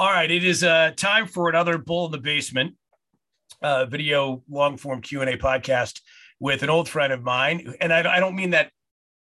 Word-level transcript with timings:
All 0.00 0.08
right, 0.08 0.30
it 0.30 0.44
is 0.44 0.64
uh, 0.64 0.92
time 0.96 1.26
for 1.26 1.50
another 1.50 1.76
Bull 1.76 2.06
in 2.06 2.12
the 2.12 2.16
Basement 2.16 2.74
uh, 3.60 3.84
video 3.84 4.42
long 4.48 4.78
form 4.78 5.02
Q 5.02 5.20
and 5.20 5.28
A 5.28 5.36
podcast 5.36 6.00
with 6.38 6.62
an 6.62 6.70
old 6.70 6.88
friend 6.88 7.12
of 7.12 7.22
mine, 7.22 7.74
and 7.82 7.92
I, 7.92 8.16
I 8.16 8.18
don't 8.18 8.34
mean 8.34 8.48
that 8.52 8.70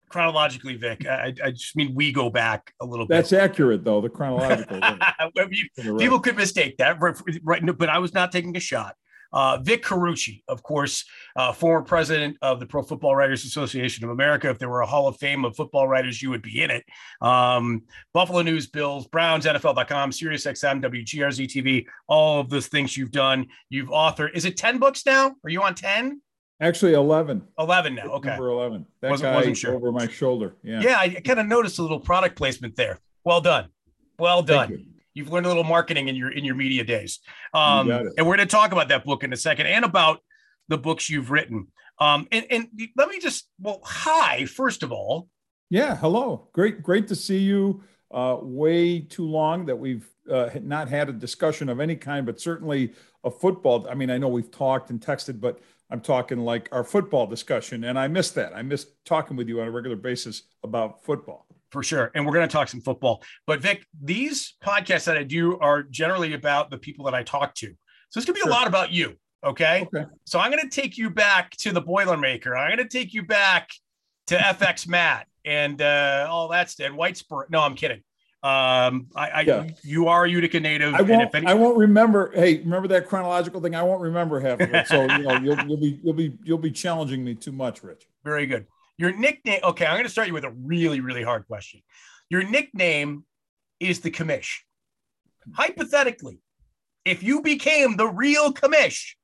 chronologically, 0.09 0.75
Vic. 0.75 1.07
I, 1.07 1.33
I, 1.45 1.53
just 1.53 1.77
mean 1.77 1.95
we 1.95 2.11
go 2.11 2.29
back 2.29 2.73
a 2.81 2.85
little 2.85 3.07
bit. 3.07 3.15
That's 3.15 3.33
accurate, 3.33 3.85
though. 3.85 4.01
The 4.01 4.09
chronological. 4.09 4.81
People 5.97 6.19
could 6.19 6.37
mistake 6.37 6.77
that, 6.79 7.01
right? 7.01 7.79
But 7.79 7.89
I 7.89 7.99
was 7.99 8.13
not 8.13 8.33
taking 8.33 8.57
a 8.57 8.61
shot. 8.61 8.97
Uh, 9.35 9.59
Vic 9.59 9.83
Carucci, 9.83 10.43
of 10.49 10.63
course, 10.63 11.05
uh, 11.35 11.53
former 11.53 11.85
president 11.85 12.37
of 12.41 12.61
the 12.61 12.67
Pro 12.67 12.83
Football 12.83 13.17
Writers 13.17 13.45
Association 13.45 14.05
of 14.05 14.11
America. 14.11 14.49
If 14.49 14.61
there 14.61 14.71
were 14.71 14.83
a 14.83 14.87
Hall 14.87 15.09
of 15.09 15.17
Fame 15.17 15.45
of 15.45 15.57
football 15.57 15.89
writers, 15.89 16.23
you 16.23 16.31
would 16.31 16.43
be 16.43 16.63
in 16.63 16.71
it. 16.71 16.85
Um, 17.21 17.83
Buffalo 18.13 18.43
News, 18.43 18.69
Bills, 18.69 19.09
Browns, 19.09 19.45
NFL.com, 19.45 20.11
SiriusXM, 20.11 20.83
WGRZ 20.83 21.47
TV, 21.49 21.87
all 22.07 22.41
of 22.41 22.49
those 22.49 22.69
things 22.69 22.97
you've 22.97 23.11
done. 23.11 23.47
You've 23.69 23.89
authored, 23.89 24.35
is 24.35 24.45
it 24.45 24.57
10 24.57 24.79
books 24.79 25.05
now? 25.05 25.35
Are 25.45 25.51
you 25.51 25.63
on 25.63 25.75
10? 25.75 26.21
Actually, 26.61 26.93
11. 26.93 27.43
11 27.59 27.95
now. 27.97 28.03
Okay. 28.05 28.29
Number 28.29 28.49
11. 28.51 28.87
That 29.01 29.11
wasn't, 29.11 29.33
guy 29.33 29.35
wasn't 29.35 29.57
sure. 29.57 29.75
over 29.75 29.91
my 29.91 30.09
shoulder. 30.09 30.55
Yeah. 30.63 30.81
Yeah. 30.81 30.99
I 30.99 31.09
kind 31.09 31.41
of 31.41 31.47
noticed 31.47 31.81
a 31.81 31.83
little 31.83 32.01
product 32.01 32.37
placement 32.37 32.77
there. 32.77 33.01
Well 33.25 33.41
done. 33.41 33.69
Well 34.19 34.43
done. 34.43 34.94
You've 35.15 35.31
learned 35.31 35.47
a 35.47 35.49
little 35.49 35.65
marketing 35.65 36.09
in 36.09 36.17
your 36.17 36.31
in 36.33 36.45
your 36.45 36.57
media 36.57 36.85
days. 36.85 37.21
Um, 37.55 37.89
and 37.91 38.27
we're 38.27 38.37
going 38.37 38.39
to 38.39 38.47
talk 38.47 38.73
about 38.73 38.89
that 38.89 39.05
book 39.05 39.23
in 39.23 39.33
a 39.33 39.37
second 39.37 39.67
and 39.67 39.85
about 39.85 40.21
the 40.69 40.77
books 40.77 41.09
you've 41.09 41.31
written. 41.31 41.69
Um, 42.01 42.27
and, 42.33 42.45
and 42.51 42.69
let 42.97 43.09
me 43.09 43.21
just 43.21 43.49
well, 43.61 43.81
hi, 43.85 44.45
first 44.47 44.83
of 44.83 44.91
all. 44.93 45.29
Yeah, 45.71 45.97
hello. 45.97 46.49
Great, 46.53 46.83
great 46.83 47.09
to 47.09 47.17
see 47.17 47.39
you. 47.39 47.83
Uh, 48.11 48.39
way 48.41 49.01
too 49.01 49.25
long 49.25 49.67
that 49.67 49.77
we've 49.77 50.09
uh, 50.31 50.51
not 50.63 50.89
had 50.89 51.09
a 51.09 51.13
discussion 51.13 51.69
of 51.69 51.81
any 51.81 51.97
kind, 51.97 52.27
but 52.27 52.41
certainly 52.41 52.93
a 53.25 53.31
football. 53.31 53.87
I 53.89 53.95
mean, 53.95 54.11
I 54.11 54.19
know 54.19 54.29
we've 54.29 54.51
talked 54.51 54.91
and 54.91 55.01
texted, 55.01 55.41
but 55.41 55.61
I'm 55.91 56.01
talking 56.01 56.39
like 56.39 56.69
our 56.71 56.85
football 56.85 57.27
discussion, 57.27 57.85
and 57.85 57.99
I 57.99 58.09
miss 58.09 58.31
that. 58.33 58.55
I 58.55 58.63
miss 58.63 58.87
talking 59.05 59.37
with 59.37 59.49
you 59.49 59.61
on 59.61 59.69
a 59.69 59.71
regular 59.71 59.97
basis 59.97 60.43
about 60.63 61.05
football 61.05 61.47
for 61.71 61.83
sure. 61.83 62.11
And 62.15 62.27
we're 62.27 62.33
going 62.33 62.49
to 62.49 62.53
talk 62.53 62.69
some 62.69 62.81
football. 62.81 63.23
But 63.47 63.61
Vic, 63.61 63.85
these 64.03 64.55
podcasts 64.65 65.05
that 65.05 65.17
I 65.17 65.25
do 65.25 65.59
are 65.59 65.83
generally 65.83 66.35
about 66.35 66.71
the 66.71 66.79
people 66.79 67.05
that 67.07 67.15
I 67.15 67.23
talk 67.23 67.55
to. 67.57 67.67
So 68.11 68.19
it's 68.19 68.27
going 68.27 68.35
to 68.35 68.41
be 68.41 68.41
sure. 68.41 68.51
a 68.51 68.53
lot 68.53 68.67
about 68.67 68.93
you. 68.93 69.15
Okay? 69.43 69.89
okay. 69.95 70.07
So 70.25 70.39
I'm 70.39 70.51
going 70.51 70.63
to 70.63 70.75
take 70.75 70.97
you 70.97 71.11
back 71.11 71.51
to 71.59 71.73
the 71.73 71.83
Boilermaker. 71.83 72.59
I'm 72.59 72.77
going 72.77 72.89
to 72.89 72.99
take 72.99 73.13
you 73.13 73.25
back 73.25 73.71
to 74.29 74.37
FX 74.37 74.89
Matt 74.89 75.27
and 75.45 75.81
uh, 75.83 76.27
all 76.31 76.49
that 76.49 76.71
stuff. 76.71 76.87
And 76.87 76.97
White 76.97 77.17
Spur. 77.17 77.47
No, 77.51 77.61
I'm 77.61 77.75
kidding. 77.75 78.03
Um, 78.43 79.07
I, 79.17 79.29
I 79.31 79.41
yeah. 79.41 79.67
you 79.83 80.09
are 80.09 80.27
a 80.27 80.31
Utica 80.31 80.61
native. 80.61 80.95
I 80.95 81.01
won't, 81.01 81.35
any- 81.35 81.47
I 81.47 81.55
won't 81.55 81.79
remember. 81.79 82.31
Hey, 82.35 82.59
remember 82.59 82.89
that 82.89 83.09
chronological 83.09 83.61
thing? 83.63 83.75
I 83.75 83.83
won't 83.83 84.03
remember 84.03 84.39
half 84.39 84.61
of 84.61 84.73
it. 84.73 84.87
So 84.87 85.03
you 85.03 85.23
know, 85.23 85.39
you'll, 85.39 85.67
you'll 85.67 85.79
be 85.79 86.01
you'll 86.03 86.15
be 86.15 86.39
you'll 86.45 86.59
be 86.59 86.71
challenging 86.71 87.25
me 87.25 87.35
too 87.35 87.53
much, 87.53 87.83
Rich. 87.83 88.07
Very 88.23 88.45
good. 88.45 88.67
Your 88.97 89.13
nickname, 89.13 89.61
okay, 89.65 89.87
I'm 89.87 89.95
going 89.95 90.05
to 90.05 90.11
start 90.11 90.29
you 90.29 90.35
with 90.35 90.45
a 90.45 90.51
really, 90.51 91.01
really 91.01 91.23
hard 91.23 91.47
question. 91.47 91.83
Your 92.31 92.43
nickname 92.43 93.25
is 93.81 94.01
the 94.01 94.11
commish. 94.11 94.61
Hypothetically, 95.53 96.39
if 97.05 97.23
you 97.23 97.43
became 97.43 97.97
the 97.97 98.07
real 98.07 98.53
commish 98.53 99.15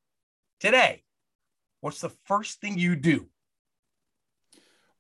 today, 0.59 1.03
what's 1.81 2.01
the 2.01 2.11
first 2.25 2.61
thing 2.61 2.79
you 2.79 2.97
do? 2.97 3.29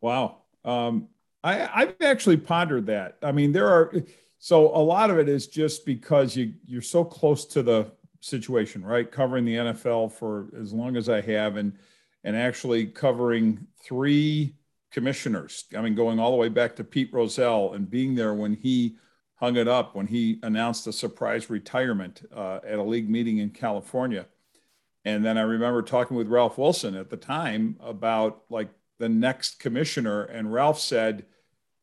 Wow. 0.00 0.38
Um, 0.64 1.08
I, 1.42 1.68
I've 1.72 1.94
actually 2.00 2.36
pondered 2.36 2.86
that. 2.86 3.16
I 3.22 3.32
mean, 3.32 3.52
there 3.52 3.68
are 3.68 3.92
so 4.38 4.74
a 4.74 4.78
lot 4.78 5.10
of 5.10 5.18
it 5.18 5.28
is 5.28 5.46
just 5.46 5.84
because 5.84 6.36
you 6.36 6.54
you're 6.66 6.82
so 6.82 7.04
close 7.04 7.44
to 7.46 7.62
the 7.62 7.92
situation, 8.20 8.84
right? 8.84 9.10
Covering 9.10 9.44
the 9.44 9.56
NFL 9.56 10.12
for 10.12 10.48
as 10.58 10.72
long 10.72 10.96
as 10.96 11.08
I 11.08 11.20
have, 11.22 11.56
and 11.56 11.76
and 12.24 12.36
actually 12.36 12.86
covering 12.86 13.66
three 13.82 14.54
commissioners. 14.90 15.64
I 15.76 15.80
mean, 15.80 15.94
going 15.94 16.18
all 16.18 16.30
the 16.30 16.36
way 16.36 16.48
back 16.48 16.76
to 16.76 16.84
Pete 16.84 17.12
Rozelle 17.12 17.72
and 17.72 17.88
being 17.90 18.14
there 18.14 18.34
when 18.34 18.54
he 18.54 18.96
hung 19.36 19.56
it 19.56 19.68
up, 19.68 19.94
when 19.94 20.06
he 20.06 20.38
announced 20.42 20.86
a 20.86 20.92
surprise 20.92 21.48
retirement 21.48 22.22
uh, 22.34 22.60
at 22.66 22.78
a 22.78 22.82
league 22.82 23.08
meeting 23.08 23.38
in 23.38 23.50
California. 23.50 24.26
And 25.04 25.24
then 25.24 25.38
I 25.38 25.42
remember 25.42 25.82
talking 25.82 26.16
with 26.16 26.28
Ralph 26.28 26.58
Wilson 26.58 26.94
at 26.94 27.08
the 27.08 27.16
time 27.16 27.76
about 27.80 28.42
like 28.50 28.68
the 28.98 29.08
next 29.08 29.58
commissioner. 29.58 30.24
And 30.24 30.52
Ralph 30.52 30.78
said, 30.78 31.24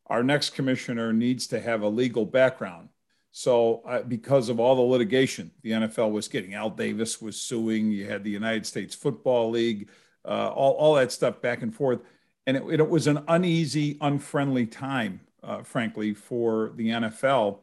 our 0.06 0.24
next 0.24 0.52
commissioner 0.52 1.12
needs 1.12 1.48
to 1.48 1.60
have 1.60 1.82
a 1.82 1.90
legal 1.90 2.26
background. 2.26 2.90
So, 3.32 3.82
uh, 3.86 4.02
because 4.04 4.50
of 4.50 4.60
all 4.60 4.76
the 4.76 4.82
litigation 4.82 5.52
the 5.62 5.72
NFL 5.72 6.12
was 6.12 6.28
getting, 6.28 6.54
Al 6.54 6.70
Davis 6.70 7.22
was 7.22 7.40
suing, 7.40 7.92
you 7.92 8.06
had 8.10 8.24
the 8.24 8.32
United 8.32 8.66
States 8.66 8.96
Football 8.96 9.52
League, 9.52 9.90
uh, 10.26 10.50
all, 10.50 10.74
all 10.74 10.96
that 10.96 11.12
stuff 11.12 11.42
back 11.42 11.62
and 11.62 11.74
forth 11.74 12.00
and 12.48 12.56
it, 12.56 12.80
it 12.80 12.90
was 12.90 13.06
an 13.06 13.24
uneasy, 13.28 13.98
unfriendly 14.00 14.66
time, 14.66 15.20
uh, 15.44 15.62
frankly, 15.62 16.14
for 16.14 16.72
the 16.76 16.88
NFL. 16.88 17.60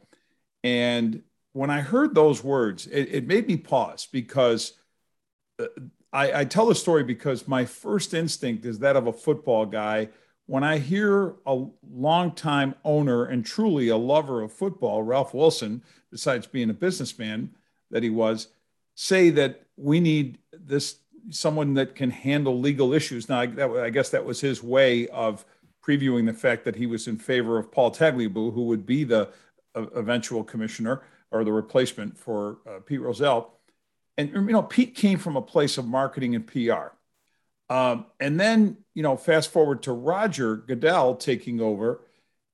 And 0.63 1.23
when 1.53 1.71
I 1.71 1.81
heard 1.81 2.15
those 2.15 2.45
words, 2.45 2.87
it, 2.87 3.09
it 3.11 3.27
made 3.27 3.49
me 3.49 3.57
pause 3.57 4.07
because 4.13 4.75
uh, 5.59 5.67
I, 6.13 6.41
I, 6.41 6.45
tell 6.45 6.67
the 6.67 6.75
story 6.75 7.03
because 7.03 7.49
my 7.49 7.65
first 7.65 8.13
instinct 8.13 8.67
is 8.67 8.79
that 8.81 8.95
of 8.95 9.07
a 9.07 9.13
football 9.13 9.65
guy. 9.65 10.11
When 10.47 10.63
I 10.63 10.79
hear 10.79 11.37
a 11.47 11.65
longtime 11.91 12.75
owner 12.85 13.25
and 13.25 13.47
truly 13.47 13.89
a 13.89 13.97
lover 13.97 14.43
of 14.43 14.53
football, 14.53 15.03
Ralph 15.03 15.33
Wilson, 15.33 15.83
besides 16.11 16.47
being 16.47 16.69
a 16.69 16.75
businessman 16.75 17.55
that 17.91 18.03
he 18.03 18.11
was, 18.11 18.49
say 18.95 19.31
that 19.31 19.63
we 19.77 20.01
need 20.01 20.39
this 20.53 20.97
someone 21.31 21.75
that 21.75 21.95
can 21.95 22.11
handle 22.11 22.59
legal 22.59 22.93
issues. 22.93 23.29
Now, 23.29 23.41
I, 23.41 23.47
that, 23.47 23.71
I 23.71 23.91
guess 23.91 24.11
that 24.11 24.25
was 24.25 24.41
his 24.41 24.63
way 24.63 25.09
of 25.09 25.45
previewing 25.87 26.27
the 26.27 26.33
fact 26.33 26.65
that 26.65 26.77
he 26.77 26.87
was 26.87 27.09
in 27.09 27.19
favor 27.19 27.59
of 27.59 27.71
Paul 27.71 27.91
Tagliabue, 27.91 28.55
who 28.55 28.65
would 28.65 28.87
be 28.87 29.05
the 29.05 29.31
uh, 29.75 29.87
eventual 29.95 30.45
commissioner 30.45 31.03
or 31.31 31.45
the 31.45 31.53
replacement 31.53 32.17
for 32.17 32.59
uh, 32.67 32.81
Pete 32.81 33.01
Rozelle. 33.01 33.59
And 34.17 34.31
you 34.31 34.43
know, 34.43 34.63
Pete 34.63 34.95
came 34.95 35.19
from 35.19 35.37
a 35.37 35.43
place 35.43 35.79
of 35.79 35.87
marketing 35.87 36.35
and 36.35 36.47
PR. 36.47 36.95
Um, 37.69 38.07
and 38.21 38.39
then, 38.39 38.77
you 38.95 39.03
know, 39.03 39.17
fast 39.17 39.51
forward 39.51 39.83
to 39.85 39.93
Roger 39.93 40.57
Goodell 40.57 41.17
taking 41.17 41.61
over, 41.61 42.03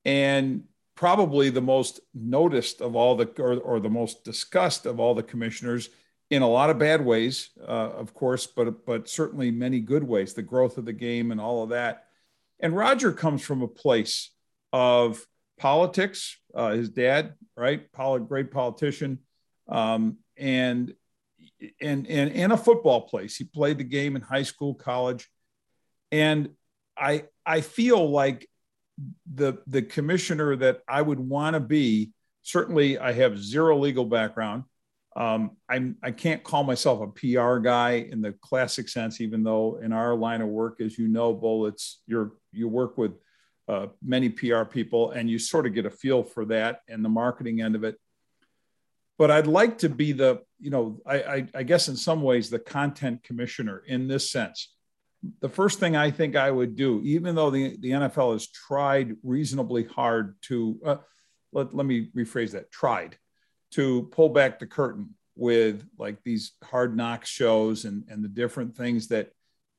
and 0.05 0.65
probably 0.95 1.51
the 1.51 1.61
most 1.61 2.01
noticed 2.15 2.81
of 2.81 2.95
all 2.95 3.17
the, 3.17 3.27
or, 3.39 3.55
or 3.59 3.81
the 3.81 3.91
most 3.91 4.25
discussed 4.25 4.87
of 4.87 5.01
all 5.01 5.15
the 5.15 5.23
commissioners 5.23 5.91
in 6.31 6.43
a 6.43 6.49
lot 6.49 6.71
of 6.71 6.79
bad 6.79 7.05
ways, 7.05 7.51
uh, 7.61 7.91
of 7.91 8.15
course, 8.15 8.47
but 8.47 8.87
but 8.87 9.09
certainly 9.09 9.51
many 9.51 9.81
good 9.81 10.05
ways. 10.05 10.33
The 10.33 10.43
growth 10.43 10.79
of 10.79 10.85
the 10.85 10.93
game 10.93 11.33
and 11.33 11.41
all 11.41 11.65
of 11.65 11.71
that. 11.71 12.05
And 12.61 12.77
Roger 12.77 13.13
comes 13.13 13.43
from 13.43 13.63
a 13.63 13.69
place 13.69 14.31
of 14.73 15.25
politics. 15.59 16.39
Uh, 16.55 16.71
his 16.71 16.89
dad, 16.89 17.35
right, 17.57 17.91
Poli- 17.93 18.21
great 18.21 18.51
politician, 18.53 19.19
um, 19.69 20.19
and 20.37 20.95
and 21.81 22.07
and 22.07 22.33
and 22.33 22.53
a 22.53 22.57
football 22.57 23.03
place. 23.03 23.37
He 23.37 23.45
played 23.45 23.79
the 23.79 23.85
game 23.85 24.15
in 24.15 24.23
high 24.23 24.45
school, 24.45 24.75
college, 24.75 25.29
and 26.13 26.51
I 26.97 27.25
I 27.45 27.61
feel 27.61 28.09
like 28.09 28.49
the 29.33 29.55
the 29.67 29.83
commissioner 29.83 30.55
that 30.57 30.81
I 30.87 31.03
would 31.03 31.21
want 31.21 31.55
to 31.55 31.61
be. 31.61 32.13
Certainly, 32.43 32.99
I 32.99 33.13
have 33.13 33.39
zero 33.39 33.79
legal 33.79 34.07
background. 34.07 34.65
Um, 35.17 35.57
I'm, 35.69 35.97
I 36.03 36.13
can't 36.13 36.45
call 36.45 36.63
myself 36.63 37.01
a 37.01 37.09
PR 37.09 37.59
guy 37.59 38.07
in 38.11 38.21
the 38.21 38.33
classic 38.41 38.89
sense, 38.89 39.21
even 39.21 39.43
though 39.43 39.81
in 39.83 39.93
our 39.93 40.15
line 40.15 40.41
of 40.41 40.49
work, 40.49 40.81
as 40.81 40.99
you 40.99 41.09
know, 41.09 41.33
Bull, 41.35 41.67
it's 41.67 42.03
you're, 42.07 42.33
you 42.53 42.69
work 42.69 42.97
with 42.97 43.13
uh, 43.69 43.89
many 44.03 44.29
PR 44.29 44.63
people 44.63 45.11
and 45.11 45.29
you 45.29 45.39
sort 45.39 45.67
of 45.67 45.75
get 45.75 45.87
a 45.87 45.91
feel 45.91 46.23
for 46.23 46.45
that 46.47 46.81
and 46.89 47.05
the 47.05 47.09
marketing 47.09 47.61
end 47.61 47.75
of 47.75 47.85
it. 47.85 47.97
But 49.19 49.31
I'd 49.31 49.47
like 49.47 49.79
to 49.79 49.89
be 49.89 50.13
the, 50.13 50.43
you 50.61 50.71
know, 50.71 51.01
I, 51.05 51.23
I, 51.23 51.47
I 51.57 51.63
guess 51.65 51.89
in 51.89 51.97
some 51.97 52.23
ways 52.23 52.49
the 52.49 52.59
content 52.59 53.23
commissioner 53.23 53.83
in 53.87 54.09
this 54.09 54.31
sense. 54.31 54.73
The 55.41 55.49
first 55.49 55.79
thing 55.79 55.97
I 55.97 56.11
think 56.11 56.37
I 56.37 56.51
would 56.51 56.77
do, 56.77 57.03
even 57.05 57.35
though 57.35 57.51
the, 57.51 57.77
the 57.79 57.91
NFL 57.91 58.33
has 58.33 58.49
tried 58.49 59.17
reasonably 59.23 59.85
hard 59.85 60.37
to, 60.43 60.81
uh, 60.85 60.97
let, 61.53 61.75
let 61.75 61.85
me 61.85 62.09
rephrase 62.17 62.53
that, 62.53 62.71
tried 62.71 63.17
to 63.73 64.05
pull 64.13 64.29
back 64.29 64.59
the 64.59 64.67
curtain 64.67 65.15
with 65.37 65.87
like 65.99 66.23
these 66.23 66.53
hard 66.63 66.97
knock 66.97 67.25
shows 67.25 67.85
and, 67.85 68.05
and 68.09 68.23
the 68.23 68.29
different 68.29 68.77
things 68.77 69.09
that 69.09 69.31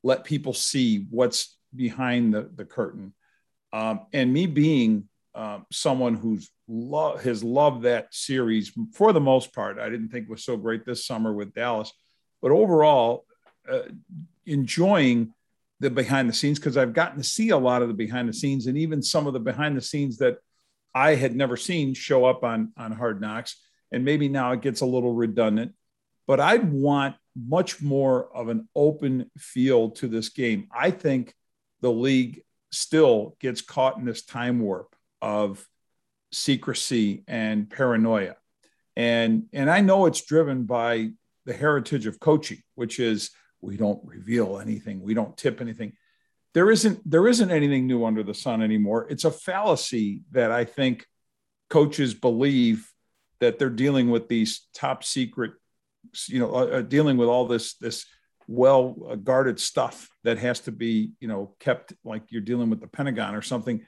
let 0.02 0.24
people 0.24 0.52
see 0.52 1.06
what's 1.10 1.56
behind 1.74 2.34
the, 2.34 2.50
the 2.54 2.64
curtain. 2.64 3.14
Um, 3.72 4.00
and 4.12 4.32
me 4.32 4.46
being 4.46 5.08
um, 5.34 5.66
someone 5.70 6.14
who's 6.14 6.50
lo- 6.68 7.16
has 7.16 7.42
loved 7.42 7.82
that 7.82 8.12
series 8.12 8.72
for 8.92 9.12
the 9.12 9.20
most 9.20 9.54
part, 9.54 9.78
I 9.78 9.88
didn't 9.88 10.08
think 10.08 10.28
was 10.28 10.44
so 10.44 10.56
great 10.56 10.84
this 10.84 11.06
summer 11.06 11.32
with 11.32 11.54
Dallas, 11.54 11.92
but 12.42 12.50
overall, 12.50 13.24
uh, 13.70 13.82
enjoying 14.44 15.32
the 15.80 15.90
behind 15.90 16.28
the 16.28 16.32
scenes 16.32 16.58
because 16.58 16.76
I've 16.76 16.92
gotten 16.92 17.18
to 17.18 17.24
see 17.24 17.50
a 17.50 17.56
lot 17.56 17.82
of 17.82 17.88
the 17.88 17.94
behind 17.94 18.28
the 18.28 18.32
scenes 18.32 18.66
and 18.66 18.76
even 18.76 19.02
some 19.02 19.26
of 19.26 19.32
the 19.32 19.40
behind 19.40 19.76
the 19.76 19.80
scenes 19.80 20.18
that 20.18 20.38
I 20.94 21.14
had 21.14 21.34
never 21.34 21.56
seen 21.56 21.94
show 21.94 22.24
up 22.24 22.44
on 22.44 22.72
on 22.76 22.92
Hard 22.92 23.20
Knocks 23.20 23.56
and 23.92 24.04
maybe 24.04 24.28
now 24.28 24.52
it 24.52 24.62
gets 24.62 24.80
a 24.80 24.86
little 24.86 25.12
redundant, 25.12 25.72
but 26.26 26.40
I'd 26.40 26.72
want 26.72 27.16
much 27.36 27.80
more 27.80 28.34
of 28.34 28.48
an 28.48 28.68
open 28.74 29.30
feel 29.38 29.90
to 29.90 30.08
this 30.08 30.30
game. 30.30 30.68
I 30.74 30.90
think 30.90 31.34
the 31.80 31.92
league 31.92 32.42
still 32.70 33.36
gets 33.40 33.60
caught 33.60 33.98
in 33.98 34.04
this 34.04 34.24
time 34.24 34.60
warp 34.60 34.96
of 35.20 35.66
secrecy 36.32 37.22
and 37.28 37.68
paranoia. 37.68 38.36
And, 38.96 39.44
and 39.52 39.70
I 39.70 39.80
know 39.80 40.06
it's 40.06 40.24
driven 40.24 40.64
by 40.64 41.10
the 41.44 41.52
heritage 41.52 42.06
of 42.06 42.20
coaching, 42.20 42.62
which 42.74 42.98
is 42.98 43.30
we 43.60 43.76
don't 43.76 44.00
reveal 44.04 44.58
anything, 44.58 45.02
we 45.02 45.14
don't 45.14 45.36
tip 45.36 45.60
anything. 45.60 45.92
There 46.54 46.70
isn't 46.70 47.08
there 47.08 47.26
isn't 47.28 47.50
anything 47.50 47.86
new 47.86 48.04
under 48.04 48.22
the 48.22 48.34
sun 48.34 48.60
anymore. 48.60 49.06
It's 49.08 49.24
a 49.24 49.30
fallacy 49.30 50.20
that 50.32 50.50
I 50.50 50.66
think 50.66 51.06
coaches 51.70 52.12
believe 52.12 52.91
that 53.42 53.58
they're 53.58 53.68
dealing 53.68 54.08
with 54.08 54.28
these 54.28 54.68
top 54.72 55.02
secret, 55.02 55.52
you 56.28 56.38
know, 56.38 56.54
uh, 56.54 56.66
uh 56.66 56.80
dealing 56.82 57.16
with 57.16 57.28
all 57.28 57.46
this 57.46 57.74
this 57.74 58.06
well 58.46 59.16
guarded 59.22 59.58
stuff 59.58 60.08
that 60.22 60.38
has 60.38 60.60
to 60.60 60.72
be 60.72 61.12
you 61.20 61.26
know 61.26 61.54
kept 61.58 61.92
like 62.04 62.22
you're 62.30 62.40
dealing 62.40 62.70
with 62.70 62.80
the 62.80 62.86
Pentagon 62.86 63.34
or 63.34 63.42
something. 63.42 63.84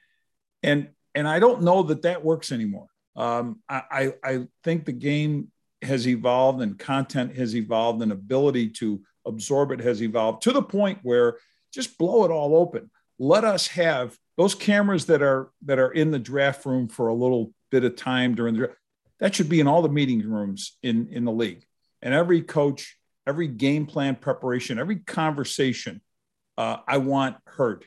And 0.65 0.89
and 1.15 1.29
I 1.29 1.39
don't 1.39 1.63
know 1.63 1.85
that 1.85 2.03
that 2.03 2.25
works 2.25 2.51
anymore. 2.51 2.89
Um, 3.17 3.61
I, 3.69 4.15
I 4.25 4.49
think 4.65 4.85
the 4.85 4.93
game 4.93 5.53
has 5.83 6.09
evolved 6.09 6.61
and 6.61 6.77
content 6.77 7.37
has 7.37 7.55
evolved 7.55 8.03
and 8.03 8.11
ability 8.11 8.71
to 8.71 9.01
absorb 9.25 9.71
it 9.71 9.79
has 9.81 10.03
evolved 10.03 10.43
to 10.43 10.53
the 10.53 10.63
point 10.63 10.99
where 11.05 11.39
just 11.73 11.97
blow 11.97 12.25
it 12.25 12.33
all 12.33 12.57
open. 12.57 12.91
Let 13.21 13.45
us 13.45 13.69
have 13.69 14.19
those 14.37 14.57
cameras 14.57 15.07
that 15.07 15.23
are 15.23 15.53
that 15.67 15.79
are 15.79 15.93
in 15.93 16.11
the 16.11 16.19
draft 16.19 16.67
room 16.67 16.89
for 16.89 17.07
a 17.07 17.15
little 17.15 17.53
bit 17.71 17.85
of 17.85 17.95
time 17.95 18.35
during 18.35 18.57
the 18.57 18.75
that 19.21 19.35
should 19.35 19.49
be 19.49 19.61
in 19.61 19.67
all 19.67 19.83
the 19.83 19.89
meeting 19.89 20.21
rooms 20.29 20.77
in 20.83 21.09
in 21.11 21.25
the 21.25 21.33
league 21.33 21.65
and 22.03 22.15
every 22.15 22.43
coach 22.43 22.97
every 23.27 23.49
game 23.49 23.87
plan 23.87 24.15
preparation 24.15 24.79
every 24.79 24.97
conversation 24.97 26.01
uh, 26.59 26.79
i 26.87 26.99
want 26.99 27.37
heard 27.47 27.85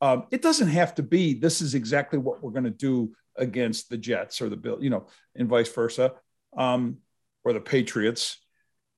um, 0.00 0.26
it 0.30 0.42
doesn't 0.42 0.68
have 0.68 0.94
to 0.94 1.02
be 1.02 1.34
this 1.34 1.62
is 1.62 1.74
exactly 1.74 2.18
what 2.18 2.42
we're 2.42 2.50
going 2.50 2.64
to 2.64 2.70
do 2.70 3.14
against 3.36 3.88
the 3.88 3.96
jets 3.96 4.42
or 4.42 4.48
the 4.48 4.56
bill 4.56 4.82
you 4.82 4.90
know 4.90 5.06
and 5.34 5.48
vice 5.48 5.72
versa 5.72 6.12
um, 6.56 6.98
or 7.44 7.52
the 7.52 7.60
Patriots. 7.60 8.38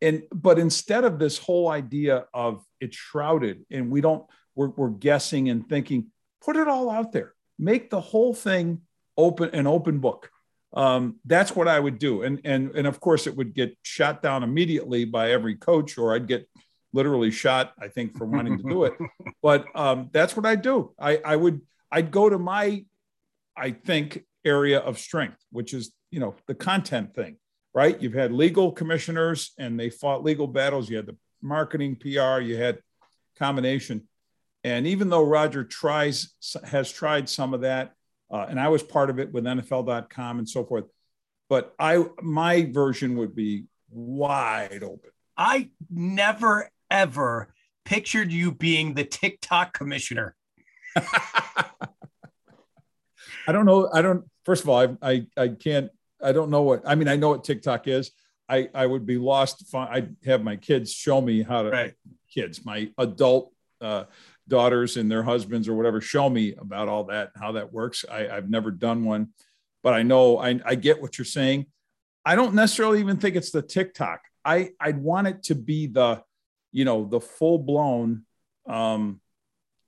And 0.00 0.22
but 0.32 0.58
instead 0.58 1.04
of 1.04 1.18
this 1.18 1.38
whole 1.38 1.68
idea 1.68 2.26
of 2.32 2.64
it's 2.80 2.96
shrouded 2.96 3.64
and 3.70 3.90
we 3.90 4.00
don't 4.00 4.24
we're, 4.54 4.68
we're 4.68 4.90
guessing 4.90 5.48
and 5.48 5.68
thinking, 5.68 6.08
put 6.42 6.56
it 6.56 6.68
all 6.68 6.90
out 6.90 7.12
there. 7.12 7.34
Make 7.58 7.90
the 7.90 8.00
whole 8.00 8.34
thing 8.34 8.82
open 9.16 9.50
an 9.54 9.66
open 9.66 9.98
book. 9.98 10.30
Um, 10.76 11.16
that's 11.24 11.56
what 11.56 11.66
I 11.66 11.80
would 11.80 11.98
do. 11.98 12.22
And 12.22 12.40
and 12.44 12.70
and 12.76 12.86
of 12.86 13.00
course 13.00 13.26
it 13.26 13.36
would 13.36 13.54
get 13.54 13.76
shot 13.82 14.22
down 14.22 14.44
immediately 14.44 15.04
by 15.04 15.32
every 15.32 15.56
coach, 15.56 15.98
or 15.98 16.14
I'd 16.14 16.28
get 16.28 16.48
literally 16.92 17.30
shot, 17.30 17.72
I 17.80 17.88
think, 17.88 18.16
for 18.16 18.26
wanting 18.26 18.58
to 18.58 18.64
do 18.64 18.84
it. 18.84 18.94
But 19.42 19.66
um, 19.76 20.10
that's 20.12 20.36
what 20.36 20.44
I 20.44 20.56
do. 20.56 20.92
I, 20.98 21.18
I 21.24 21.36
would 21.36 21.60
I'd 21.92 22.10
go 22.10 22.28
to 22.28 22.36
my, 22.36 22.84
I 23.56 23.70
think, 23.70 24.24
area 24.44 24.80
of 24.80 24.98
strength, 24.98 25.38
which 25.50 25.72
is 25.72 25.92
you 26.10 26.20
know 26.20 26.34
the 26.46 26.54
content 26.54 27.14
thing 27.14 27.36
right? 27.76 28.00
You've 28.00 28.14
had 28.14 28.32
legal 28.32 28.72
commissioners 28.72 29.52
and 29.58 29.78
they 29.78 29.90
fought 29.90 30.24
legal 30.24 30.46
battles. 30.46 30.88
You 30.88 30.96
had 30.96 31.04
the 31.04 31.16
marketing, 31.42 31.96
PR, 31.96 32.40
you 32.40 32.56
had 32.56 32.78
combination. 33.38 34.08
And 34.64 34.86
even 34.86 35.10
though 35.10 35.22
Roger 35.22 35.62
tries 35.62 36.32
has 36.64 36.90
tried 36.90 37.28
some 37.28 37.52
of 37.52 37.60
that, 37.60 37.92
uh, 38.30 38.46
and 38.48 38.58
I 38.58 38.68
was 38.68 38.82
part 38.82 39.10
of 39.10 39.18
it 39.18 39.32
with 39.32 39.44
NFL.com 39.44 40.38
and 40.38 40.48
so 40.48 40.64
forth, 40.64 40.84
but 41.48 41.74
I 41.78 42.04
my 42.22 42.70
version 42.72 43.16
would 43.18 43.34
be 43.34 43.64
wide 43.90 44.82
open. 44.82 45.10
I 45.36 45.70
never 45.90 46.70
ever 46.90 47.52
pictured 47.84 48.32
you 48.32 48.52
being 48.52 48.94
the 48.94 49.04
TikTok 49.04 49.72
commissioner. 49.72 50.34
I 50.96 51.70
don't 53.52 53.66
know. 53.66 53.88
I 53.92 54.02
don't. 54.02 54.24
First 54.44 54.64
of 54.64 54.68
all, 54.68 54.80
I 54.80 54.96
I, 55.02 55.26
I 55.36 55.48
can't 55.48 55.90
I 56.22 56.32
don't 56.32 56.50
know 56.50 56.62
what 56.62 56.82
I 56.86 56.94
mean. 56.94 57.08
I 57.08 57.16
know 57.16 57.30
what 57.30 57.44
TikTok 57.44 57.88
is. 57.88 58.10
I 58.48 58.68
I 58.74 58.86
would 58.86 59.06
be 59.06 59.18
lost. 59.18 59.74
I'd 59.74 60.16
have 60.24 60.42
my 60.42 60.56
kids 60.56 60.92
show 60.92 61.20
me 61.20 61.42
how 61.42 61.62
to. 61.62 61.70
Right. 61.70 61.94
Kids, 62.32 62.64
my 62.64 62.90
adult 62.98 63.52
uh, 63.80 64.04
daughters 64.48 64.96
and 64.96 65.10
their 65.10 65.22
husbands 65.22 65.68
or 65.68 65.74
whatever, 65.74 66.00
show 66.00 66.28
me 66.28 66.54
about 66.54 66.88
all 66.88 67.04
that, 67.04 67.30
how 67.36 67.52
that 67.52 67.72
works. 67.72 68.04
I, 68.10 68.28
I've 68.28 68.50
never 68.50 68.70
done 68.70 69.04
one, 69.04 69.28
but 69.82 69.94
I 69.94 70.02
know 70.02 70.38
I, 70.38 70.60
I 70.64 70.74
get 70.74 71.00
what 71.00 71.18
you're 71.18 71.24
saying. 71.24 71.66
I 72.24 72.34
don't 72.34 72.54
necessarily 72.54 73.00
even 73.00 73.16
think 73.18 73.36
it's 73.36 73.50
the 73.50 73.62
TikTok. 73.62 74.20
I 74.44 74.70
I'd 74.80 74.98
want 74.98 75.26
it 75.26 75.44
to 75.44 75.54
be 75.54 75.86
the, 75.86 76.22
you 76.72 76.84
know, 76.84 77.04
the 77.04 77.20
full 77.20 77.58
blown. 77.58 78.24
Um, 78.66 79.20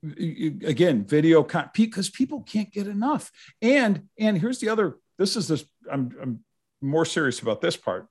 again 0.04 1.04
video 1.04 1.42
because 1.72 2.08
people 2.08 2.42
can't 2.42 2.72
get 2.72 2.86
enough 2.86 3.32
and 3.60 4.04
and 4.16 4.38
here's 4.38 4.60
the 4.60 4.68
other 4.68 4.96
this 5.18 5.34
is 5.34 5.48
this 5.48 5.64
I'm, 5.90 6.12
I'm 6.22 6.44
more 6.80 7.04
serious 7.04 7.40
about 7.40 7.60
this 7.60 7.76
part 7.76 8.06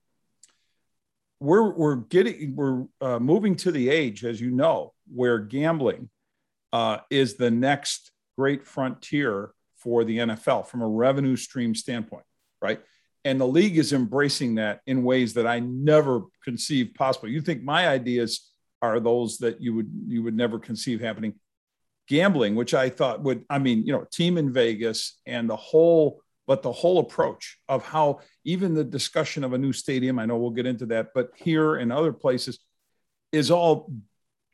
we're 1.39 1.69
we're 1.71 1.95
getting 1.95 2.55
we're 2.55 2.85
uh, 2.99 3.19
moving 3.19 3.55
to 3.57 3.71
the 3.71 3.89
age 3.89 4.25
as 4.25 4.41
you 4.41 4.51
know 4.51 4.93
where 5.13 5.39
gambling 5.39 6.09
uh, 6.73 6.97
is 7.09 7.35
the 7.35 7.51
next 7.51 8.11
great 8.37 8.65
frontier 8.65 9.51
for 9.77 10.03
the 10.03 10.17
NFL 10.17 10.67
from 10.67 10.81
a 10.81 10.87
revenue 10.87 11.35
stream 11.35 11.73
standpoint 11.75 12.23
right? 12.61 12.81
And 13.25 13.39
the 13.39 13.47
league 13.47 13.77
is 13.77 13.93
embracing 13.93 14.55
that 14.55 14.81
in 14.87 15.03
ways 15.03 15.33
that 15.33 15.47
I 15.47 15.59
never 15.59 16.21
conceived 16.43 16.95
possible. 16.95 17.27
You 17.27 17.41
think 17.41 17.63
my 17.63 17.87
ideas 17.87 18.51
are 18.81 18.99
those 18.99 19.39
that 19.39 19.61
you 19.61 19.73
would 19.75 19.89
you 20.07 20.23
would 20.23 20.35
never 20.35 20.59
conceive 20.59 21.01
happening? 21.01 21.33
Gambling 22.07 22.55
which 22.55 22.73
I 22.73 22.89
thought 22.89 23.21
would 23.23 23.43
I 23.49 23.59
mean 23.59 23.85
you 23.85 23.91
know 23.91 24.05
team 24.11 24.37
in 24.37 24.53
Vegas 24.53 25.19
and 25.25 25.49
the 25.49 25.55
whole 25.55 26.21
but 26.45 26.61
the 26.61 26.71
whole 26.71 26.99
approach 26.99 27.57
of 27.67 27.83
how 27.83 28.21
even 28.45 28.73
the 28.73 28.83
discussion 28.83 29.43
of 29.43 29.51
a 29.51 29.57
new 29.57 29.73
stadium, 29.73 30.17
I 30.17 30.25
know 30.25 30.37
we'll 30.37 30.51
get 30.51 30.65
into 30.65 30.85
that, 30.85 31.07
but 31.13 31.31
here 31.35 31.75
and 31.75 31.91
other 31.91 32.13
places 32.13 32.59
is 33.33 33.51
all 33.51 33.91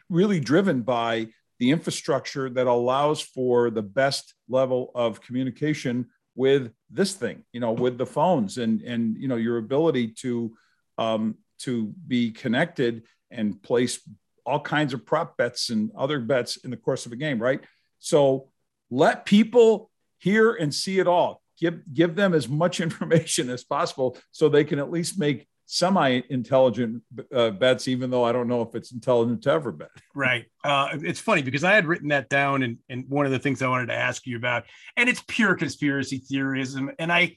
really 0.10 0.40
driven 0.40 0.82
by 0.82 1.28
the 1.60 1.72
infrastructure 1.72 2.50
that 2.50 2.68
allows 2.68 3.22
for 3.22 3.70
the 3.70 3.82
best 3.82 4.34
level 4.50 4.92
of 4.96 5.22
communication 5.22 6.08
with 6.36 6.72
this 6.90 7.14
thing, 7.14 7.44
you 7.54 7.60
know, 7.60 7.72
with 7.72 7.98
the 7.98 8.06
phones 8.06 8.58
and 8.58 8.82
and 8.82 9.18
you 9.18 9.28
know 9.28 9.36
your 9.36 9.58
ability 9.58 10.08
to 10.08 10.56
um, 10.98 11.36
to 11.60 11.94
be 12.08 12.32
connected 12.32 13.04
and 13.32 13.62
place 13.62 14.00
all 14.46 14.60
kinds 14.60 14.94
of 14.94 15.06
prop 15.06 15.38
bets 15.38 15.70
and 15.70 15.92
other 15.98 16.20
bets 16.20 16.58
in 16.58 16.72
the 16.72 16.78
course 16.78 17.06
of 17.06 17.12
a 17.12 17.16
game, 17.16 17.42
right? 17.42 17.62
So 18.00 18.50
let 18.90 19.26
people 19.26 19.90
hear 20.18 20.54
and 20.54 20.74
see 20.74 21.00
it 21.00 21.08
all 21.08 21.42
give 21.58 21.82
give 21.94 22.16
them 22.16 22.34
as 22.34 22.50
much 22.50 22.82
information 22.88 23.50
as 23.50 23.64
possible 23.64 24.18
so 24.32 24.50
they 24.50 24.64
can 24.64 24.80
at 24.80 24.92
least 24.92 25.20
make 25.20 25.48
semi-intelligent 25.66 27.02
uh, 27.34 27.50
bets 27.52 27.88
even 27.88 28.10
though 28.10 28.24
i 28.24 28.32
don't 28.32 28.48
know 28.48 28.62
if 28.62 28.76
it's 28.76 28.92
intelligent 28.92 29.42
to 29.42 29.50
ever 29.50 29.72
bet. 29.72 29.90
Right. 30.14 30.46
Uh, 30.64 30.90
it's 31.02 31.20
funny 31.20 31.42
because 31.42 31.64
i 31.64 31.74
had 31.74 31.86
written 31.86 32.10
that 32.10 32.30
down 32.30 32.64
and, 32.64 32.78
and 32.90 33.10
one 33.10 33.26
of 33.26 33.32
the 33.32 33.40
things 33.40 33.62
i 33.62 33.68
wanted 33.68 33.88
to 33.88 33.96
ask 33.96 34.26
you 34.26 34.38
about 34.38 34.66
and 34.98 35.10
it's 35.10 35.24
pure 35.28 35.56
conspiracy 35.56 36.18
theorism 36.20 36.92
and 37.00 37.12
i 37.12 37.36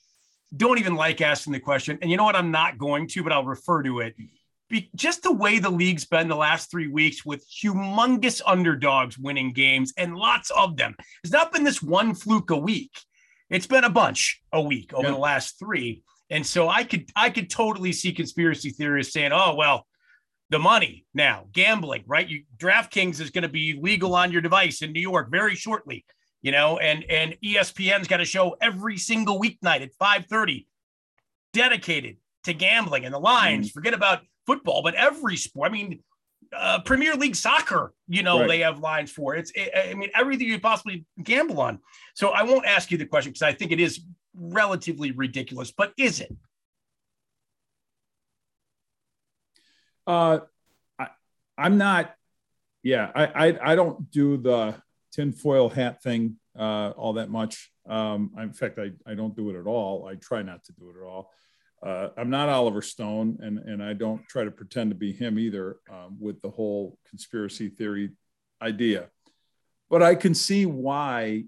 don't 0.56 0.78
even 0.78 0.94
like 0.94 1.20
asking 1.20 1.52
the 1.52 1.60
question 1.60 1.98
and 2.02 2.10
you 2.10 2.16
know 2.16 2.24
what? 2.24 2.36
I'm 2.36 2.50
not 2.50 2.78
going 2.78 3.08
to 3.08 3.22
but 3.22 3.32
i'll 3.32 3.44
refer 3.44 3.82
to 3.82 4.00
it. 4.00 4.14
Be, 4.68 4.90
just 4.96 5.22
the 5.22 5.32
way 5.32 5.60
the 5.60 5.70
league's 5.70 6.06
been 6.06 6.26
the 6.26 6.34
last 6.34 6.72
three 6.72 6.88
weeks 6.88 7.24
with 7.24 7.46
humongous 7.48 8.42
underdogs 8.44 9.16
winning 9.16 9.52
games 9.52 9.92
and 9.96 10.16
lots 10.16 10.50
of 10.50 10.76
them. 10.76 10.96
It's 11.22 11.32
not 11.32 11.52
been 11.52 11.62
this 11.62 11.80
one 11.80 12.14
fluke 12.14 12.50
a 12.50 12.56
week. 12.56 12.90
It's 13.48 13.68
been 13.68 13.84
a 13.84 13.90
bunch 13.90 14.42
a 14.52 14.60
week 14.60 14.92
over 14.92 15.06
yeah. 15.06 15.14
the 15.14 15.20
last 15.20 15.58
three. 15.58 16.02
And 16.30 16.44
so 16.44 16.68
I 16.68 16.84
could 16.84 17.10
I 17.14 17.30
could 17.30 17.50
totally 17.50 17.92
see 17.92 18.12
conspiracy 18.12 18.70
theorists 18.70 19.12
saying, 19.12 19.32
oh, 19.32 19.54
well, 19.54 19.86
the 20.50 20.58
money 20.58 21.04
now, 21.14 21.46
gambling, 21.52 22.04
right? 22.06 22.28
You 22.28 22.44
DraftKings 22.56 23.20
is 23.20 23.30
going 23.30 23.42
to 23.42 23.48
be 23.48 23.78
legal 23.80 24.14
on 24.14 24.32
your 24.32 24.40
device 24.40 24.82
in 24.82 24.92
New 24.92 25.00
York 25.00 25.30
very 25.30 25.54
shortly, 25.54 26.04
you 26.42 26.52
know, 26.52 26.78
and 26.78 27.04
and 27.04 27.36
ESPN's 27.44 28.08
got 28.08 28.20
a 28.20 28.24
show 28.24 28.56
every 28.60 28.96
single 28.96 29.40
weeknight 29.40 29.82
at 29.82 29.90
5:30 30.00 30.66
dedicated 31.52 32.16
to 32.44 32.52
gambling 32.52 33.04
and 33.04 33.14
the 33.14 33.18
lines. 33.18 33.70
Mm. 33.70 33.74
Forget 33.74 33.94
about 33.94 34.20
football, 34.46 34.82
but 34.82 34.94
every 34.94 35.36
sport. 35.36 35.70
I 35.70 35.72
mean, 35.72 36.00
uh, 36.56 36.80
Premier 36.80 37.14
League 37.14 37.34
soccer, 37.34 37.92
you 38.08 38.22
know, 38.22 38.40
right. 38.40 38.48
they 38.48 38.58
have 38.60 38.78
lines 38.78 39.10
for 39.10 39.34
it's. 39.34 39.50
It, 39.54 39.70
I 39.90 39.94
mean, 39.94 40.10
everything 40.14 40.48
you 40.48 40.60
possibly 40.60 41.04
gamble 41.22 41.60
on. 41.60 41.80
So 42.14 42.30
I 42.30 42.42
won't 42.42 42.66
ask 42.66 42.90
you 42.90 42.98
the 42.98 43.06
question 43.06 43.32
because 43.32 43.42
I 43.42 43.52
think 43.52 43.72
it 43.72 43.80
is 43.80 44.00
relatively 44.38 45.12
ridiculous. 45.12 45.72
But 45.72 45.92
is 45.96 46.20
it? 46.20 46.34
Uh, 50.06 50.40
I, 50.98 51.08
I'm 51.58 51.78
not. 51.78 52.14
Yeah, 52.82 53.10
I, 53.14 53.24
I 53.48 53.72
I 53.72 53.74
don't 53.74 54.10
do 54.10 54.36
the 54.36 54.74
tinfoil 55.12 55.68
hat 55.68 56.02
thing 56.02 56.36
uh, 56.56 56.90
all 56.96 57.14
that 57.14 57.30
much. 57.30 57.72
Um, 57.88 58.30
in 58.38 58.52
fact, 58.52 58.78
I 58.78 58.92
I 59.04 59.14
don't 59.14 59.34
do 59.34 59.50
it 59.50 59.58
at 59.58 59.66
all. 59.66 60.06
I 60.06 60.14
try 60.14 60.42
not 60.42 60.62
to 60.64 60.72
do 60.72 60.90
it 60.90 60.96
at 61.00 61.04
all. 61.04 61.32
uh, 61.82 62.08
I'm 62.16 62.30
not 62.30 62.48
Oliver 62.48 62.82
Stone, 62.82 63.38
and 63.40 63.58
and 63.58 63.82
I 63.82 63.92
don't 63.92 64.26
try 64.28 64.44
to 64.44 64.50
pretend 64.50 64.90
to 64.90 64.96
be 64.96 65.12
him 65.12 65.38
either 65.38 65.76
um, 65.90 66.16
with 66.18 66.40
the 66.42 66.50
whole 66.50 66.98
conspiracy 67.08 67.68
theory 67.68 68.10
idea. 68.62 69.08
But 69.90 70.02
I 70.02 70.14
can 70.14 70.34
see 70.34 70.66
why 70.66 71.44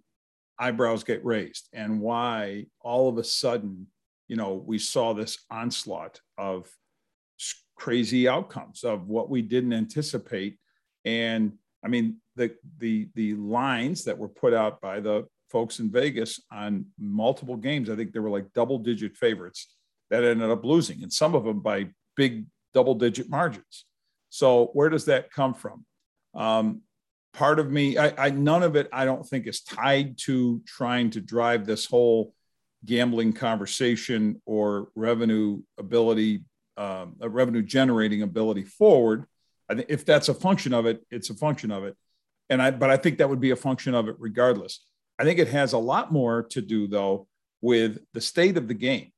eyebrows 0.59 1.05
get 1.05 1.25
raised 1.25 1.69
and 1.73 2.00
why 2.00 2.67
all 2.81 3.09
of 3.09 3.19
a 3.19 3.25
sudden, 3.25 3.87
you 4.27 4.37
know, 4.37 4.55
we 4.55 4.79
saw 4.79 5.12
this 5.12 5.38
onslaught 5.50 6.21
of 6.37 6.69
crazy 7.77 8.29
outcomes 8.29 8.85
of 8.85 9.09
what 9.09 9.31
we 9.31 9.41
didn't 9.41 9.73
anticipate. 9.73 10.59
And 11.05 11.53
I 11.85 11.88
mean, 11.88 12.17
the 12.37 12.55
the 12.79 13.09
the 13.15 13.35
lines 13.35 14.05
that 14.05 14.19
were 14.19 14.29
put 14.29 14.53
out 14.53 14.81
by 14.81 15.00
the 15.00 15.27
folks 15.50 15.79
in 15.79 15.91
Vegas 15.91 16.43
on 16.53 16.87
multiple 16.99 17.57
games, 17.57 17.88
I 17.88 17.97
think 17.97 18.12
there 18.12 18.23
were 18.23 18.31
like 18.31 18.53
double 18.53 18.79
digit 18.79 19.17
favorites 19.17 19.75
that 20.11 20.25
ended 20.25 20.50
up 20.50 20.65
losing, 20.65 21.03
and 21.03 21.12
some 21.12 21.35
of 21.35 21.45
them 21.45 21.61
by 21.61 21.88
big 22.17 22.47
double 22.75 22.95
digit 22.95 23.31
margins. 23.31 23.85
So 24.31 24.67
where 24.75 24.88
does 24.88 25.07
that 25.07 25.31
come 25.31 25.55
from? 25.55 25.85
Um, 26.35 26.83
part 27.32 27.58
of 27.58 27.70
me, 27.70 27.99
I, 27.99 28.26
I, 28.26 28.30
none 28.30 28.62
of 28.62 28.76
it, 28.76 28.88
I 28.92 29.04
don't 29.04 29.26
think 29.26 29.47
is 29.47 29.61
tied 29.61 30.18
to 30.18 30.62
trying 30.66 31.11
to 31.11 31.20
drive 31.20 31.66
this 31.66 31.87
whole 31.87 32.35
gambling 32.85 33.32
conversation 33.32 34.40
or 34.47 34.88
revenue 34.94 35.62
ability, 35.78 36.44
um, 36.76 37.16
a 37.20 37.28
revenue 37.28 37.62
generating 37.62 38.23
ability 38.23 38.64
forward. 38.64 39.25
I 39.68 39.75
think 39.75 39.87
if 39.88 40.04
that's 40.04 40.28
a 40.28 40.35
function 40.35 40.73
of 40.73 40.87
it, 40.87 41.04
it's 41.11 41.30
a 41.30 41.35
function 41.35 41.70
of 41.70 41.85
it. 41.85 41.97
And 42.50 42.62
I, 42.62 42.70
but 42.70 42.90
I 42.90 42.97
think 42.97 43.18
that 43.18 43.28
would 43.28 43.40
be 43.40 43.50
a 43.50 43.56
function 43.56 43.94
of 43.94 44.08
it 44.08 44.16
regardless. 44.18 44.85
I 45.18 45.25
think 45.25 45.38
it 45.38 45.49
has 45.49 45.73
a 45.73 45.78
lot 45.78 46.12
more 46.12 46.44
to 46.44 46.62
do 46.62 46.87
though 46.87 47.26
with 47.61 47.99
the 48.14 48.20
state 48.20 48.56
of 48.56 48.68
the 48.68 48.75
game 48.75 49.11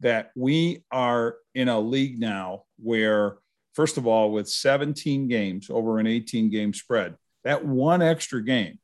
that 0.00 0.30
we 0.36 0.84
are 0.90 1.36
in 1.54 1.68
a 1.68 1.78
league 1.78 2.20
now 2.20 2.62
where, 2.78 3.38
first 3.74 3.98
of 3.98 4.06
all, 4.06 4.30
with 4.30 4.48
17 4.48 5.28
games 5.28 5.68
over 5.68 5.98
an 5.98 6.06
18 6.06 6.50
game 6.50 6.72
spread, 6.72 7.16
that 7.48 7.64
one 7.64 8.02
extra 8.02 8.44
game 8.44 8.78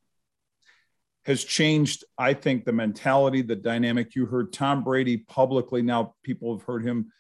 has 1.27 1.45
changed, 1.45 2.03
I 2.17 2.33
think, 2.33 2.65
the 2.65 2.73
mentality, 2.73 3.43
the 3.43 3.57
dynamic. 3.57 4.15
You 4.15 4.25
heard 4.25 4.55
Tom 4.55 4.83
Brady 4.83 5.19
publicly. 5.19 5.83
Now 5.83 6.15
people 6.23 6.57
have 6.57 6.67
heard 6.67 6.83
him 6.83 7.13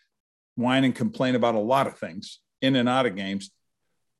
whine 0.54 0.84
and 0.84 0.94
complain 0.94 1.34
about 1.34 1.54
a 1.54 1.58
lot 1.58 1.86
of 1.86 1.98
things 1.98 2.40
in 2.62 2.76
and 2.76 2.88
out 2.88 3.04
of 3.04 3.14
games. 3.14 3.50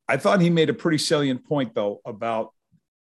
I 0.07 0.19
thought 0.19 0.43
he 0.43 0.51
made 0.51 0.69
a 0.69 0.75
pretty 0.75 0.99
salient 0.99 1.47
point, 1.47 1.75
though, 1.75 2.03
about 2.05 2.53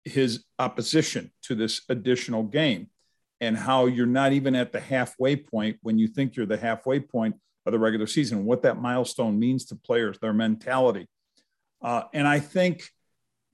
his 0.03 0.43
opposition 0.59 1.31
to 1.45 1.55
this 1.55 1.81
additional 1.89 2.43
game 2.43 2.91
and 3.39 3.57
how 3.57 3.87
you're 3.87 4.05
not 4.05 4.33
even 4.33 4.53
at 4.53 4.71
the 4.71 4.79
halfway 4.79 5.35
point 5.35 5.77
when 5.81 5.97
you 5.97 6.07
think 6.07 6.35
you're 6.35 6.45
the 6.45 6.57
halfway 6.57 6.99
point 6.99 7.37
of 7.65 7.71
the 7.71 7.79
regular 7.79 8.05
season, 8.05 8.45
what 8.45 8.61
that 8.61 8.79
milestone 8.79 9.39
means 9.39 9.65
to 9.65 9.75
players, 9.75 10.19
their 10.19 10.31
mentality. 10.31 11.07
Uh, 11.81 12.03
and 12.13 12.27
I 12.27 12.39
think 12.39 12.87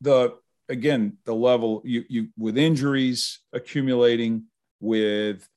the 0.02 0.36
again 0.70 1.18
the 1.26 1.34
level 1.34 1.82
you 1.86 2.04
you 2.10 2.28
with 2.38 2.58
injuries 2.58 3.40
accumulating 3.54 4.44
with 4.80 5.48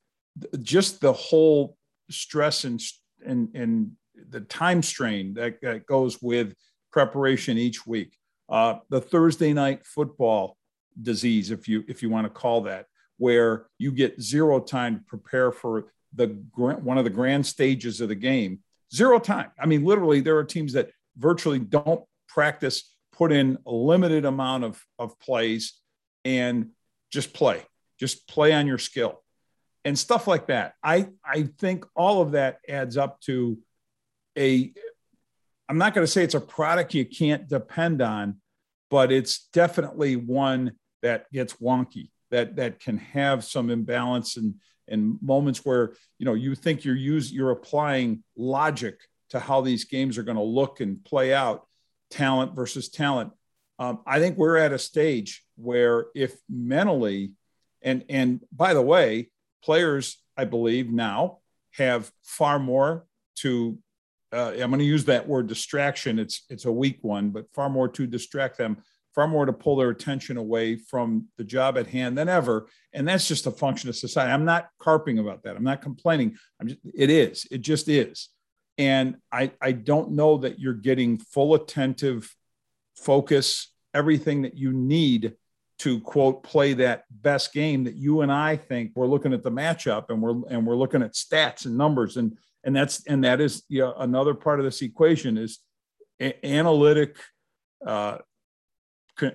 just 0.61 1.01
the 1.01 1.13
whole 1.13 1.77
stress 2.09 2.63
and 2.63 2.81
and 3.25 3.49
and 3.55 3.91
the 4.29 4.41
time 4.41 4.81
strain 4.81 5.33
that, 5.33 5.61
that 5.61 5.85
goes 5.85 6.21
with 6.21 6.53
preparation 6.91 7.57
each 7.57 7.85
week. 7.87 8.17
Uh, 8.49 8.75
the 8.89 9.01
Thursday 9.01 9.53
night 9.53 9.85
football 9.85 10.57
disease, 11.01 11.51
if 11.51 11.67
you 11.67 11.83
if 11.87 12.03
you 12.03 12.09
want 12.09 12.25
to 12.25 12.29
call 12.29 12.61
that, 12.61 12.85
where 13.17 13.67
you 13.77 13.91
get 13.91 14.21
zero 14.21 14.59
time 14.59 14.97
to 14.97 15.03
prepare 15.05 15.51
for 15.51 15.85
the 16.13 16.27
one 16.55 16.97
of 16.97 17.03
the 17.03 17.09
grand 17.09 17.45
stages 17.45 18.01
of 18.01 18.09
the 18.09 18.15
game. 18.15 18.59
Zero 18.93 19.19
time. 19.19 19.51
I 19.57 19.65
mean, 19.65 19.85
literally, 19.85 20.19
there 20.19 20.37
are 20.37 20.43
teams 20.43 20.73
that 20.73 20.91
virtually 21.17 21.59
don't 21.59 22.03
practice, 22.27 22.93
put 23.11 23.31
in 23.31 23.57
a 23.65 23.71
limited 23.71 24.25
amount 24.25 24.63
of, 24.63 24.83
of 24.97 25.19
plays, 25.19 25.73
and 26.23 26.69
just 27.11 27.33
play. 27.33 27.63
Just 27.99 28.27
play 28.27 28.53
on 28.53 28.67
your 28.67 28.77
skill 28.77 29.21
and 29.85 29.97
stuff 29.97 30.27
like 30.27 30.47
that. 30.47 30.73
I 30.83 31.09
I 31.25 31.43
think 31.59 31.85
all 31.95 32.21
of 32.21 32.31
that 32.31 32.59
adds 32.67 32.97
up 32.97 33.19
to 33.21 33.57
a. 34.37 34.73
I'm 35.69 35.77
not 35.77 35.93
going 35.93 36.05
to 36.05 36.11
say 36.11 36.23
it's 36.23 36.35
a 36.35 36.41
product 36.41 36.93
you 36.93 37.05
can't 37.05 37.47
depend 37.47 38.01
on, 38.01 38.41
but 38.89 39.11
it's 39.11 39.47
definitely 39.53 40.17
one 40.17 40.73
that 41.01 41.31
gets 41.31 41.53
wonky 41.53 42.09
that 42.29 42.57
that 42.57 42.79
can 42.79 42.97
have 42.97 43.43
some 43.43 43.69
imbalance 43.69 44.37
and 44.37 44.55
and 44.87 45.17
moments 45.21 45.63
where 45.63 45.93
you 46.19 46.25
know 46.25 46.33
you 46.33 46.55
think 46.55 46.83
you're 46.83 46.95
use 46.95 47.31
you're 47.31 47.51
applying 47.51 48.23
logic 48.35 48.99
to 49.29 49.39
how 49.39 49.61
these 49.61 49.85
games 49.85 50.17
are 50.17 50.23
going 50.23 50.37
to 50.37 50.43
look 50.43 50.81
and 50.81 51.03
play 51.05 51.33
out 51.33 51.65
talent 52.11 52.55
versus 52.55 52.89
talent 52.89 53.31
um, 53.79 53.99
i 54.05 54.19
think 54.19 54.37
we're 54.37 54.57
at 54.57 54.73
a 54.73 54.79
stage 54.79 55.43
where 55.55 56.07
if 56.13 56.35
mentally 56.49 57.31
and 57.81 58.03
and 58.09 58.41
by 58.51 58.73
the 58.73 58.81
way 58.81 59.29
players 59.63 60.21
i 60.37 60.45
believe 60.45 60.91
now 60.91 61.39
have 61.71 62.11
far 62.23 62.59
more 62.59 63.05
to 63.35 63.77
uh, 64.33 64.51
i'm 64.59 64.69
going 64.69 64.79
to 64.79 64.85
use 64.85 65.05
that 65.05 65.27
word 65.27 65.47
distraction 65.47 66.19
it's 66.19 66.45
it's 66.49 66.65
a 66.65 66.71
weak 66.71 66.99
one 67.01 67.29
but 67.29 67.45
far 67.53 67.69
more 67.69 67.87
to 67.87 68.05
distract 68.05 68.57
them 68.57 68.77
far 69.13 69.27
more 69.27 69.45
to 69.45 69.53
pull 69.53 69.75
their 69.75 69.89
attention 69.89 70.37
away 70.37 70.75
from 70.75 71.27
the 71.37 71.43
job 71.43 71.77
at 71.77 71.87
hand 71.87 72.17
than 72.17 72.29
ever. 72.29 72.67
And 72.93 73.07
that's 73.07 73.27
just 73.27 73.47
a 73.47 73.51
function 73.51 73.89
of 73.89 73.95
society. 73.95 74.31
I'm 74.31 74.45
not 74.45 74.69
carping 74.79 75.19
about 75.19 75.43
that. 75.43 75.55
I'm 75.55 75.63
not 75.63 75.81
complaining. 75.81 76.37
I'm 76.59 76.67
just, 76.69 76.79
it 76.93 77.09
is, 77.09 77.45
it 77.51 77.59
just 77.59 77.89
is. 77.89 78.29
And 78.81 79.17
I, 79.31 79.51
I 79.61 79.73
don't 79.73 80.13
know 80.13 80.37
that 80.37 80.59
you're 80.59 80.73
getting 80.73 81.19
full 81.19 81.53
attentive 81.53 82.35
focus, 82.95 83.71
everything 83.93 84.41
that 84.41 84.57
you 84.57 84.73
need 84.73 85.35
to 85.77 85.99
quote 85.99 86.41
play 86.41 86.73
that 86.73 87.03
best 87.11 87.53
game 87.53 87.83
that 87.83 87.93
you 87.93 88.21
and 88.21 88.31
I 88.31 88.55
think 88.55 88.93
we're 88.95 89.05
looking 89.05 89.33
at 89.33 89.43
the 89.43 89.51
matchup 89.51 90.09
and 90.09 90.19
we're 90.19 90.41
and 90.49 90.65
we're 90.65 90.75
looking 90.75 91.03
at 91.03 91.13
stats 91.13 91.65
and 91.65 91.77
numbers. 91.77 92.17
And 92.17 92.39
and 92.63 92.75
that's 92.75 93.05
and 93.05 93.23
that 93.23 93.39
is 93.39 93.61
you 93.69 93.81
know, 93.81 93.93
another 93.99 94.33
part 94.33 94.59
of 94.59 94.65
this 94.65 94.81
equation 94.81 95.37
is 95.37 95.59
a- 96.19 96.43
analytic 96.43 97.17
uh, 97.85 98.17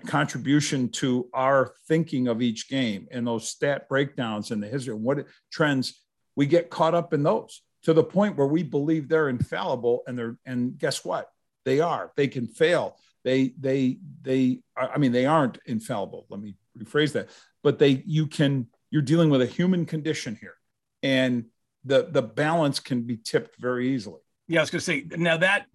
contribution 0.06 0.88
to 0.88 1.28
our 1.32 1.72
thinking 1.86 2.26
of 2.26 2.42
each 2.42 2.68
game 2.68 3.06
and 3.12 3.24
those 3.24 3.48
stat 3.48 3.88
breakdowns 3.88 4.50
and 4.50 4.60
the 4.60 4.66
history 4.66 4.92
and 4.92 5.04
what 5.04 5.24
trends. 5.52 6.02
We 6.34 6.46
get 6.46 6.68
caught 6.68 6.94
up 6.94 7.14
in 7.14 7.22
those 7.22 7.62
to 7.86 7.92
the 7.92 8.02
point 8.02 8.36
where 8.36 8.48
we 8.48 8.64
believe 8.64 9.08
they're 9.08 9.28
infallible 9.28 10.02
and 10.08 10.18
they're 10.18 10.36
and 10.44 10.76
guess 10.76 11.04
what? 11.04 11.30
They 11.64 11.78
are. 11.78 12.10
They 12.16 12.26
can 12.26 12.48
fail. 12.48 12.96
They 13.22 13.54
they 13.60 13.98
they 14.22 14.58
i 14.76 14.98
mean 14.98 15.12
they 15.12 15.24
aren't 15.24 15.58
infallible. 15.66 16.26
Let 16.28 16.40
me 16.40 16.56
rephrase 16.76 17.12
that. 17.12 17.28
But 17.62 17.78
they 17.78 18.02
you 18.04 18.26
can 18.26 18.66
you're 18.90 19.02
dealing 19.02 19.30
with 19.30 19.40
a 19.40 19.46
human 19.46 19.86
condition 19.86 20.36
here. 20.40 20.56
And 21.04 21.44
the 21.84 22.08
the 22.10 22.22
balance 22.22 22.80
can 22.80 23.02
be 23.02 23.18
tipped 23.18 23.56
very 23.60 23.94
easily. 23.94 24.20
Yeah 24.48 24.60
i 24.60 24.62
was 24.64 24.70
going 24.70 24.80
to 24.80 24.84
say 24.84 25.06
now 25.16 25.36
that 25.36 25.66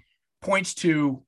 points 0.42 0.74
to 0.76 1.24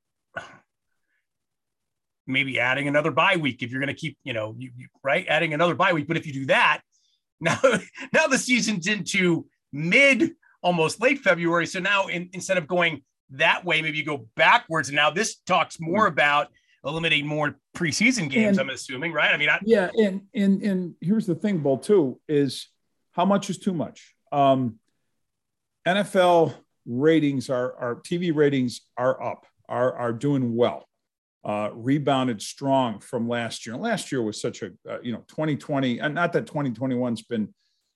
maybe 2.27 2.59
adding 2.59 2.89
another 2.89 3.11
bye 3.11 3.37
week 3.37 3.63
if 3.63 3.71
you're 3.71 3.79
going 3.79 3.87
to 3.87 3.99
keep, 3.99 4.17
you 4.25 4.33
know, 4.33 4.53
you, 4.57 4.71
you, 4.75 4.87
right, 5.01 5.25
adding 5.29 5.53
another 5.53 5.75
bye 5.75 5.93
week. 5.93 6.09
But 6.09 6.17
if 6.17 6.25
you 6.25 6.33
do 6.33 6.45
that, 6.47 6.81
now 7.39 7.57
now 8.11 8.27
the 8.27 8.37
season's 8.37 8.87
into 8.87 9.45
mid, 9.71 10.35
almost 10.63 11.01
late 11.01 11.19
February. 11.19 11.67
So 11.67 11.79
now 11.79 12.07
in, 12.07 12.29
instead 12.33 12.57
of 12.57 12.67
going 12.67 13.03
that 13.31 13.65
way, 13.65 13.81
maybe 13.81 13.97
you 13.97 14.05
go 14.05 14.27
backwards. 14.35 14.89
And 14.89 14.95
now 14.95 15.09
this 15.09 15.35
talks 15.45 15.79
more 15.79 16.07
hmm. 16.07 16.13
about 16.13 16.47
eliminating 16.85 17.27
more 17.27 17.55
preseason 17.75 18.29
games. 18.29 18.57
And, 18.57 18.69
I'm 18.69 18.73
assuming, 18.73 19.13
right? 19.13 19.33
I 19.33 19.37
mean, 19.37 19.49
I, 19.49 19.59
yeah, 19.63 19.89
and 19.97 20.21
and 20.33 20.61
and 20.61 20.95
here's 21.01 21.25
the 21.25 21.35
thing, 21.35 21.59
Bull, 21.59 21.77
too, 21.77 22.19
is 22.27 22.67
how 23.11 23.25
much 23.25 23.49
is 23.49 23.57
too 23.57 23.73
much. 23.73 24.15
Um, 24.31 24.79
NFL 25.87 26.53
ratings 26.85 27.49
are 27.49 27.75
our 27.75 27.95
TV 27.95 28.35
ratings 28.35 28.81
are 28.97 29.21
up, 29.21 29.45
are 29.69 29.93
are 29.93 30.13
doing 30.13 30.55
well 30.55 30.87
uh, 31.45 31.69
rebounded 31.73 32.41
strong 32.41 32.99
from 32.99 33.27
last 33.27 33.65
year. 33.65 33.73
And 33.73 33.83
last 33.83 34.11
year 34.11 34.21
was 34.21 34.39
such 34.39 34.61
a, 34.61 34.71
uh, 34.89 34.99
you 35.01 35.11
know, 35.11 35.23
2020, 35.27 35.99
and 35.99 36.15
not 36.15 36.33
that 36.33 36.45
2021's 36.45 37.23
been 37.23 37.53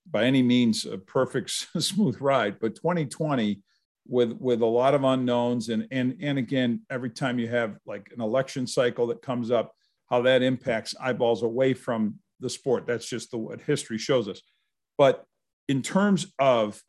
by 0.09 0.25
any 0.25 0.41
means 0.41 0.85
a 0.85 0.97
perfect 0.97 1.49
smooth 1.79 2.19
ride, 2.21 2.59
but 2.59 2.75
2020 2.75 3.61
with 4.09 4.31
with 4.39 4.61
a 4.61 4.65
lot 4.65 4.93
of 4.93 5.03
unknowns 5.03 5.69
and 5.69 5.87
and 5.91 6.17
and 6.21 6.37
again, 6.37 6.81
every 6.89 7.09
time 7.09 7.39
you 7.39 7.47
have 7.47 7.77
like 7.85 8.09
an 8.15 8.21
election 8.21 8.65
cycle 8.65 9.07
that 9.07 9.21
comes 9.21 9.51
up, 9.51 9.73
how 10.09 10.21
that 10.21 10.41
impacts 10.41 10.95
eyeballs 10.99 11.43
away 11.43 11.73
from 11.73 12.15
the 12.39 12.49
sport. 12.49 12.87
That's 12.87 13.07
just 13.07 13.31
the 13.31 13.37
what 13.37 13.61
history 13.61 13.97
shows 13.97 14.27
us. 14.27 14.41
But 14.97 15.25
in 15.67 15.81
terms 15.81 16.27
of 16.39 16.81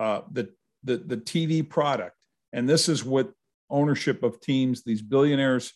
uh, 0.00 0.22
the, 0.32 0.50
the 0.84 0.96
the 0.96 1.16
TV 1.18 1.68
product, 1.68 2.16
and 2.52 2.68
this 2.68 2.88
is 2.88 3.04
what 3.04 3.32
ownership 3.68 4.22
of 4.22 4.40
teams, 4.40 4.82
these 4.82 5.02
billionaires 5.02 5.72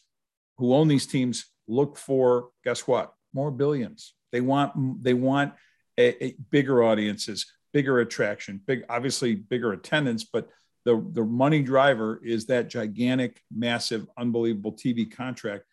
who 0.57 0.75
own 0.75 0.89
these 0.89 1.07
teams 1.07 1.47
look 1.71 1.97
for 1.97 2.49
guess 2.65 2.87
what 2.87 3.13
more 3.33 3.51
billions 3.51 4.15
they 4.33 4.41
want 4.41 5.03
they 5.03 5.15
want 5.15 5.55
a, 5.99 6.25
a 6.25 6.37
bigger 6.51 6.83
audiences 6.83 7.47
bigger 7.73 8.01
attraction, 8.01 8.61
big, 8.67 8.85
obviously 8.89 9.35
bigger 9.35 9.73
attendance, 9.73 10.25
but 10.25 10.49
the, 10.85 11.05
the 11.13 11.25
money 11.25 11.63
driver 11.63 12.21
is 12.25 12.47
that 12.47 12.69
gigantic, 12.69 13.41
massive, 13.55 14.07
unbelievable 14.17 14.73
TV 14.73 15.11
contract 15.11 15.65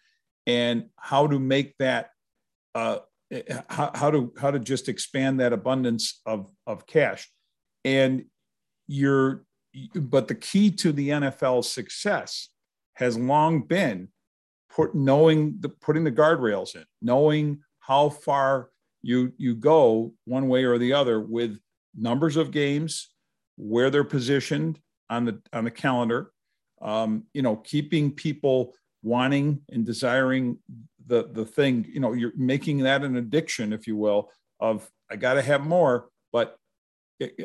and 0.45 0.85
how 0.97 1.27
to 1.27 1.39
make 1.39 1.77
that, 1.77 2.11
uh, 2.75 2.99
how, 3.69 3.91
how 3.93 4.11
to, 4.11 4.33
how 4.39 4.51
to 4.51 4.59
just 4.59 4.89
expand 4.89 5.39
that 5.39 5.53
abundance 5.53 6.21
of, 6.25 6.49
of 6.65 6.85
cash. 6.85 7.29
And 7.83 8.25
you're, 8.87 9.45
but 9.93 10.27
the 10.27 10.35
key 10.35 10.71
to 10.71 10.91
the 10.91 11.09
NFL's 11.09 11.71
success 11.71 12.49
has 12.93 13.17
long 13.17 13.61
been 13.61 14.09
put 14.69 14.95
knowing 14.95 15.57
the 15.59 15.69
putting 15.69 16.03
the 16.03 16.11
guardrails 16.11 16.75
in, 16.75 16.83
knowing 17.01 17.59
how 17.79 18.09
far 18.09 18.69
you 19.01 19.33
you 19.37 19.55
go 19.55 20.13
one 20.25 20.47
way 20.47 20.63
or 20.63 20.77
the 20.77 20.93
other 20.93 21.19
with 21.19 21.59
numbers 21.95 22.37
of 22.37 22.51
games, 22.51 23.09
where 23.57 23.89
they're 23.89 24.03
positioned 24.03 24.79
on 25.09 25.25
the 25.25 25.41
on 25.53 25.63
the 25.63 25.71
calendar, 25.71 26.31
um, 26.81 27.23
you 27.33 27.41
know, 27.41 27.55
keeping 27.55 28.11
people 28.11 28.73
wanting 29.03 29.61
and 29.69 29.85
desiring 29.85 30.57
the 31.05 31.29
the 31.31 31.45
thing. 31.45 31.85
You 31.91 31.99
know, 31.99 32.13
you're 32.13 32.33
making 32.35 32.79
that 32.79 33.03
an 33.03 33.17
addiction, 33.17 33.73
if 33.73 33.87
you 33.87 33.95
will, 33.95 34.31
of 34.59 34.89
I 35.09 35.15
got 35.15 35.35
to 35.35 35.41
have 35.41 35.65
more, 35.65 36.09
but 36.31 36.57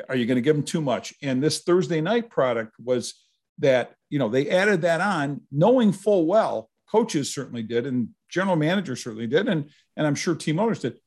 are 0.08 0.16
you 0.16 0.26
going 0.26 0.36
to 0.36 0.42
give 0.42 0.56
them 0.56 0.64
too 0.64 0.80
much? 0.80 1.14
And 1.22 1.42
this 1.42 1.60
Thursday 1.62 2.00
night 2.00 2.28
product 2.28 2.74
was 2.82 3.14
that 3.58 3.94
you 4.10 4.18
know 4.18 4.28
they 4.28 4.50
added 4.50 4.82
that 4.82 5.00
on, 5.00 5.42
knowing 5.50 5.92
full 5.92 6.26
well 6.26 6.68
coaches 6.90 7.32
certainly 7.32 7.62
did, 7.62 7.86
and 7.86 8.08
general 8.28 8.56
managers 8.56 9.02
certainly 9.02 9.26
did, 9.26 9.48
and 9.48 9.70
and 9.96 10.06
I'm 10.06 10.14
sure 10.14 10.34
team 10.34 10.58
owners 10.58 10.80
did. 10.80 10.98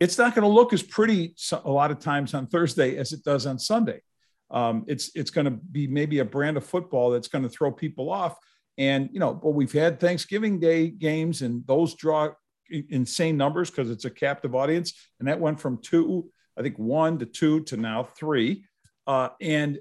It's 0.00 0.18
not 0.18 0.34
going 0.34 0.42
to 0.42 0.48
look 0.48 0.72
as 0.72 0.82
pretty 0.82 1.34
a 1.52 1.70
lot 1.70 1.90
of 1.90 1.98
times 1.98 2.34
on 2.34 2.46
Thursday 2.46 2.96
as 2.96 3.12
it 3.12 3.24
does 3.24 3.46
on 3.46 3.58
Sunday. 3.58 4.00
Um, 4.50 4.84
it's 4.86 5.10
it's 5.14 5.30
going 5.30 5.44
to 5.44 5.50
be 5.50 5.86
maybe 5.86 6.20
a 6.20 6.24
brand 6.24 6.56
of 6.56 6.64
football 6.64 7.10
that's 7.10 7.28
going 7.28 7.44
to 7.44 7.50
throw 7.50 7.70
people 7.70 8.10
off. 8.10 8.36
And 8.78 9.10
you 9.12 9.20
know, 9.20 9.34
but 9.34 9.50
we've 9.50 9.72
had 9.72 10.00
Thanksgiving 10.00 10.60
Day 10.60 10.88
games, 10.88 11.42
and 11.42 11.66
those 11.66 11.94
draw 11.94 12.30
insane 12.70 13.36
numbers 13.36 13.70
because 13.70 13.90
it's 13.90 14.04
a 14.04 14.10
captive 14.10 14.54
audience, 14.54 14.94
and 15.18 15.28
that 15.28 15.40
went 15.40 15.60
from 15.60 15.78
two, 15.82 16.30
I 16.56 16.62
think, 16.62 16.78
one 16.78 17.18
to 17.18 17.26
two 17.26 17.64
to 17.64 17.76
now 17.76 18.04
three, 18.04 18.64
uh, 19.06 19.30
and 19.40 19.80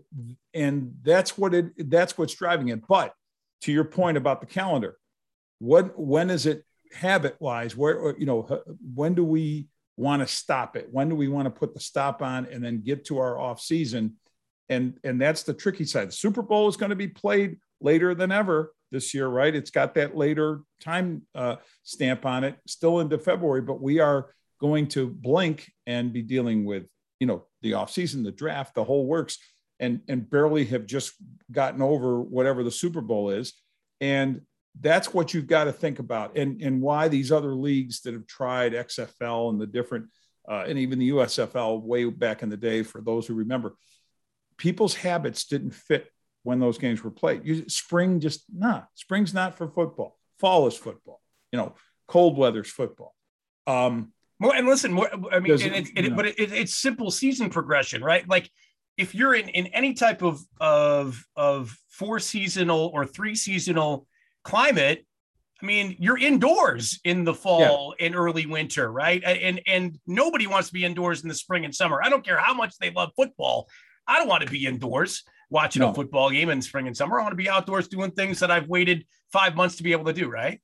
and 0.54 0.96
that's 1.04 1.38
what 1.38 1.54
it 1.54 1.90
that's 1.90 2.18
what's 2.18 2.34
driving 2.34 2.70
it. 2.70 2.86
But 2.88 3.14
to 3.62 3.72
your 3.72 3.86
point 3.86 4.18
about 4.18 4.42
the 4.42 4.48
calendar, 4.48 4.98
what 5.60 5.98
when 5.98 6.30
is 6.30 6.46
it 6.46 6.64
habit 6.94 7.36
wise 7.40 7.76
where 7.76 8.18
you 8.18 8.26
know 8.26 8.64
when 8.96 9.14
do 9.14 9.24
we 9.24 9.68
want 9.98 10.22
to 10.22 10.28
stop 10.28 10.76
it? 10.78 10.88
When 10.92 11.10
do 11.10 11.16
we 11.16 11.28
want 11.28 11.46
to 11.48 11.52
put 11.52 11.74
the 11.74 11.80
stop 11.80 12.22
on 12.22 12.46
and 12.46 12.64
then 12.64 12.82
get 12.82 13.06
to 13.06 13.18
our 13.18 13.38
off 13.38 13.60
season? 13.60 14.16
And 14.70 14.98
and 15.04 15.20
that's 15.20 15.44
the 15.44 15.54
tricky 15.54 15.86
side. 15.86 16.10
The 16.10 16.14
super 16.14 16.42
bowl 16.42 16.68
is 16.68 16.78
going 16.78 16.92
to 16.92 16.96
be 16.96 17.08
played 17.08 17.58
later 17.82 18.16
than 18.16 18.32
ever 18.32 18.74
this 18.92 19.14
year 19.14 19.28
right? 19.28 19.54
It's 19.54 19.72
got 19.72 19.96
that 19.96 20.16
later 20.16 20.62
time 20.82 21.24
uh, 21.36 21.58
stamp 21.84 22.26
on 22.26 22.44
it 22.44 22.56
still 22.68 23.00
into 23.00 23.18
february 23.18 23.62
but 23.62 23.82
we 23.82 24.00
are 24.00 24.34
going 24.62 24.88
to 24.88 25.08
blink 25.08 25.70
and 25.86 26.14
be 26.14 26.22
dealing 26.22 26.64
with 26.64 26.86
you 27.20 27.28
know 27.28 27.46
the 27.62 27.74
off 27.74 27.92
season 27.92 28.24
the 28.24 28.32
draft 28.32 28.76
the 28.76 28.84
whole 28.84 29.06
works 29.06 29.38
and 29.80 30.02
and 30.08 30.30
barely 30.30 30.66
have 30.66 30.86
just 30.86 31.14
gotten 31.52 31.82
over 31.82 32.22
whatever 32.22 32.64
the 32.64 32.72
super 32.72 33.02
bowl 33.02 33.30
is. 33.30 33.54
And 34.02 34.42
that's 34.80 35.14
what 35.14 35.34
you've 35.34 35.48
got 35.48 35.66
to 35.66 35.72
think 35.72 36.00
about 36.00 36.38
and, 36.38 36.62
and 36.62 36.82
why 36.82 37.08
these 37.08 37.32
other 37.32 37.56
leagues 37.56 38.02
that 38.02 38.14
have 38.14 38.28
tried 38.28 38.74
XFL 38.74 39.50
and 39.50 39.60
the 39.60 39.68
different, 39.68 40.08
uh, 40.50 40.66
and 40.68 40.78
even 40.78 41.00
the 41.00 41.10
USFL 41.10 41.82
way 41.82 42.06
back 42.06 42.44
in 42.44 42.50
the 42.50 42.58
day, 42.58 42.84
for 42.84 43.02
those 43.02 43.28
who 43.28 43.34
remember, 43.34 43.76
people's 44.58 44.96
habits 44.96 45.46
didn't 45.46 45.72
fit 45.72 46.10
when 46.44 46.60
those 46.60 46.78
games 46.78 47.04
were 47.04 47.12
played. 47.12 47.46
You, 47.46 47.68
spring 47.70 48.20
just, 48.20 48.44
nah, 48.54 48.84
spring's 48.96 49.34
not 49.34 49.58
for 49.58 49.68
football. 49.68 50.18
Fall 50.40 50.68
is 50.68 50.76
football. 50.76 51.22
You 51.52 51.58
know, 51.58 51.76
cold 52.08 52.38
weather's 52.38 52.70
football. 52.70 53.14
Um, 53.66 54.14
more 54.40 54.56
and 54.56 54.68
listen, 54.68 54.94
more. 54.94 55.10
I 55.32 55.40
mean, 55.40 55.52
and 55.54 55.76
it, 55.76 55.90
it, 55.96 56.16
but 56.16 56.28
it, 56.28 56.36
it's 56.38 56.76
simple 56.76 57.10
season 57.10 57.50
progression, 57.50 58.04
right? 58.04 58.28
Like 58.30 58.52
if 58.96 59.16
you're 59.16 59.34
in, 59.34 59.50
in 59.50 59.68
any 59.68 59.94
type 59.94 60.22
of 60.22 60.40
of 60.60 61.26
of 61.36 61.76
four 61.90 62.20
seasonal 62.20 62.92
or 62.94 63.06
three 63.06 63.36
seasonal 63.36 64.08
climate, 64.48 65.06
I 65.62 65.66
mean, 65.66 65.96
you're 66.00 66.18
indoors 66.18 67.00
in 67.04 67.26
the 67.26 67.34
fall 67.34 67.94
yeah. 68.00 68.06
and 68.06 68.16
early 68.16 68.46
winter, 68.46 68.92
right? 68.92 69.22
And 69.24 69.62
and 69.68 70.00
nobody 70.08 70.48
wants 70.48 70.68
to 70.70 70.74
be 70.74 70.86
indoors 70.86 71.24
in 71.24 71.30
the 71.30 71.36
spring 71.36 71.66
and 71.66 71.76
summer. 71.76 72.00
I 72.02 72.10
don't 72.10 72.24
care 72.24 72.38
how 72.38 72.54
much 72.54 72.78
they 72.80 72.92
love 72.92 73.10
football. 73.16 73.68
I 74.08 74.20
don't 74.20 74.30
want 74.30 74.44
to 74.44 74.50
be 74.50 74.66
indoors 74.66 75.24
watching 75.50 75.82
no. 75.82 75.92
a 75.92 75.94
football 75.94 76.30
game 76.30 76.50
in 76.50 76.62
spring 76.62 76.88
and 76.88 76.96
summer. 76.96 77.20
I 77.20 77.24
want 77.24 77.34
to 77.34 77.44
be 77.44 77.50
outdoors 77.50 77.88
doing 77.88 78.12
things 78.12 78.40
that 78.40 78.52
I've 78.52 78.68
waited 78.68 79.06
five 79.34 79.56
months 79.56 79.76
to 79.78 79.84
be 79.84 79.92
able 79.92 80.06
to 80.06 80.14
do, 80.14 80.30
right? 80.30 80.62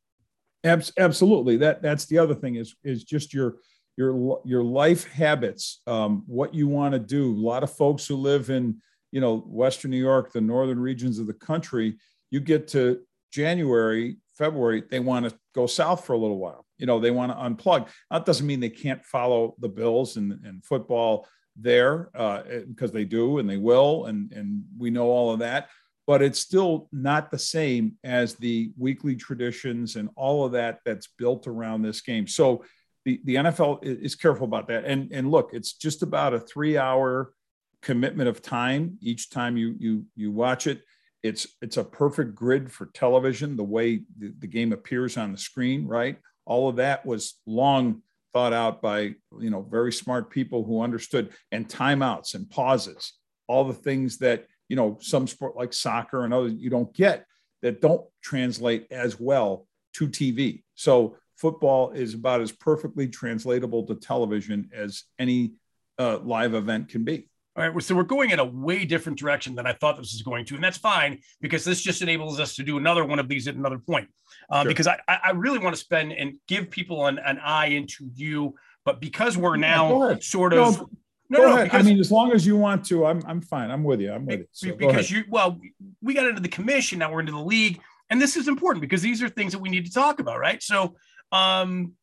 Absolutely. 0.63 1.57
That 1.57 1.81
that's 1.81 2.05
the 2.05 2.19
other 2.19 2.35
thing 2.35 2.55
is 2.55 2.75
is 2.83 3.03
just 3.03 3.33
your 3.33 3.55
your 3.97 4.41
your 4.45 4.63
life 4.63 5.07
habits, 5.07 5.81
um, 5.87 6.23
what 6.27 6.53
you 6.53 6.67
want 6.67 6.93
to 6.93 6.99
do. 6.99 7.33
A 7.33 7.45
lot 7.45 7.63
of 7.63 7.73
folks 7.73 8.07
who 8.07 8.15
live 8.15 8.49
in 8.49 8.77
you 9.11 9.19
know 9.19 9.39
Western 9.39 9.91
New 9.91 9.97
York, 9.97 10.31
the 10.31 10.39
northern 10.39 10.79
regions 10.79 11.19
of 11.19 11.27
the 11.27 11.33
country, 11.33 11.97
you 12.29 12.39
get 12.39 12.67
to 12.69 12.99
January, 13.33 14.17
February, 14.37 14.83
they 14.91 14.99
want 14.99 15.27
to 15.27 15.35
go 15.55 15.65
south 15.65 16.05
for 16.05 16.13
a 16.13 16.17
little 16.17 16.37
while. 16.37 16.65
You 16.77 16.85
know, 16.85 16.99
they 16.99 17.11
want 17.11 17.31
to 17.31 17.37
unplug. 17.37 17.87
That 18.11 18.25
doesn't 18.25 18.45
mean 18.45 18.59
they 18.59 18.69
can't 18.69 19.03
follow 19.03 19.55
the 19.59 19.69
Bills 19.69 20.17
and, 20.17 20.33
and 20.45 20.63
football 20.63 21.27
there 21.55 22.09
uh, 22.15 22.43
because 22.67 22.91
they 22.91 23.05
do 23.05 23.39
and 23.39 23.49
they 23.49 23.57
will, 23.57 24.05
and 24.05 24.31
and 24.31 24.63
we 24.77 24.91
know 24.91 25.07
all 25.07 25.33
of 25.33 25.39
that. 25.39 25.69
But 26.05 26.21
it's 26.21 26.39
still 26.39 26.89
not 26.91 27.31
the 27.31 27.39
same 27.39 27.93
as 28.03 28.35
the 28.35 28.71
weekly 28.77 29.15
traditions 29.15 29.95
and 29.95 30.09
all 30.15 30.45
of 30.45 30.51
that 30.51 30.79
that's 30.85 31.07
built 31.17 31.47
around 31.47 31.81
this 31.81 32.01
game. 32.01 32.27
So 32.27 32.65
the, 33.05 33.21
the 33.23 33.35
NFL 33.35 33.83
is 33.83 34.15
careful 34.15 34.45
about 34.45 34.67
that. 34.67 34.85
And 34.85 35.11
and 35.11 35.31
look, 35.31 35.51
it's 35.53 35.73
just 35.73 36.03
about 36.03 36.33
a 36.33 36.39
three 36.39 36.77
hour 36.77 37.33
commitment 37.81 38.29
of 38.29 38.41
time 38.41 38.97
each 39.01 39.29
time 39.31 39.57
you 39.57 39.75
you 39.79 40.05
you 40.15 40.31
watch 40.31 40.67
it. 40.67 40.83
It's 41.23 41.47
it's 41.61 41.77
a 41.77 41.83
perfect 41.83 42.35
grid 42.35 42.71
for 42.71 42.87
television, 42.87 43.55
the 43.55 43.63
way 43.63 44.03
the, 44.17 44.33
the 44.39 44.47
game 44.47 44.73
appears 44.73 45.17
on 45.17 45.31
the 45.31 45.37
screen, 45.37 45.87
right? 45.87 46.17
All 46.45 46.67
of 46.67 46.75
that 46.75 47.05
was 47.05 47.39
long 47.45 48.01
thought 48.33 48.53
out 48.53 48.81
by 48.81 49.15
you 49.39 49.49
know 49.49 49.61
very 49.61 49.91
smart 49.91 50.29
people 50.29 50.63
who 50.63 50.81
understood 50.81 51.31
and 51.51 51.67
timeouts 51.67 52.35
and 52.35 52.49
pauses, 52.49 53.13
all 53.47 53.63
the 53.63 53.73
things 53.73 54.17
that 54.17 54.47
you 54.67 54.75
know 54.75 54.97
some 55.01 55.27
sport 55.27 55.55
like 55.55 55.71
soccer 55.71 56.25
and 56.25 56.33
others 56.33 56.53
you 56.57 56.69
don't 56.69 56.93
get 56.93 57.25
that 57.61 57.79
don't 57.79 58.05
translate 58.21 58.85
as 58.91 59.19
well 59.19 59.65
to 59.93 60.07
TV. 60.07 60.63
So 60.75 61.15
football 61.37 61.91
is 61.91 62.13
about 62.13 62.41
as 62.41 62.51
perfectly 62.51 63.07
translatable 63.07 63.85
to 63.87 63.95
television 63.95 64.69
as 64.73 65.03
any 65.17 65.53
uh, 65.97 66.19
live 66.19 66.53
event 66.53 66.89
can 66.89 67.03
be. 67.03 67.29
All 67.55 67.69
right, 67.69 67.83
so 67.83 67.93
we're 67.93 68.03
going 68.03 68.31
in 68.31 68.39
a 68.39 68.45
way 68.45 68.83
different 68.83 69.19
direction 69.19 69.53
than 69.53 69.67
I 69.67 69.73
thought 69.73 69.97
this 69.97 70.11
was 70.11 70.23
going 70.23 70.43
to, 70.45 70.55
and 70.55 70.63
that's 70.63 70.77
fine 70.77 71.19
because 71.39 71.63
this 71.63 71.81
just 71.81 72.01
enables 72.01 72.39
us 72.39 72.55
to 72.55 72.63
do 72.63 72.77
another 72.77 73.05
one 73.05 73.19
of 73.19 73.27
these 73.27 73.47
at 73.47 73.53
another 73.53 73.77
point. 73.77 74.09
Um, 74.49 74.63
sure. 74.63 74.69
Because 74.69 74.87
I, 74.87 74.97
I 75.07 75.31
really 75.31 75.59
want 75.59 75.75
to 75.75 75.79
spend 75.79 76.13
and 76.13 76.35
give 76.47 76.71
people 76.71 77.05
an, 77.05 77.19
an 77.19 77.37
eye 77.37 77.67
into 77.67 78.09
you, 78.15 78.55
but 78.85 78.99
because 78.99 79.37
we're 79.37 79.57
now 79.57 80.09
yeah, 80.09 80.15
sort 80.19 80.53
of. 80.53 80.79
No, 80.79 80.89
no, 81.29 81.37
go 81.37 81.45
no, 81.45 81.53
ahead. 81.53 81.65
Because, 81.65 81.85
I 81.85 81.89
mean, 81.89 81.99
as 81.99 82.11
long 82.11 82.31
as 82.31 82.45
you 82.45 82.57
want 82.57 82.85
to, 82.85 83.05
I'm 83.05 83.21
I'm 83.27 83.41
fine. 83.41 83.69
I'm 83.69 83.83
with 83.83 84.01
you. 84.01 84.11
I'm 84.11 84.25
with 84.25 84.39
you. 84.39 84.47
So 84.51 84.75
because 84.75 85.11
you 85.11 85.23
well, 85.29 85.59
we 86.01 86.15
got 86.15 86.25
into 86.25 86.41
the 86.41 86.47
commission, 86.47 86.99
now 86.99 87.11
we're 87.13 87.19
into 87.19 87.33
the 87.33 87.37
league, 87.37 87.79
and 88.09 88.19
this 88.19 88.35
is 88.35 88.47
important 88.47 88.81
because 88.81 89.03
these 89.03 89.21
are 89.21 89.29
things 89.29 89.51
that 89.51 89.59
we 89.59 89.69
need 89.69 89.85
to 89.85 89.93
talk 89.93 90.19
about, 90.19 90.39
right? 90.39 90.61
So, 90.61 90.95
um, 91.31 91.93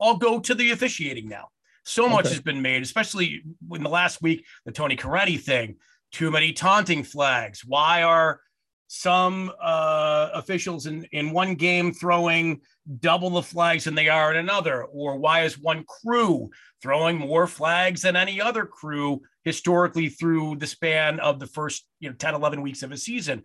I'll 0.00 0.16
go 0.16 0.38
to 0.38 0.54
the 0.54 0.70
officiating 0.70 1.28
now. 1.28 1.48
So 1.84 2.08
much 2.08 2.26
okay. 2.26 2.34
has 2.34 2.42
been 2.42 2.62
made, 2.62 2.82
especially 2.82 3.42
in 3.74 3.82
the 3.82 3.88
last 3.88 4.22
week, 4.22 4.44
the 4.64 4.72
Tony 4.72 4.96
Corrente 4.96 5.40
thing. 5.40 5.76
Too 6.12 6.30
many 6.30 6.52
taunting 6.52 7.02
flags. 7.02 7.64
Why 7.64 8.02
are 8.02 8.40
some 8.86 9.50
uh, 9.60 10.28
officials 10.34 10.86
in, 10.86 11.04
in 11.12 11.30
one 11.30 11.54
game 11.54 11.92
throwing 11.92 12.60
double 13.00 13.30
the 13.30 13.42
flags 13.42 13.84
than 13.84 13.94
they 13.94 14.08
are 14.08 14.30
in 14.30 14.36
another? 14.36 14.84
Or 14.84 15.16
why 15.16 15.44
is 15.44 15.58
one 15.58 15.84
crew 15.84 16.50
throwing 16.82 17.18
more 17.18 17.46
flags 17.46 18.02
than 18.02 18.16
any 18.16 18.40
other 18.40 18.66
crew 18.66 19.22
historically 19.44 20.08
through 20.08 20.56
the 20.56 20.66
span 20.66 21.18
of 21.20 21.40
the 21.40 21.46
first 21.46 21.86
you 22.00 22.10
know 22.10 22.14
10, 22.14 22.34
11 22.34 22.60
weeks 22.60 22.82
of 22.82 22.92
a 22.92 22.96
season? 22.96 23.42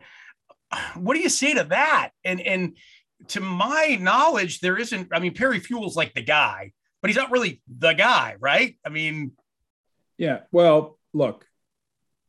What 0.96 1.14
do 1.14 1.22
you 1.22 1.30
say 1.30 1.54
to 1.54 1.64
that? 1.66 2.12
And 2.26 2.42
and 2.42 2.76
to 3.30 3.40
my 3.40 3.98
knowledge, 4.00 4.60
there 4.60 4.78
isn't, 4.78 5.10
I 5.12 5.20
mean, 5.20 5.34
Perry 5.34 5.60
Fewell's 5.60 5.96
like 5.96 6.14
the 6.14 6.22
guy 6.22 6.74
but 7.08 7.12
he's 7.12 7.22
not 7.22 7.32
really 7.32 7.62
the 7.70 7.94
guy, 7.94 8.36
right? 8.38 8.76
I 8.86 8.90
mean, 8.90 9.32
yeah. 10.18 10.40
Well, 10.52 11.00
look, 11.14 11.46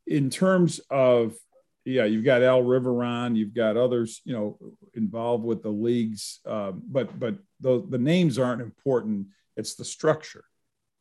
in 0.07 0.29
terms 0.29 0.79
of 0.89 1.35
yeah, 1.83 2.05
you've 2.05 2.23
got 2.23 2.43
Al 2.43 2.63
Riveron, 2.63 3.35
you've 3.35 3.53
got 3.53 3.75
others, 3.75 4.21
you 4.23 4.31
know, 4.31 4.57
involved 4.93 5.43
with 5.43 5.63
the 5.63 5.69
leagues, 5.69 6.39
um, 6.45 6.81
but 6.87 7.19
but 7.19 7.35
the 7.59 7.85
the 7.89 7.97
names 7.97 8.39
aren't 8.39 8.61
important. 8.61 9.27
It's 9.57 9.75
the 9.75 9.83
structure 9.83 10.45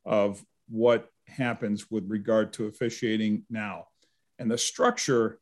of 0.04 0.42
what 0.68 1.08
happens 1.28 1.88
with 1.88 2.10
regard 2.10 2.54
to 2.54 2.66
officiating 2.66 3.44
now. 3.48 3.84
And 4.40 4.50
the 4.50 4.58
structure 4.58 5.38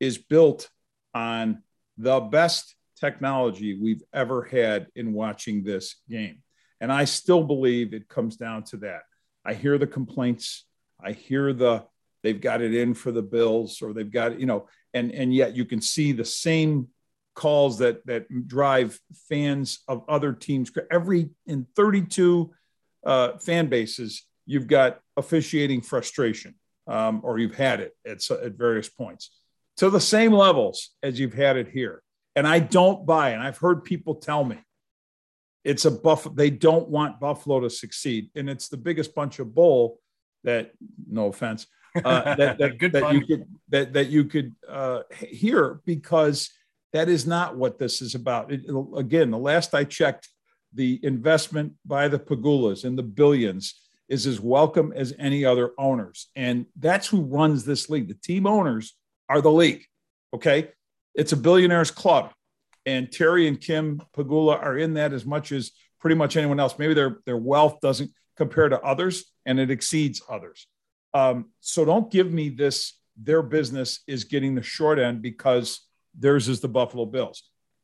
is 0.00 0.18
built 0.18 0.68
on 1.14 1.62
the 1.98 2.18
best 2.18 2.74
technology 2.98 3.78
we've 3.80 4.02
ever 4.12 4.42
had 4.42 4.88
in 4.96 5.12
watching 5.12 5.62
this 5.62 5.96
game. 6.08 6.42
And 6.80 6.92
I 6.92 7.04
still 7.04 7.42
believe 7.42 7.92
it 7.92 8.08
comes 8.08 8.36
down 8.36 8.64
to 8.64 8.78
that. 8.78 9.02
I 9.44 9.54
hear 9.54 9.78
the 9.78 9.86
complaints. 9.86 10.64
I 11.02 11.12
hear 11.12 11.52
the 11.52 11.84
they've 12.22 12.40
got 12.40 12.60
it 12.60 12.74
in 12.74 12.94
for 12.94 13.12
the 13.12 13.22
Bills 13.22 13.80
or 13.82 13.92
they've 13.92 14.10
got, 14.10 14.38
you 14.38 14.46
know, 14.46 14.68
and 14.94 15.12
and 15.12 15.34
yet 15.34 15.56
you 15.56 15.64
can 15.64 15.80
see 15.80 16.12
the 16.12 16.24
same 16.24 16.88
calls 17.34 17.78
that 17.78 18.04
that 18.06 18.48
drive 18.48 18.98
fans 19.28 19.80
of 19.88 20.04
other 20.08 20.32
teams 20.32 20.70
every 20.90 21.30
in 21.46 21.66
32 21.76 22.50
uh, 23.06 23.38
fan 23.38 23.68
bases 23.68 24.26
you've 24.46 24.66
got 24.66 25.00
officiating 25.16 25.80
frustration 25.80 26.54
um, 26.86 27.20
or 27.22 27.38
you've 27.38 27.54
had 27.54 27.80
it 27.80 27.96
at, 28.06 28.28
at 28.30 28.52
various 28.52 28.88
points 28.88 29.30
to 29.76 29.88
the 29.90 30.00
same 30.00 30.32
levels 30.32 30.90
as 31.02 31.18
you've 31.18 31.34
had 31.34 31.56
it 31.56 31.68
here 31.68 32.02
and 32.36 32.46
i 32.46 32.58
don't 32.58 33.06
buy 33.06 33.30
and 33.30 33.42
i've 33.42 33.58
heard 33.58 33.84
people 33.84 34.16
tell 34.16 34.44
me 34.44 34.58
it's 35.64 35.84
a 35.84 35.90
buff 35.90 36.26
they 36.34 36.50
don't 36.50 36.88
want 36.88 37.20
buffalo 37.20 37.60
to 37.60 37.70
succeed 37.70 38.30
and 38.34 38.48
it's 38.48 38.68
the 38.68 38.76
biggest 38.76 39.14
bunch 39.14 39.38
of 39.38 39.54
bull 39.54 39.98
that 40.44 40.72
no 41.08 41.26
offense 41.26 41.66
uh, 42.04 42.34
that, 42.34 42.58
that, 42.80 42.92
that 42.92 43.12
you 43.12 43.26
could 43.26 43.44
that, 43.68 43.92
that 43.92 44.08
you 44.08 44.24
could 44.24 44.54
uh, 44.68 45.00
hear 45.10 45.80
because 45.84 46.50
that 46.92 47.08
is 47.08 47.26
not 47.26 47.56
what 47.56 47.78
this 47.78 48.02
is 48.02 48.14
about. 48.14 48.52
It, 48.52 48.62
again, 48.96 49.30
the 49.30 49.38
last 49.38 49.74
I 49.74 49.84
checked, 49.84 50.28
the 50.74 51.00
investment 51.02 51.74
by 51.84 52.08
the 52.08 52.18
Pegulas 52.18 52.84
in 52.84 52.96
the 52.96 53.02
billions 53.02 53.74
is 54.08 54.26
as 54.26 54.40
welcome 54.40 54.92
as 54.94 55.14
any 55.18 55.44
other 55.44 55.70
owners. 55.78 56.28
And 56.34 56.66
that's 56.76 57.06
who 57.06 57.22
runs 57.22 57.64
this 57.64 57.88
league. 57.88 58.08
The 58.08 58.14
team 58.14 58.46
owners 58.46 58.96
are 59.28 59.40
the 59.40 59.52
league. 59.52 59.84
Okay. 60.34 60.70
It's 61.14 61.32
a 61.32 61.36
billionaires 61.36 61.90
club. 61.90 62.32
And 62.86 63.10
Terry 63.10 63.46
and 63.46 63.60
Kim 63.60 64.02
Pegula 64.16 64.60
are 64.62 64.76
in 64.76 64.94
that 64.94 65.12
as 65.12 65.26
much 65.26 65.52
as 65.52 65.72
pretty 66.00 66.16
much 66.16 66.36
anyone 66.36 66.58
else. 66.58 66.78
Maybe 66.78 66.94
their, 66.94 67.18
their 67.26 67.36
wealth 67.36 67.80
doesn't 67.80 68.10
compare 68.36 68.68
to 68.68 68.80
others 68.80 69.24
and 69.44 69.60
it 69.60 69.70
exceeds 69.70 70.22
others. 70.28 70.66
Um, 71.12 71.50
so 71.60 71.84
don't 71.84 72.10
give 72.10 72.32
me 72.32 72.48
this, 72.48 72.98
their 73.20 73.42
business 73.42 74.00
is 74.06 74.24
getting 74.24 74.54
the 74.54 74.62
short 74.62 74.98
end 74.98 75.22
because 75.22 75.86
theirs 76.18 76.48
is 76.48 76.60
the 76.60 76.68
Buffalo 76.68 77.04
Bills. 77.04 77.42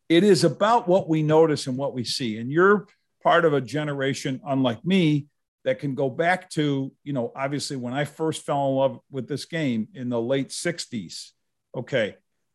It 0.08 0.24
is 0.24 0.44
about 0.44 0.88
what 0.88 1.08
we 1.08 1.22
notice 1.22 1.66
and 1.66 1.76
what 1.76 1.92
we 1.92 2.04
see. 2.04 2.38
And 2.38 2.50
you're 2.50 2.86
part 3.22 3.44
of 3.44 3.52
a 3.52 3.60
generation, 3.60 4.40
unlike 4.46 4.84
me, 4.84 5.26
that 5.64 5.80
can 5.80 5.96
go 5.96 6.08
back 6.08 6.48
to, 6.50 6.92
you 7.02 7.12
know, 7.12 7.32
obviously 7.34 7.76
when 7.76 7.92
I 7.92 8.04
first 8.04 8.46
fell 8.46 8.68
in 8.68 8.74
love 8.76 9.00
with 9.10 9.26
this 9.26 9.46
game 9.46 9.88
in 9.94 10.08
the 10.08 10.20
late 10.20 10.50
60s. 10.50 11.30
Okay. 11.76 12.14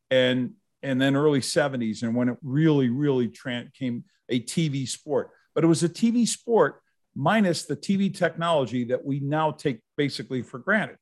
And 0.09 0.53
and 0.83 0.99
then 1.01 1.15
early 1.15 1.41
70s, 1.41 2.03
and 2.03 2.15
when 2.15 2.29
it 2.29 2.37
really, 2.41 2.89
really 2.89 3.27
tra- 3.27 3.69
came 3.73 4.03
a 4.29 4.39
TV 4.39 4.87
sport. 4.87 5.31
But 5.53 5.63
it 5.63 5.67
was 5.67 5.83
a 5.83 5.89
TV 5.89 6.27
sport 6.27 6.81
minus 7.15 7.65
the 7.65 7.75
TV 7.75 8.15
technology 8.15 8.85
that 8.85 9.03
we 9.03 9.19
now 9.19 9.51
take 9.51 9.79
basically 9.97 10.41
for 10.41 10.59
granted, 10.59 10.97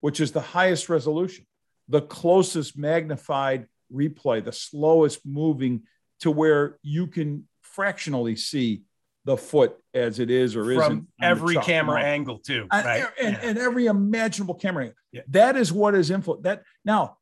which 0.00 0.20
is 0.20 0.32
the 0.32 0.40
highest 0.40 0.88
resolution, 0.88 1.46
the 1.88 2.00
closest 2.00 2.78
magnified 2.78 3.66
replay, 3.92 4.44
the 4.44 4.52
slowest 4.52 5.26
moving 5.26 5.82
to 6.20 6.30
where 6.30 6.78
you 6.82 7.06
can 7.06 7.46
fractionally 7.62 8.36
see 8.36 8.82
the 9.24 9.36
foot 9.36 9.76
as 9.92 10.20
it 10.20 10.30
is 10.30 10.56
or 10.56 10.64
From 10.64 10.72
isn't. 10.78 11.06
Every 11.20 11.56
camera 11.56 12.02
angle, 12.02 12.38
too. 12.38 12.66
Right? 12.72 13.06
And, 13.20 13.34
yeah. 13.34 13.48
and, 13.48 13.58
every 13.58 13.86
imaginable 13.86 14.54
camera. 14.54 14.92
Yeah. 15.12 15.22
That 15.28 15.56
is 15.56 15.72
what 15.72 15.94
is 15.94 16.10
influence. 16.10 16.44
That 16.44 16.62
now, 16.84 17.18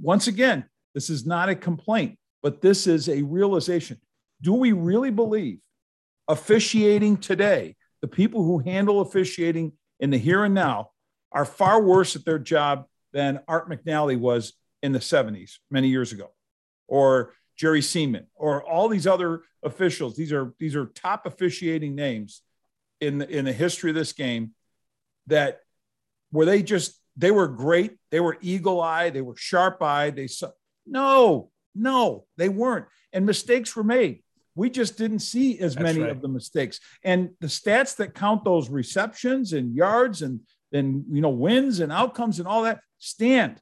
once 0.00 0.26
again, 0.26 0.64
this 0.94 1.10
is 1.10 1.26
not 1.26 1.48
a 1.48 1.54
complaint, 1.54 2.18
but 2.42 2.60
this 2.60 2.86
is 2.86 3.08
a 3.08 3.22
realization. 3.22 3.98
Do 4.42 4.54
we 4.54 4.72
really 4.72 5.10
believe 5.10 5.58
officiating 6.28 7.16
today, 7.16 7.76
the 8.00 8.08
people 8.08 8.44
who 8.44 8.58
handle 8.58 9.00
officiating 9.00 9.72
in 9.98 10.10
the 10.10 10.18
here 10.18 10.44
and 10.44 10.54
now, 10.54 10.90
are 11.32 11.44
far 11.44 11.82
worse 11.82 12.16
at 12.16 12.24
their 12.24 12.38
job 12.38 12.86
than 13.12 13.40
Art 13.46 13.68
McNally 13.68 14.18
was 14.18 14.54
in 14.82 14.92
the 14.92 14.98
70s, 14.98 15.58
many 15.70 15.88
years 15.88 16.12
ago, 16.12 16.32
or 16.88 17.34
Jerry 17.56 17.82
Seeman, 17.82 18.26
or 18.34 18.64
all 18.64 18.88
these 18.88 19.06
other 19.06 19.42
officials. 19.62 20.16
These 20.16 20.32
are 20.32 20.54
these 20.58 20.74
are 20.74 20.86
top 20.86 21.26
officiating 21.26 21.94
names 21.94 22.42
in 23.00 23.18
the, 23.18 23.28
in 23.28 23.44
the 23.44 23.52
history 23.52 23.90
of 23.90 23.96
this 23.96 24.12
game 24.12 24.52
that 25.26 25.60
were 26.32 26.44
they 26.44 26.62
just 26.62 26.98
they 27.16 27.30
were 27.30 27.48
great. 27.48 27.96
They 28.10 28.20
were 28.20 28.38
eagle 28.40 28.80
eyed. 28.80 29.14
They 29.14 29.20
were 29.20 29.36
sharp 29.36 29.82
eyed. 29.82 30.16
They 30.16 30.26
saw 30.26 30.50
no, 30.90 31.50
no, 31.74 32.26
they 32.36 32.48
weren't. 32.48 32.86
And 33.12 33.26
mistakes 33.26 33.74
were 33.74 33.84
made. 33.84 34.22
We 34.54 34.68
just 34.68 34.98
didn't 34.98 35.20
see 35.20 35.58
as 35.60 35.74
That's 35.74 35.82
many 35.82 36.00
right. 36.00 36.10
of 36.10 36.20
the 36.20 36.28
mistakes. 36.28 36.80
And 37.04 37.30
the 37.40 37.46
stats 37.46 37.96
that 37.96 38.14
count 38.14 38.44
those 38.44 38.68
receptions 38.68 39.52
and 39.52 39.74
yards 39.74 40.22
and 40.22 40.40
and 40.72 41.04
you 41.10 41.20
know 41.20 41.30
wins 41.30 41.80
and 41.80 41.90
outcomes 41.90 42.38
and 42.38 42.46
all 42.46 42.62
that 42.62 42.80
stand 42.98 43.60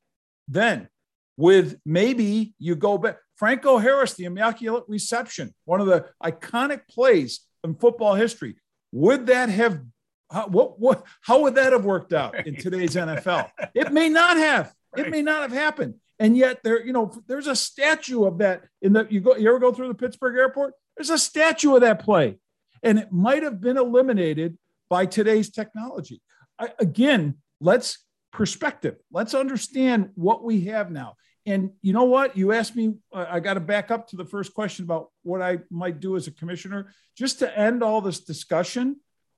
then 0.48 0.88
with 1.36 1.78
maybe 1.84 2.54
you 2.58 2.74
go 2.74 2.98
back. 2.98 3.18
Franco 3.36 3.78
Harris, 3.78 4.14
the 4.14 4.24
immaculate 4.24 4.84
reception, 4.88 5.54
one 5.64 5.80
of 5.80 5.86
the 5.86 6.06
iconic 6.22 6.88
plays 6.88 7.40
in 7.62 7.76
football 7.76 8.14
history. 8.14 8.56
Would 8.90 9.26
that 9.26 9.48
have 9.48 9.80
how, 10.30 10.46
what, 10.48 10.78
what, 10.78 11.04
how 11.22 11.42
would 11.42 11.54
that 11.54 11.72
have 11.72 11.84
worked 11.84 12.12
out 12.12 12.46
in 12.46 12.56
today's 12.56 12.96
NFL? 12.96 13.50
It 13.74 13.92
may 13.92 14.08
not 14.08 14.36
have. 14.36 14.72
Right. 14.96 15.06
It 15.06 15.10
may 15.10 15.22
not 15.22 15.42
have 15.42 15.52
happened. 15.52 15.94
And 16.18 16.36
yet 16.36 16.60
there, 16.64 16.84
you 16.84 16.92
know, 16.92 17.12
there's 17.26 17.46
a 17.46 17.56
statue 17.56 18.24
of 18.24 18.38
that 18.38 18.64
in 18.82 18.92
the 18.92 19.06
you 19.08 19.20
go 19.20 19.36
you 19.36 19.48
ever 19.48 19.58
go 19.58 19.72
through 19.72 19.88
the 19.88 19.94
Pittsburgh 19.94 20.36
airport? 20.36 20.74
There's 20.96 21.10
a 21.10 21.18
statue 21.18 21.74
of 21.74 21.82
that 21.82 22.00
play. 22.00 22.38
And 22.82 22.98
it 22.98 23.12
might 23.12 23.42
have 23.42 23.60
been 23.60 23.76
eliminated 23.76 24.58
by 24.88 25.06
today's 25.06 25.50
technology. 25.50 26.20
I, 26.58 26.70
again, 26.78 27.36
let's 27.60 28.04
perspective. 28.32 28.96
Let's 29.12 29.34
understand 29.34 30.10
what 30.14 30.44
we 30.44 30.62
have 30.66 30.90
now. 30.90 31.14
And 31.46 31.70
you 31.80 31.92
know 31.92 32.04
what? 32.04 32.36
You 32.36 32.52
asked 32.52 32.76
me, 32.76 32.94
I 33.12 33.40
got 33.40 33.54
to 33.54 33.60
back 33.60 33.90
up 33.90 34.08
to 34.08 34.16
the 34.16 34.24
first 34.24 34.52
question 34.52 34.84
about 34.84 35.08
what 35.22 35.40
I 35.40 35.58
might 35.70 35.98
do 35.98 36.14
as 36.16 36.26
a 36.26 36.30
commissioner. 36.30 36.92
Just 37.16 37.38
to 37.38 37.58
end 37.58 37.82
all 37.82 38.00
this 38.00 38.20
discussion, 38.20 38.96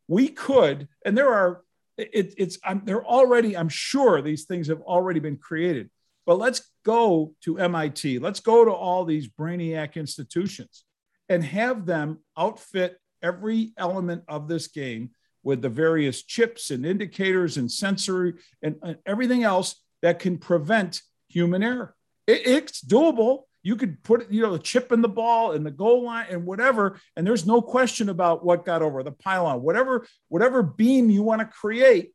we 0.09 0.29
could, 0.29 0.89
and 1.05 1.17
there 1.17 1.33
are, 1.33 1.63
it, 1.97 2.35
it's, 2.37 2.59
I'm, 2.65 2.83
they're 2.85 3.05
already, 3.05 3.57
I'm 3.57 3.69
sure 3.69 4.23
these 4.23 4.45
things 4.45 4.67
have 4.69 4.81
already 4.81 5.21
been 5.21 5.37
created. 5.37 5.89
But 6.27 6.39
let's 6.39 6.71
go 6.85 7.35
to 7.45 7.59
MIT. 7.59 8.19
Let's 8.19 8.41
go 8.41 8.65
to 8.65 8.73
all 8.73 9.05
these 9.05 9.29
brainiac 9.29 9.95
institutions 9.97 10.85
and 11.29 11.45
have 11.45 11.87
them 11.87 12.19
outfit 12.37 12.99
every 13.23 13.73
element 13.77 14.25
of 14.29 14.49
this 14.49 14.69
game 14.69 15.11
with 15.43 15.63
the 15.63 15.69
various 15.69 16.23
chips 16.23 16.71
and 16.71 16.85
indicators 16.85 17.57
and 17.57 17.71
sensory 17.71 18.35
and, 18.63 18.77
and 18.83 18.99
everything 19.07 19.43
else 19.43 19.83
that 20.03 20.19
can 20.19 20.39
prevent 20.39 21.03
human 21.29 21.63
error. 21.63 21.95
It, 22.27 22.47
it's 22.47 22.85
doable. 22.85 23.43
You 23.63 23.77
could 23.77 24.03
put, 24.03 24.31
you 24.31 24.43
know, 24.43 24.53
the 24.53 24.59
chip 24.59 24.91
in 24.93 25.03
the 25.03 25.09
ball 25.09 25.53
and 25.53 25.65
the 25.65 25.71
goal 25.71 26.05
line 26.05 26.27
and 26.31 26.47
whatever, 26.47 26.99
and 27.17 27.27
there's 27.27 27.47
no 27.47 27.61
question 27.61 28.09
about 28.09 28.45
what 28.45 28.65
got 28.65 28.83
over 28.83 29.03
the 29.03 29.13
pylon. 29.13 29.63
Whatever, 29.63 30.07
whatever 30.29 30.63
beam 30.63 31.11
you 31.11 31.23
want 31.23 31.41
to 31.41 31.47
create, 31.47 32.13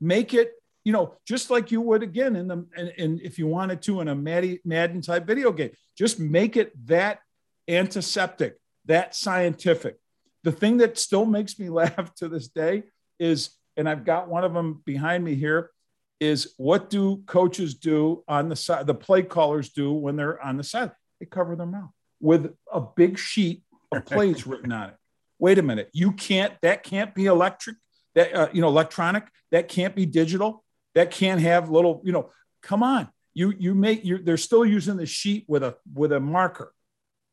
make 0.00 0.34
it, 0.34 0.52
you 0.84 0.92
know, 0.92 1.14
just 1.26 1.50
like 1.50 1.70
you 1.70 1.80
would 1.80 2.02
again 2.02 2.36
in 2.36 2.48
the, 2.48 2.66
and, 2.76 2.92
and 2.96 3.20
if 3.20 3.38
you 3.38 3.46
wanted 3.46 3.82
to 3.82 4.00
in 4.00 4.08
a 4.08 4.14
Madden 4.14 5.02
type 5.02 5.26
video 5.26 5.52
game, 5.52 5.70
just 5.96 6.18
make 6.18 6.56
it 6.56 6.72
that 6.86 7.20
antiseptic, 7.68 8.56
that 8.86 9.14
scientific. 9.14 9.96
The 10.42 10.52
thing 10.52 10.78
that 10.78 10.98
still 10.98 11.26
makes 11.26 11.58
me 11.58 11.68
laugh 11.70 12.14
to 12.16 12.28
this 12.28 12.48
day 12.48 12.84
is, 13.18 13.50
and 13.76 13.88
I've 13.88 14.04
got 14.04 14.28
one 14.28 14.44
of 14.44 14.54
them 14.54 14.82
behind 14.84 15.24
me 15.24 15.34
here 15.34 15.70
is 16.18 16.52
what 16.58 16.90
do 16.90 17.22
coaches 17.26 17.74
do 17.74 18.22
on 18.28 18.48
the 18.48 18.56
side, 18.56 18.86
the 18.86 18.94
play 18.94 19.22
callers 19.22 19.70
do 19.70 19.92
when 19.92 20.16
they're 20.16 20.42
on 20.42 20.56
the 20.56 20.64
side? 20.64 20.92
They 21.18 21.26
cover 21.26 21.56
their 21.56 21.66
mouth 21.66 21.90
with 22.20 22.54
a 22.72 22.80
big 22.80 23.18
sheet 23.18 23.62
of 23.92 24.04
plays 24.06 24.46
written 24.46 24.72
on 24.72 24.90
it. 24.90 24.96
Wait 25.38 25.58
a 25.58 25.62
minute, 25.62 25.88
you 25.92 26.12
can't, 26.12 26.52
that 26.60 26.82
can't 26.82 27.14
be 27.14 27.24
electric, 27.26 27.76
that, 28.14 28.34
uh, 28.34 28.48
you 28.52 28.60
know, 28.60 28.68
electronic, 28.68 29.24
that 29.50 29.68
can't 29.68 29.94
be 29.94 30.04
digital, 30.04 30.62
that 30.94 31.10
can't 31.10 31.40
have 31.40 31.70
little, 31.70 32.00
you 32.04 32.12
know, 32.12 32.30
come 32.62 32.82
on. 32.82 33.08
You, 33.32 33.54
you 33.58 33.74
make, 33.74 34.04
you 34.04 34.18
they're 34.18 34.36
still 34.36 34.64
using 34.64 34.96
the 34.96 35.06
sheet 35.06 35.44
with 35.46 35.62
a, 35.62 35.76
with 35.94 36.12
a 36.12 36.20
marker. 36.20 36.74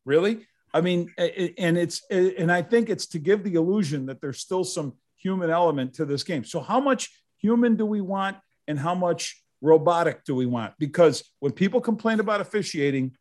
Really? 0.04 0.46
I 0.72 0.80
mean, 0.80 1.12
and 1.18 1.76
it's, 1.76 2.02
and 2.10 2.52
I 2.52 2.62
think 2.62 2.88
it's 2.88 3.06
to 3.08 3.18
give 3.18 3.42
the 3.42 3.54
illusion 3.54 4.06
that 4.06 4.20
there's 4.20 4.40
still 4.40 4.64
some 4.64 4.94
human 5.16 5.50
element 5.50 5.94
to 5.94 6.04
this 6.04 6.22
game. 6.22 6.44
So, 6.44 6.60
how 6.60 6.78
much 6.78 7.10
human 7.38 7.76
do 7.76 7.84
we 7.84 8.00
want? 8.00 8.36
and 8.68 8.78
how 8.78 8.94
much 8.94 9.42
robotic 9.60 10.22
do 10.24 10.36
we 10.36 10.46
want? 10.46 10.74
Because 10.78 11.24
when 11.40 11.50
people 11.50 11.80
complain 11.80 12.20
about 12.20 12.40
officiating, 12.40 13.16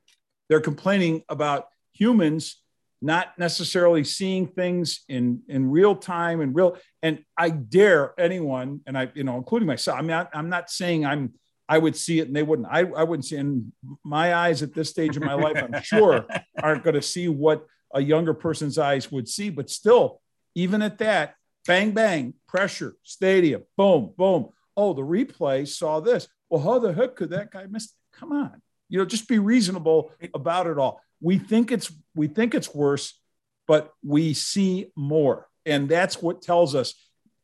they're 0.49 0.61
complaining 0.61 1.23
about 1.29 1.69
humans 1.93 2.61
not 3.01 3.37
necessarily 3.37 4.03
seeing 4.03 4.47
things 4.47 5.03
in 5.07 5.41
in 5.47 5.69
real 5.69 5.95
time 5.95 6.41
and 6.41 6.55
real 6.55 6.77
and 7.03 7.19
i 7.37 7.49
dare 7.49 8.13
anyone 8.19 8.81
and 8.87 8.97
i 8.97 9.09
you 9.13 9.23
know 9.23 9.37
including 9.37 9.67
myself 9.67 9.97
i 9.97 10.01
mean 10.01 10.09
not 10.09 10.29
i'm 10.33 10.49
not 10.49 10.69
saying 10.69 11.05
i'm 11.05 11.33
i 11.69 11.77
would 11.77 11.95
see 11.95 12.19
it 12.19 12.27
and 12.27 12.35
they 12.35 12.43
wouldn't. 12.43 12.67
I, 12.71 12.79
I 12.79 13.03
wouldn't 13.03 13.25
see 13.25 13.37
in 13.37 13.71
my 14.03 14.33
eyes 14.33 14.63
at 14.63 14.73
this 14.73 14.89
stage 14.89 15.15
of 15.15 15.23
my 15.23 15.33
life 15.33 15.61
i'm 15.61 15.81
sure 15.83 16.25
aren't 16.63 16.83
going 16.83 16.95
to 16.95 17.01
see 17.01 17.27
what 17.27 17.65
a 17.93 18.01
younger 18.01 18.33
person's 18.33 18.77
eyes 18.77 19.11
would 19.11 19.29
see 19.29 19.49
but 19.49 19.69
still 19.69 20.21
even 20.55 20.81
at 20.81 20.97
that 20.97 21.35
bang 21.67 21.91
bang 21.91 22.33
pressure 22.47 22.95
stadium 23.03 23.63
boom 23.77 24.13
boom. 24.17 24.49
Oh 24.75 24.93
the 24.93 25.01
replay 25.01 25.67
saw 25.67 25.99
this. 25.99 26.27
Well 26.49 26.61
how 26.61 26.79
the 26.79 26.93
heck 26.93 27.15
could 27.15 27.29
that 27.31 27.51
guy 27.51 27.65
miss? 27.69 27.93
Come 28.13 28.31
on. 28.31 28.61
You 28.89 28.99
know 28.99 29.05
just 29.05 29.27
be 29.27 29.37
reasonable 29.37 30.11
about 30.33 30.67
it 30.67 30.77
all 30.77 31.01
we 31.21 31.37
think 31.37 31.71
it's 31.71 31.91
we 32.15 32.27
think 32.27 32.53
it's 32.53 32.73
worse, 32.73 33.19
but 33.67 33.93
we 34.03 34.33
see 34.33 34.91
more, 34.95 35.47
and 35.65 35.89
that's 35.89 36.21
what 36.21 36.41
tells 36.41 36.75
us. 36.75 36.93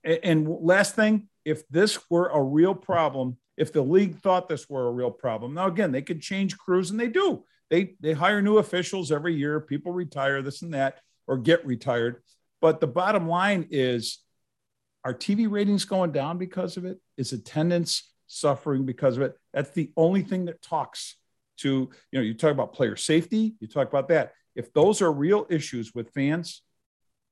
And 0.04 0.48
last 0.48 0.96
thing, 0.96 1.30
if 1.46 1.68
this 1.70 2.00
were 2.10 2.28
a 2.28 2.42
real 2.42 2.76
problem, 2.76 3.38
if 3.58 3.72
the 3.72 3.82
league 3.82 4.18
thought 4.18 4.50
this 4.50 4.70
were 4.70 4.88
a 4.88 4.92
real 4.92 5.12
problem, 5.12 5.54
now 5.54 5.68
again 5.68 5.92
they 5.92 6.02
could 6.02 6.22
change 6.22 6.58
crews, 6.58 6.92
and 6.92 7.00
they 7.00 7.08
do. 7.08 7.44
They 7.70 7.96
they 8.00 8.14
hire 8.14 8.42
new 8.42 8.58
officials 8.58 9.12
every 9.12 9.36
year. 9.36 9.60
People 9.60 9.92
retire, 9.92 10.42
this 10.42 10.62
and 10.62 10.74
that, 10.74 11.00
or 11.28 11.38
get 11.38 11.66
retired. 11.66 12.22
But 12.62 12.80
the 12.80 12.88
bottom 12.88 13.28
line 13.28 13.68
is, 13.72 14.20
are 15.04 15.14
TV 15.14 15.52
ratings 15.52 15.84
going 15.84 16.12
down 16.12 16.38
because 16.38 16.78
of 16.78 16.86
it? 16.86 17.00
Is 17.18 17.34
attendance 17.34 18.14
suffering 18.28 18.86
because 18.86 19.18
of 19.18 19.24
it? 19.24 19.36
That's 19.54 19.72
the 19.72 19.92
only 19.98 20.22
thing 20.22 20.46
that 20.46 20.62
talks 20.62 21.18
to, 21.58 21.90
you 22.12 22.20
know, 22.20 22.22
you 22.22 22.34
talk 22.34 22.52
about 22.52 22.74
player 22.74 22.96
safety, 22.96 23.56
you 23.60 23.68
talk 23.68 23.88
about 23.88 24.10
that. 24.10 24.34
If 24.56 24.74
those 24.74 25.02
are 25.02 25.12
real 25.12 25.46
issues 25.50 25.94
with 25.94 26.12
fans, 26.12 26.62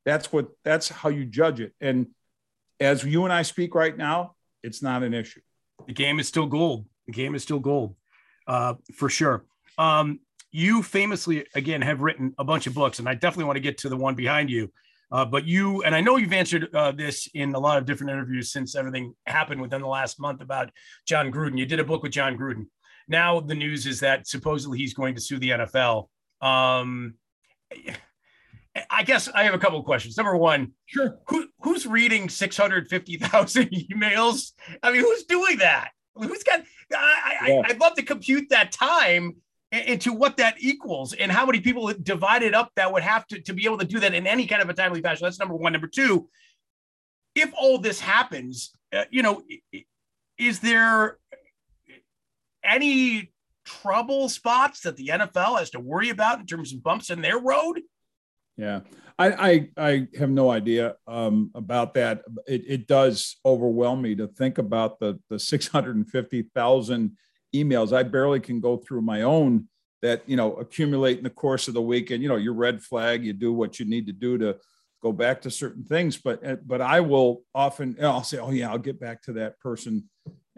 that's 0.05 0.31
what 0.33 0.49
that's 0.63 0.89
how 0.89 1.09
you 1.09 1.25
judge 1.25 1.59
it. 1.59 1.73
And 1.79 2.07
as 2.79 3.03
you 3.03 3.23
and 3.23 3.33
I 3.33 3.43
speak 3.43 3.75
right 3.75 3.95
now, 3.95 4.35
it's 4.63 4.81
not 4.81 5.03
an 5.03 5.13
issue. 5.13 5.41
The 5.87 5.93
game 5.93 6.19
is 6.19 6.27
still 6.27 6.47
gold. 6.47 6.85
The 7.07 7.13
game 7.13 7.35
is 7.35 7.43
still 7.43 7.59
gold, 7.59 7.95
uh, 8.47 8.75
for 8.95 9.09
sure. 9.09 9.45
Um, 9.77 10.19
you 10.51 10.83
famously, 10.83 11.45
again, 11.55 11.81
have 11.81 12.01
written 12.01 12.33
a 12.37 12.43
bunch 12.43 12.67
of 12.67 12.73
books, 12.73 12.99
and 12.99 13.07
I 13.07 13.13
definitely 13.13 13.45
want 13.45 13.57
to 13.57 13.61
get 13.61 13.77
to 13.79 13.89
the 13.89 13.97
one 13.97 14.15
behind 14.15 14.49
you. 14.49 14.71
Uh, 15.11 15.25
but 15.25 15.45
you, 15.45 15.83
and 15.83 15.93
I 15.93 16.01
know 16.01 16.15
you've 16.15 16.33
answered 16.33 16.73
uh, 16.73 16.91
this 16.91 17.27
in 17.33 17.53
a 17.53 17.59
lot 17.59 17.77
of 17.77 17.85
different 17.85 18.11
interviews 18.11 18.51
since 18.51 18.75
everything 18.75 19.13
happened 19.25 19.61
within 19.61 19.81
the 19.81 19.87
last 19.87 20.19
month 20.19 20.41
about 20.41 20.71
Jon 21.05 21.31
Gruden. 21.31 21.57
You 21.57 21.65
did 21.65 21.79
a 21.79 21.83
book 21.83 22.01
with 22.01 22.13
Jon 22.13 22.37
Gruden 22.37 22.67
now 23.11 23.39
the 23.39 23.53
news 23.53 23.85
is 23.85 23.99
that 23.99 24.27
supposedly 24.27 24.79
he's 24.79 24.93
going 24.93 25.13
to 25.15 25.21
sue 25.21 25.37
the 25.37 25.49
NFL. 25.51 26.07
Um, 26.41 27.15
I 28.89 29.03
guess 29.03 29.27
I 29.27 29.43
have 29.43 29.53
a 29.53 29.59
couple 29.59 29.77
of 29.77 29.85
questions. 29.85 30.17
Number 30.17 30.35
one, 30.35 30.71
sure, 30.85 31.19
who, 31.27 31.47
who's 31.59 31.85
reading 31.85 32.29
six 32.29 32.57
hundred 32.57 32.87
fifty 32.87 33.17
thousand 33.17 33.69
emails? 33.91 34.53
I 34.81 34.91
mean, 34.91 35.01
who's 35.01 35.25
doing 35.25 35.57
that? 35.57 35.91
Who's 36.15 36.43
got? 36.43 36.61
I, 36.93 37.47
yeah. 37.47 37.61
I, 37.65 37.69
I'd 37.69 37.79
love 37.79 37.95
to 37.95 38.03
compute 38.03 38.49
that 38.49 38.71
time 38.71 39.35
into 39.71 40.11
what 40.11 40.37
that 40.37 40.55
equals 40.59 41.13
and 41.13 41.31
how 41.31 41.45
many 41.45 41.61
people 41.61 41.93
divided 42.01 42.53
up 42.53 42.71
that 42.75 42.91
would 42.91 43.03
have 43.03 43.25
to 43.27 43.41
to 43.41 43.53
be 43.53 43.65
able 43.65 43.77
to 43.77 43.85
do 43.85 43.99
that 43.99 44.13
in 44.13 44.25
any 44.25 44.47
kind 44.47 44.61
of 44.61 44.69
a 44.69 44.73
timely 44.73 45.01
fashion. 45.01 45.25
That's 45.25 45.39
number 45.39 45.55
one. 45.55 45.73
Number 45.73 45.87
two, 45.87 46.29
if 47.35 47.51
all 47.59 47.77
this 47.77 47.99
happens, 47.99 48.71
uh, 48.93 49.03
you 49.11 49.21
know, 49.21 49.43
is 50.37 50.59
there 50.59 51.17
any 52.63 53.31
trouble 53.65 54.29
spots 54.29 54.81
that 54.81 54.97
the 54.97 55.07
NFL 55.07 55.59
has 55.59 55.69
to 55.71 55.79
worry 55.79 56.09
about 56.09 56.39
in 56.39 56.45
terms 56.45 56.73
of 56.73 56.83
bumps 56.83 57.09
in 57.09 57.21
their 57.21 57.39
road? 57.39 57.81
Yeah, 58.57 58.81
I 59.17 59.31
I, 59.31 59.69
I 59.77 60.07
have 60.17 60.29
no 60.29 60.51
idea 60.51 60.95
um, 61.07 61.51
about 61.55 61.93
that. 61.95 62.21
It, 62.47 62.63
it 62.67 62.87
does 62.87 63.37
overwhelm 63.45 64.01
me 64.01 64.15
to 64.15 64.27
think 64.27 64.57
about 64.57 64.99
the 64.99 65.19
the 65.29 65.39
six 65.39 65.67
hundred 65.67 65.95
and 65.95 66.09
fifty 66.09 66.43
thousand 66.53 67.17
emails. 67.55 67.93
I 67.93 68.03
barely 68.03 68.39
can 68.39 68.59
go 68.59 68.77
through 68.77 69.01
my 69.01 69.23
own 69.23 69.67
that 70.01 70.27
you 70.27 70.35
know 70.35 70.55
accumulate 70.55 71.17
in 71.17 71.23
the 71.23 71.29
course 71.29 71.67
of 71.67 71.73
the 71.73 71.81
week. 71.81 72.11
And 72.11 72.21
you 72.21 72.29
know, 72.29 72.35
your 72.35 72.53
red 72.53 72.81
flag, 72.81 73.23
you 73.23 73.33
do 73.33 73.53
what 73.53 73.79
you 73.79 73.85
need 73.85 74.07
to 74.07 74.13
do 74.13 74.37
to 74.37 74.57
go 75.01 75.11
back 75.11 75.41
to 75.41 75.51
certain 75.51 75.83
things. 75.83 76.17
But 76.17 76.67
but 76.67 76.81
I 76.81 76.99
will 76.99 77.43
often 77.55 77.95
I'll 78.01 78.23
say, 78.23 78.37
oh 78.37 78.51
yeah, 78.51 78.69
I'll 78.69 78.77
get 78.77 78.99
back 78.99 79.23
to 79.23 79.33
that 79.33 79.59
person 79.59 80.09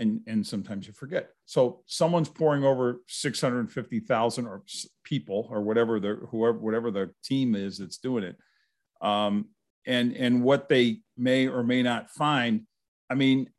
and 0.03 0.21
and 0.27 0.45
sometimes 0.45 0.85
you 0.85 0.93
forget. 0.93 1.29
So 1.45 1.81
someone's 1.87 2.29
pouring 2.29 2.63
over 2.63 3.01
650,000 3.07 4.45
or 4.45 4.63
people 5.03 5.47
or 5.49 5.61
whatever 5.61 5.99
the 5.99 6.19
whoever 6.29 6.57
whatever 6.59 6.91
the 6.91 7.09
team 7.23 7.55
is 7.55 7.79
that's 7.79 7.97
doing 7.97 8.23
it. 8.23 8.37
Um, 9.01 9.47
and 9.87 10.15
and 10.15 10.43
what 10.43 10.69
they 10.69 10.99
may 11.17 11.47
or 11.47 11.63
may 11.63 11.81
not 11.81 12.11
find. 12.11 12.61
I 13.09 13.15
mean, 13.15 13.49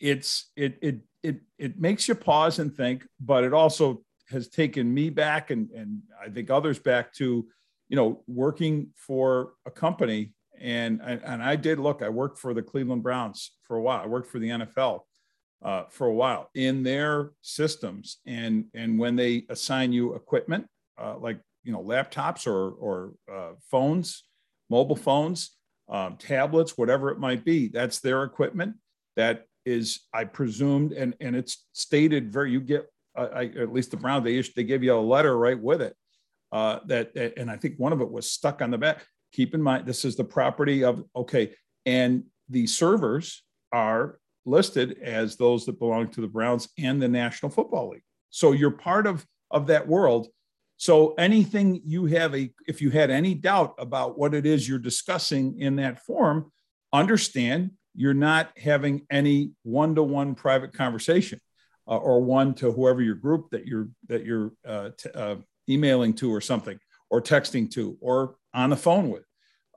it's 0.00 0.50
it 0.56 0.78
it 0.82 1.00
it 1.22 1.40
it 1.58 1.80
makes 1.80 2.08
you 2.08 2.14
pause 2.16 2.58
and 2.58 2.74
think, 2.74 3.06
but 3.20 3.44
it 3.44 3.54
also 3.54 4.02
has 4.30 4.48
taken 4.48 4.92
me 4.92 5.10
back 5.10 5.50
and 5.50 5.70
and 5.70 6.02
I 6.20 6.28
think 6.28 6.50
others 6.50 6.78
back 6.78 7.14
to, 7.14 7.46
you 7.88 7.96
know, 7.96 8.22
working 8.26 8.88
for 8.96 9.52
a 9.64 9.70
company 9.70 10.32
and 10.60 11.00
and 11.02 11.42
I 11.42 11.56
did 11.56 11.78
look. 11.78 12.02
I 12.02 12.08
worked 12.10 12.38
for 12.38 12.52
the 12.52 12.62
Cleveland 12.62 13.02
Browns 13.02 13.52
for 13.62 13.76
a 13.76 13.82
while. 13.82 14.02
I 14.02 14.06
worked 14.06 14.30
for 14.30 14.38
the 14.38 14.50
NFL 14.50 15.00
uh, 15.62 15.84
for 15.90 16.06
a 16.06 16.14
while 16.14 16.48
in 16.54 16.82
their 16.82 17.32
systems. 17.42 18.18
And, 18.26 18.66
and 18.74 18.98
when 18.98 19.16
they 19.16 19.44
assign 19.48 19.92
you 19.92 20.14
equipment, 20.14 20.66
uh, 20.98 21.16
like, 21.18 21.40
you 21.64 21.72
know, 21.72 21.82
laptops 21.82 22.46
or, 22.46 22.70
or 22.72 23.12
uh, 23.30 23.52
phones, 23.70 24.24
mobile 24.70 24.96
phones, 24.96 25.56
um, 25.88 26.16
tablets, 26.16 26.78
whatever 26.78 27.10
it 27.10 27.18
might 27.18 27.44
be, 27.44 27.68
that's 27.68 28.00
their 28.00 28.22
equipment. 28.24 28.76
That 29.16 29.46
is, 29.66 30.00
I 30.14 30.24
presumed, 30.24 30.92
and, 30.92 31.14
and 31.20 31.36
it's 31.36 31.66
stated 31.72 32.32
very, 32.32 32.52
you 32.52 32.60
get, 32.60 32.86
I, 33.16 33.46
at 33.58 33.72
least 33.72 33.90
the 33.90 33.96
Brown, 33.96 34.24
they, 34.24 34.40
they 34.40 34.64
give 34.64 34.82
you 34.82 34.94
a 34.94 35.00
letter 35.00 35.36
right 35.36 35.60
with 35.60 35.82
it. 35.82 35.94
Uh, 36.52 36.78
that, 36.86 37.14
and 37.36 37.50
I 37.50 37.56
think 37.56 37.74
one 37.76 37.92
of 37.92 38.00
it 38.00 38.10
was 38.10 38.30
stuck 38.30 38.62
on 38.62 38.70
the 38.70 38.78
back. 38.78 39.04
Keep 39.32 39.54
in 39.54 39.62
mind, 39.62 39.86
this 39.86 40.04
is 40.04 40.16
the 40.16 40.24
property 40.24 40.84
of, 40.84 41.04
okay, 41.14 41.54
and 41.84 42.24
the 42.48 42.66
servers 42.66 43.42
are 43.72 44.18
listed 44.50 44.98
as 45.02 45.36
those 45.36 45.64
that 45.66 45.78
belong 45.78 46.08
to 46.10 46.20
the 46.20 46.26
Browns 46.26 46.68
and 46.78 47.00
the 47.00 47.08
National 47.08 47.50
Football 47.50 47.90
League. 47.90 48.02
So 48.30 48.52
you're 48.52 48.70
part 48.70 49.06
of, 49.06 49.24
of 49.50 49.66
that 49.68 49.86
world. 49.86 50.28
So 50.76 51.14
anything 51.14 51.82
you 51.84 52.06
have 52.06 52.34
a, 52.34 52.52
if 52.66 52.80
you 52.82 52.90
had 52.90 53.10
any 53.10 53.34
doubt 53.34 53.74
about 53.78 54.18
what 54.18 54.34
it 54.34 54.46
is 54.46 54.68
you're 54.68 54.78
discussing 54.78 55.58
in 55.60 55.76
that 55.76 56.04
forum, 56.04 56.50
understand 56.92 57.72
you're 57.94 58.14
not 58.14 58.50
having 58.56 59.06
any 59.10 59.52
one-to-one 59.62 60.34
private 60.34 60.72
conversation 60.72 61.40
uh, 61.88 61.96
or 61.96 62.22
one 62.22 62.54
to 62.54 62.72
whoever 62.72 63.02
your 63.02 63.16
group 63.16 63.50
that 63.50 63.66
you're 63.66 63.88
that 64.08 64.24
you're 64.24 64.52
uh, 64.66 64.90
t- 64.96 65.10
uh, 65.14 65.36
emailing 65.68 66.14
to 66.14 66.32
or 66.32 66.40
something 66.40 66.78
or 67.10 67.20
texting 67.20 67.70
to 67.70 67.96
or 68.00 68.36
on 68.54 68.70
the 68.70 68.76
phone 68.76 69.10
with. 69.10 69.24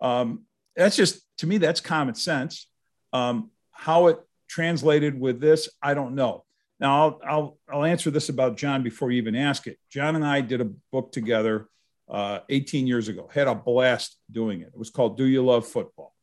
Um, 0.02 0.44
that's 0.76 0.96
just 0.96 1.22
to 1.40 1.48
me 1.48 1.58
that's 1.58 1.82
common 1.82 2.16
sense. 2.16 2.68
Um, 3.12 3.52
how 3.72 4.08
it 4.08 4.20
translated 4.54 5.20
with 5.20 5.42
this, 5.42 5.68
I 5.82 5.96
don't 5.96 6.14
know. 6.14 6.44
Now 6.80 7.02
I'll, 7.02 7.20
I'll, 7.28 7.58
I'll 7.72 7.86
answer 7.86 8.12
this 8.12 8.30
about 8.30 8.56
Jon 8.56 8.84
before 8.84 9.10
you 9.10 9.18
even 9.18 9.36
ask 9.36 9.66
it. 9.66 9.80
Jon 9.90 10.16
and 10.16 10.24
I 10.24 10.42
did 10.42 10.62
a 10.62 10.70
book 10.92 11.12
together 11.12 11.70
uh, 12.08 12.40
18 12.50 12.86
years 12.86 13.08
ago, 13.08 13.28
had 13.34 13.48
a 13.48 13.56
blast 13.56 14.16
doing 14.32 14.62
it. 14.62 14.68
It 14.68 14.78
was 14.78 14.92
called 14.92 15.18
Do 15.18 15.26
You 15.26 15.44
Love 15.44 15.66
Football? 15.66 16.14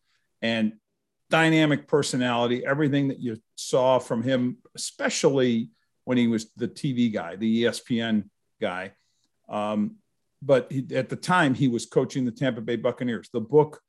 And 0.42 0.74
dynamic 1.28 1.88
personality, 1.88 2.64
everything 2.64 3.08
that 3.08 3.18
you 3.18 3.36
saw 3.56 3.98
from 3.98 4.22
him, 4.22 4.58
especially 4.76 5.70
when 6.04 6.16
he 6.16 6.28
was 6.28 6.52
the 6.56 6.68
TV 6.68 7.12
guy, 7.12 7.34
the 7.34 7.64
ESPN 7.64 8.28
guy. 8.60 8.92
Um, 9.48 9.96
but 10.40 10.70
he, 10.70 10.86
at 10.94 11.08
the 11.08 11.16
time, 11.16 11.54
he 11.54 11.66
was 11.66 11.84
coaching 11.84 12.24
the 12.24 12.30
Tampa 12.30 12.60
Bay 12.60 12.76
Buccaneers. 12.76 13.28
The 13.32 13.40
book 13.40 13.80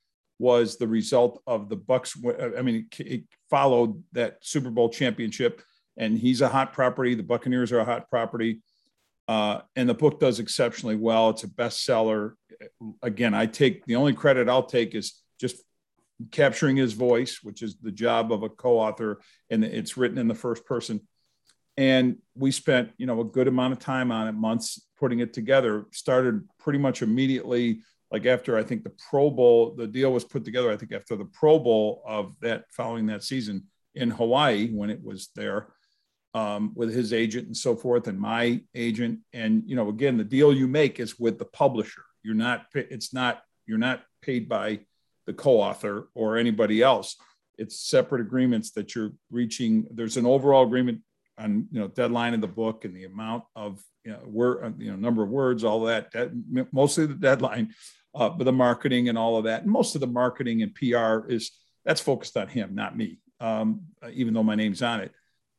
was 0.42 0.78
the 0.78 0.88
result 0.88 1.42
of 1.46 1.70
the 1.70 1.78
Bucs. 1.78 2.18
I 2.58 2.64
mean, 2.64 2.88
it, 2.98 3.00
it 3.06 3.24
followed 3.52 4.04
that 4.14 4.40
Super 4.42 4.72
Bowl 4.72 4.90
championship, 4.90 5.62
and 5.98 6.18
he's 6.18 6.42
a 6.42 6.48
hot 6.48 6.74
property. 6.74 7.14
The 7.14 7.22
Buccaneers 7.22 7.72
are 7.72 7.80
a 7.80 7.86
hot 7.86 8.10
property, 8.10 8.62
uh, 9.28 9.62
and 9.76 9.88
the 9.88 9.94
book 9.94 10.20
does 10.20 10.40
exceptionally 10.40 10.96
well. 10.96 11.30
It's 11.30 11.44
a 11.44 11.48
bestseller. 11.48 12.34
Again, 13.04 13.36
I 13.36 13.46
take 13.46 13.86
the 13.86 13.98
only 13.98 14.14
credit 14.14 14.50
I'll 14.50 14.64
take 14.64 14.96
is 14.96 15.22
just 15.40 15.58
capturing 16.32 16.76
his 16.76 16.94
voice, 16.94 17.40
which 17.44 17.62
is 17.62 17.76
the 17.78 17.92
job 17.92 18.34
of 18.34 18.42
a 18.42 18.50
co-author, 18.50 19.22
and 19.52 19.64
it's 19.64 19.96
written 19.96 20.18
in 20.18 20.28
the 20.28 20.36
first 20.36 20.66
person. 20.66 21.02
And 21.78 22.18
we 22.36 22.52
spent, 22.52 22.92
you 22.98 23.06
know, 23.06 23.22
a 23.22 23.26
good 23.26 23.48
amount 23.48 23.74
of 23.74 23.80
time 23.80 24.12
on 24.12 24.28
it, 24.28 24.34
months 24.34 24.82
putting 25.00 25.20
it 25.20 25.34
together. 25.34 25.86
Started 25.92 26.48
pretty 26.58 26.80
much 26.80 27.04
immediately 27.04 27.82
like 28.12 28.26
after 28.26 28.58
I 28.58 28.64
think 28.64 28.84
the 28.84 28.94
Pro 29.10 29.30
Bowl, 29.30 29.74
the 29.76 29.88
deal 29.88 30.12
was 30.12 30.26
put 30.26 30.44
together, 30.44 30.72
I 30.72 30.78
think 30.78 30.92
after 30.92 31.16
the 31.16 31.26
Pro 31.26 31.60
Bowl 31.60 32.04
of 32.06 32.36
that 32.42 32.66
following 32.72 33.06
that 33.08 33.24
season 33.24 33.68
in 33.96 34.12
Hawaii 34.12 34.70
when 34.70 34.90
it 34.90 35.04
was 35.04 35.30
there 35.36 35.68
um, 36.34 36.72
with 36.76 36.94
his 36.94 37.14
agent 37.14 37.48
and 37.48 37.58
so 37.58 37.76
forth 37.76 38.08
and 38.08 38.20
my 38.20 38.62
agent. 38.76 39.20
And, 39.34 39.64
you 39.66 39.76
know, 39.76 39.90
again, 39.90 40.18
the 40.18 40.24
deal 40.24 40.54
you 40.54 40.68
make 40.68 41.00
is 41.00 41.20
with 41.20 41.40
the 41.40 41.46
publisher. 41.46 42.04
You're 42.24 42.36
not, 42.36 42.66
it's 42.74 43.14
not 43.14 43.42
You're 43.66 43.78
not 43.78 44.04
paid 44.22 44.50
by 44.50 44.80
the 45.26 45.34
co-author 45.34 46.10
or 46.14 46.38
anybody 46.38 46.82
else. 46.82 47.16
It's 47.58 47.80
separate 47.80 48.22
agreements 48.22 48.72
that 48.72 48.96
you're 48.96 49.14
reaching. 49.30 49.88
There's 49.92 50.18
an 50.18 50.26
overall 50.26 50.66
agreement 50.66 51.02
on 51.38 51.68
you 51.72 51.80
know 51.80 51.88
deadline 51.88 52.34
of 52.34 52.42
the 52.42 52.48
book 52.48 52.86
and 52.86 52.96
the 52.96 53.06
amount 53.06 53.44
of 53.56 53.82
you 54.04 54.12
know, 54.12 54.20
word, 54.26 54.76
you 54.80 54.90
know 54.92 54.98
number 54.98 55.24
of 55.24 55.30
words, 55.30 55.64
all 55.64 55.82
that. 55.86 56.12
that 56.12 56.32
mostly 56.72 57.06
the 57.06 57.14
deadline, 57.14 57.74
uh, 58.14 58.30
but 58.30 58.44
the 58.44 58.52
marketing 58.52 59.10
and 59.10 59.18
all 59.18 59.38
of 59.38 59.46
that. 59.46 59.66
Most 59.66 59.96
of 59.96 60.02
the 60.02 60.08
marketing 60.08 60.62
and 60.62 60.76
PR 60.76 61.30
is 61.32 61.52
that's 61.86 62.02
focused 62.02 62.38
on 62.38 62.48
him, 62.48 62.76
not 62.76 62.96
me. 62.96 63.20
Um, 63.40 63.82
even 64.14 64.34
though 64.34 64.44
my 64.44 64.56
name's 64.56 64.84
on 64.84 65.00
it, 65.00 65.12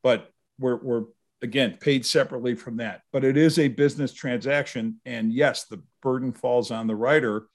but 0.02 0.30
we're 0.58 0.76
we're 0.76 1.04
again 1.42 1.76
paid 1.80 2.06
separately 2.06 2.54
from 2.54 2.76
that. 2.76 3.02
But 3.12 3.24
it 3.24 3.36
is 3.36 3.58
a 3.58 3.68
business 3.68 4.12
transaction, 4.12 5.00
and 5.04 5.32
yes, 5.32 5.64
the 5.64 5.82
burden 6.00 6.32
falls 6.32 6.70
on 6.70 6.86
the 6.86 6.94
writer 6.94 7.48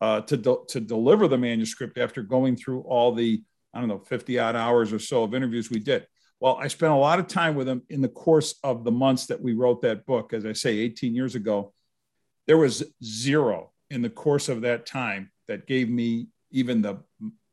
uh, 0.00 0.20
to 0.22 0.36
de- 0.36 0.64
to 0.68 0.80
deliver 0.80 1.28
the 1.28 1.38
manuscript 1.38 1.98
after 1.98 2.22
going 2.22 2.56
through 2.56 2.80
all 2.82 3.12
the 3.12 3.42
I 3.72 3.78
don't 3.78 3.88
know 3.88 4.00
50 4.00 4.38
odd 4.38 4.56
hours 4.56 4.92
or 4.92 4.98
so 4.98 5.22
of 5.22 5.34
interviews 5.34 5.70
we 5.70 5.78
did. 5.78 6.06
Well, 6.40 6.56
I 6.56 6.68
spent 6.68 6.92
a 6.92 6.96
lot 6.96 7.18
of 7.18 7.28
time 7.28 7.54
with 7.54 7.68
him 7.68 7.82
in 7.88 8.00
the 8.00 8.08
course 8.08 8.54
of 8.64 8.82
the 8.82 8.90
months 8.90 9.26
that 9.26 9.40
we 9.40 9.52
wrote 9.52 9.82
that 9.82 10.06
book. 10.06 10.32
As 10.32 10.44
I 10.44 10.54
say, 10.54 10.78
18 10.78 11.14
years 11.14 11.34
ago, 11.34 11.72
there 12.46 12.56
was 12.56 12.82
zero 13.04 13.72
in 13.90 14.02
the 14.02 14.10
course 14.10 14.48
of 14.48 14.62
that 14.62 14.86
time 14.86 15.30
that 15.48 15.66
gave 15.66 15.88
me 15.88 16.28
even 16.50 16.82
the 16.82 16.96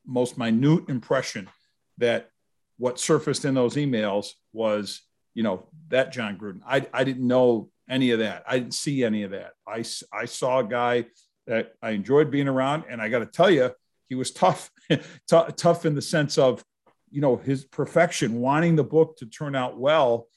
most 0.05 0.37
minute 0.37 0.89
impression 0.89 1.49
that 1.97 2.29
what 2.77 2.99
surfaced 2.99 3.43
in 3.45 3.53
those 3.53 3.75
emails 3.75 4.31
was, 4.53 5.01
you 5.33 5.43
know, 5.43 5.67
that 5.89 6.11
Jon 6.11 6.37
Gruden. 6.37 6.61
I, 6.65 6.85
I 6.93 7.03
didn't 7.03 7.27
know 7.27 7.69
any 7.89 8.11
of 8.11 8.19
that. 8.19 8.43
I 8.47 8.59
didn't 8.59 8.75
see 8.75 9.03
any 9.03 9.23
of 9.23 9.31
that. 9.31 9.53
I, 9.67 9.83
I 10.13 10.25
saw 10.25 10.59
a 10.59 10.63
guy 10.63 11.05
that 11.47 11.73
I 11.81 11.91
enjoyed 11.91 12.29
being 12.29 12.47
around. 12.47 12.83
And 12.89 13.01
I 13.01 13.09
got 13.09 13.19
to 13.19 13.25
tell 13.25 13.49
you, 13.49 13.71
he 14.09 14.15
was 14.15 14.31
tough, 14.33 14.69
t- 14.89 14.99
tough 15.27 15.85
in 15.85 15.95
the 15.95 16.01
sense 16.01 16.37
of, 16.37 16.63
you 17.09 17.21
know, 17.21 17.37
his 17.37 17.65
perfection, 17.65 18.39
wanting 18.39 18.75
the 18.75 18.83
book 18.83 19.17
to 19.17 19.25
turn 19.25 19.55
out 19.55 19.79
well 19.79 20.27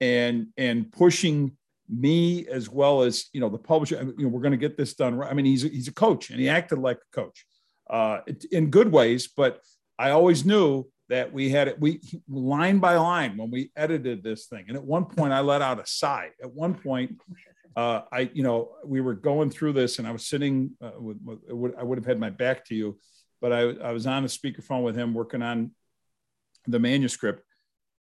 and, 0.00 0.48
and 0.56 0.90
pushing 0.90 1.56
me 1.88 2.46
as 2.48 2.68
well 2.68 3.02
as, 3.02 3.26
you 3.32 3.40
know, 3.40 3.48
the 3.48 3.58
publisher, 3.58 3.96
you 4.16 4.24
know, 4.24 4.28
we're 4.28 4.40
going 4.40 4.52
to 4.52 4.56
get 4.56 4.76
this 4.76 4.94
done 4.94 5.14
right. 5.14 5.30
I 5.30 5.34
mean, 5.34 5.44
he's, 5.44 5.64
a, 5.64 5.68
he's 5.68 5.88
a 5.88 5.92
coach 5.92 6.30
and 6.30 6.40
he 6.40 6.48
acted 6.48 6.78
like 6.78 6.98
a 6.98 7.14
coach 7.14 7.46
uh, 7.90 8.20
in 8.50 8.70
good 8.70 8.90
ways, 8.90 9.28
but 9.28 9.60
I 9.98 10.10
always 10.10 10.44
knew 10.44 10.86
that 11.10 11.32
we 11.32 11.50
had 11.50 11.68
it, 11.68 11.78
we 11.78 12.00
line 12.28 12.78
by 12.78 12.96
line 12.96 13.36
when 13.36 13.50
we 13.50 13.70
edited 13.76 14.22
this 14.22 14.46
thing. 14.46 14.64
And 14.68 14.76
at 14.76 14.84
one 14.84 15.04
point 15.04 15.32
I 15.32 15.40
let 15.40 15.60
out 15.60 15.78
a 15.78 15.86
sigh. 15.86 16.30
At 16.42 16.52
one 16.52 16.74
point 16.74 17.18
uh, 17.76 18.02
I, 18.12 18.30
you 18.32 18.42
know, 18.42 18.70
we 18.84 19.00
were 19.00 19.14
going 19.14 19.50
through 19.50 19.72
this, 19.72 19.98
and 19.98 20.06
I 20.06 20.12
was 20.12 20.26
sitting. 20.26 20.70
Uh, 20.80 20.92
with, 20.96 21.18
with, 21.48 21.74
I 21.78 21.82
would 21.82 21.98
have 21.98 22.06
had 22.06 22.20
my 22.20 22.30
back 22.30 22.64
to 22.66 22.74
you, 22.74 22.98
but 23.40 23.52
I, 23.52 23.60
I 23.88 23.92
was 23.92 24.06
on 24.06 24.24
a 24.24 24.28
speakerphone 24.28 24.84
with 24.84 24.96
him 24.96 25.12
working 25.12 25.42
on 25.42 25.72
the 26.68 26.78
manuscript, 26.78 27.42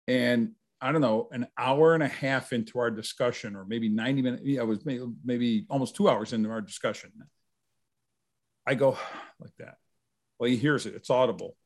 and 0.08 0.52
I 0.80 0.92
don't 0.92 1.00
know, 1.00 1.28
an 1.30 1.46
hour 1.58 1.94
and 1.94 2.02
a 2.02 2.08
half 2.08 2.52
into 2.52 2.78
our 2.78 2.90
discussion, 2.90 3.54
or 3.54 3.64
maybe 3.64 3.88
ninety 3.88 4.22
minutes. 4.22 4.42
I 4.58 4.62
was 4.62 4.84
maybe, 4.84 5.04
maybe 5.24 5.66
almost 5.68 5.94
two 5.94 6.08
hours 6.08 6.32
into 6.32 6.50
our 6.50 6.60
discussion. 6.60 7.10
I 8.66 8.74
go 8.74 8.96
like 9.40 9.54
that. 9.58 9.76
Well, 10.38 10.48
he 10.48 10.56
hears 10.56 10.86
it; 10.86 10.94
it's 10.94 11.10
audible, 11.10 11.56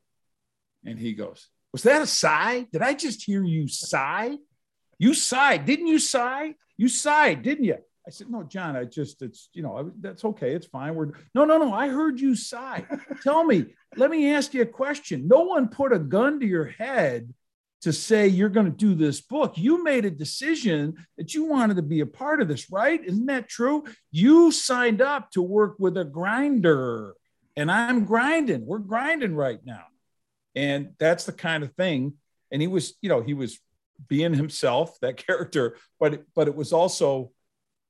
and 0.83 0.99
he 0.99 1.13
goes, 1.13 1.47
"Was 1.71 1.83
that 1.83 2.01
a 2.01 2.07
sigh? 2.07 2.67
Did 2.71 2.81
I 2.81 2.93
just 2.93 3.23
hear 3.23 3.43
you 3.43 3.67
sigh? 3.67 4.37
You 4.97 5.13
sighed, 5.13 5.65
didn't 5.65 5.87
you 5.87 5.99
sigh? 5.99 6.55
You 6.77 6.89
sighed, 6.89 7.41
didn't 7.41 7.65
you?" 7.65 7.77
I 8.07 8.11
said, 8.11 8.29
no, 8.29 8.43
Jon, 8.43 8.75
I 8.75 8.83
just, 8.83 9.23
it's, 9.23 9.49
you 9.53 9.63
know, 9.63 9.91
that's 9.99 10.23
okay. 10.23 10.51
It's 10.51 10.67
fine. 10.67 10.93
We're, 10.93 11.13
no, 11.33 11.43
no, 11.43 11.57
no. 11.57 11.73
I 11.73 11.87
heard 11.87 12.19
you 12.19 12.35
sigh. 12.35 12.85
Tell 13.23 13.43
me, 13.43 13.65
let 13.95 14.11
me 14.11 14.31
ask 14.31 14.53
you 14.53 14.61
a 14.61 14.67
question. 14.67 15.27
No 15.27 15.41
one 15.41 15.69
put 15.69 15.91
a 15.91 15.97
gun 15.97 16.39
to 16.39 16.45
your 16.45 16.65
head 16.65 17.33
to 17.81 17.93
say 17.93 18.27
you're 18.27 18.49
going 18.49 18.65
to 18.65 18.71
do 18.71 18.95
this 18.95 19.21
book. 19.21 19.57
You 19.57 19.83
made 19.83 20.05
a 20.05 20.11
decision 20.11 20.95
that 21.17 21.33
you 21.33 21.45
wanted 21.45 21.75
to 21.75 21.83
be 21.83 21.99
a 21.99 22.05
part 22.05 22.41
of 22.41 22.47
this, 22.47 22.71
right? 22.71 23.03
Isn't 23.03 23.27
that 23.27 23.47
true? 23.47 23.83
You 24.11 24.51
signed 24.51 25.01
up 25.01 25.31
to 25.31 25.41
work 25.41 25.75
with 25.77 25.97
a 25.97 26.05
grinder, 26.05 27.15
and 27.55 27.71
I'm 27.71 28.05
grinding. 28.05 28.65
We're 28.65 28.79
grinding 28.79 29.35
right 29.35 29.59
now. 29.63 29.83
And 30.55 30.93
that's 30.99 31.25
the 31.25 31.33
kind 31.33 31.63
of 31.63 31.73
thing. 31.75 32.13
And 32.51 32.61
he 32.61 32.67
was, 32.67 32.95
you 33.01 33.09
know, 33.09 33.21
he 33.21 33.33
was 33.33 33.59
being 34.07 34.33
himself, 34.33 34.97
that 35.01 35.17
character, 35.27 35.77
but 35.99 36.23
but 36.35 36.47
it 36.47 36.55
was 36.55 36.73
also 36.73 37.31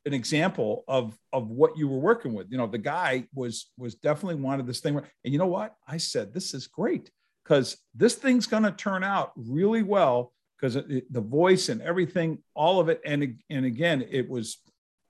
an 0.05 0.13
example 0.13 0.83
of 0.87 1.17
of 1.33 1.49
what 1.49 1.77
you 1.77 1.87
were 1.87 1.99
working 1.99 2.33
with. 2.33 2.47
You 2.51 2.57
know, 2.57 2.67
the 2.67 2.77
guy 2.77 3.27
was 3.33 3.71
was 3.77 3.95
definitely 3.95 4.41
wanted 4.41 4.67
this 4.67 4.79
thing. 4.79 4.97
And 4.97 5.33
you 5.33 5.39
know 5.39 5.47
what? 5.47 5.75
I 5.87 5.97
said, 5.97 6.33
this 6.33 6.53
is 6.53 6.67
great 6.67 7.09
because 7.45 7.77
this 7.93 8.15
thing's 8.15 8.47
going 8.47 8.63
to 8.63 8.71
turn 8.71 9.03
out 9.03 9.31
really 9.35 9.83
well 9.83 10.33
because 10.57 10.73
the 10.73 11.21
voice 11.21 11.69
and 11.69 11.81
everything, 11.81 12.39
all 12.55 12.79
of 12.79 12.89
it. 12.89 13.01
And 13.05 13.39
and 13.49 13.65
again, 13.65 14.05
it 14.09 14.29
was 14.29 14.57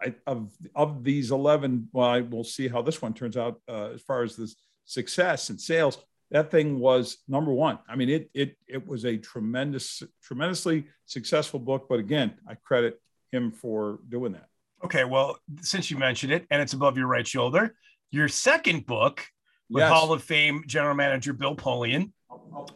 I, 0.01 0.15
of 0.27 0.51
of 0.75 1.03
these 1.03 1.31
eleven. 1.31 1.89
Well, 1.93 2.07
I 2.07 2.21
will 2.21 2.43
see 2.43 2.67
how 2.67 2.81
this 2.81 3.01
one 3.01 3.13
turns 3.13 3.37
out 3.37 3.61
uh, 3.69 3.91
as 3.93 4.01
far 4.01 4.23
as 4.23 4.35
the 4.35 4.53
success 4.85 5.49
and 5.49 5.59
sales. 5.59 5.97
That 6.31 6.51
thing 6.51 6.79
was 6.79 7.17
number 7.27 7.53
one. 7.53 7.79
I 7.87 7.95
mean, 7.95 8.09
it 8.09 8.29
it 8.33 8.57
it 8.67 8.85
was 8.85 9.05
a 9.05 9.17
tremendous, 9.17 10.03
tremendously 10.23 10.87
successful 11.05 11.59
book. 11.59 11.87
But 11.87 11.99
again, 11.99 12.33
I 12.47 12.55
credit 12.55 12.99
him 13.31 13.51
for 13.51 13.99
doing 14.09 14.33
that. 14.33 14.47
Okay, 14.83 15.05
well, 15.05 15.37
since 15.61 15.89
you 15.89 15.97
mentioned 15.97 16.33
it, 16.33 16.45
and 16.51 16.61
it's 16.61 16.73
above 16.73 16.97
your 16.97 17.07
right 17.07 17.25
shoulder, 17.25 17.75
your 18.11 18.27
second 18.27 18.85
book 18.85 19.25
with 19.69 19.81
yes. 19.81 19.91
Hall 19.91 20.11
of 20.11 20.23
Fame 20.23 20.63
general 20.67 20.95
manager 20.95 21.33
Bill 21.33 21.55
Polian, 21.55 22.11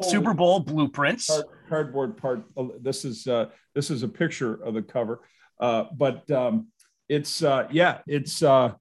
Super 0.01 0.33
Bowl 0.33 0.59
blueprints, 0.59 1.27
Card, 1.27 1.45
cardboard 1.67 2.17
part. 2.17 2.43
Oh, 2.57 2.73
this 2.79 3.05
is 3.05 3.27
uh, 3.27 3.47
this 3.75 3.89
is 3.89 4.03
a 4.03 4.07
picture 4.07 4.55
of 4.63 4.73
the 4.73 4.81
cover, 4.81 5.21
uh, 5.59 5.85
but 5.95 6.29
um, 6.31 6.67
it's 7.07 7.43
uh, 7.43 7.67
yeah, 7.71 7.99
it's 8.07 8.43
uh, 8.43 8.73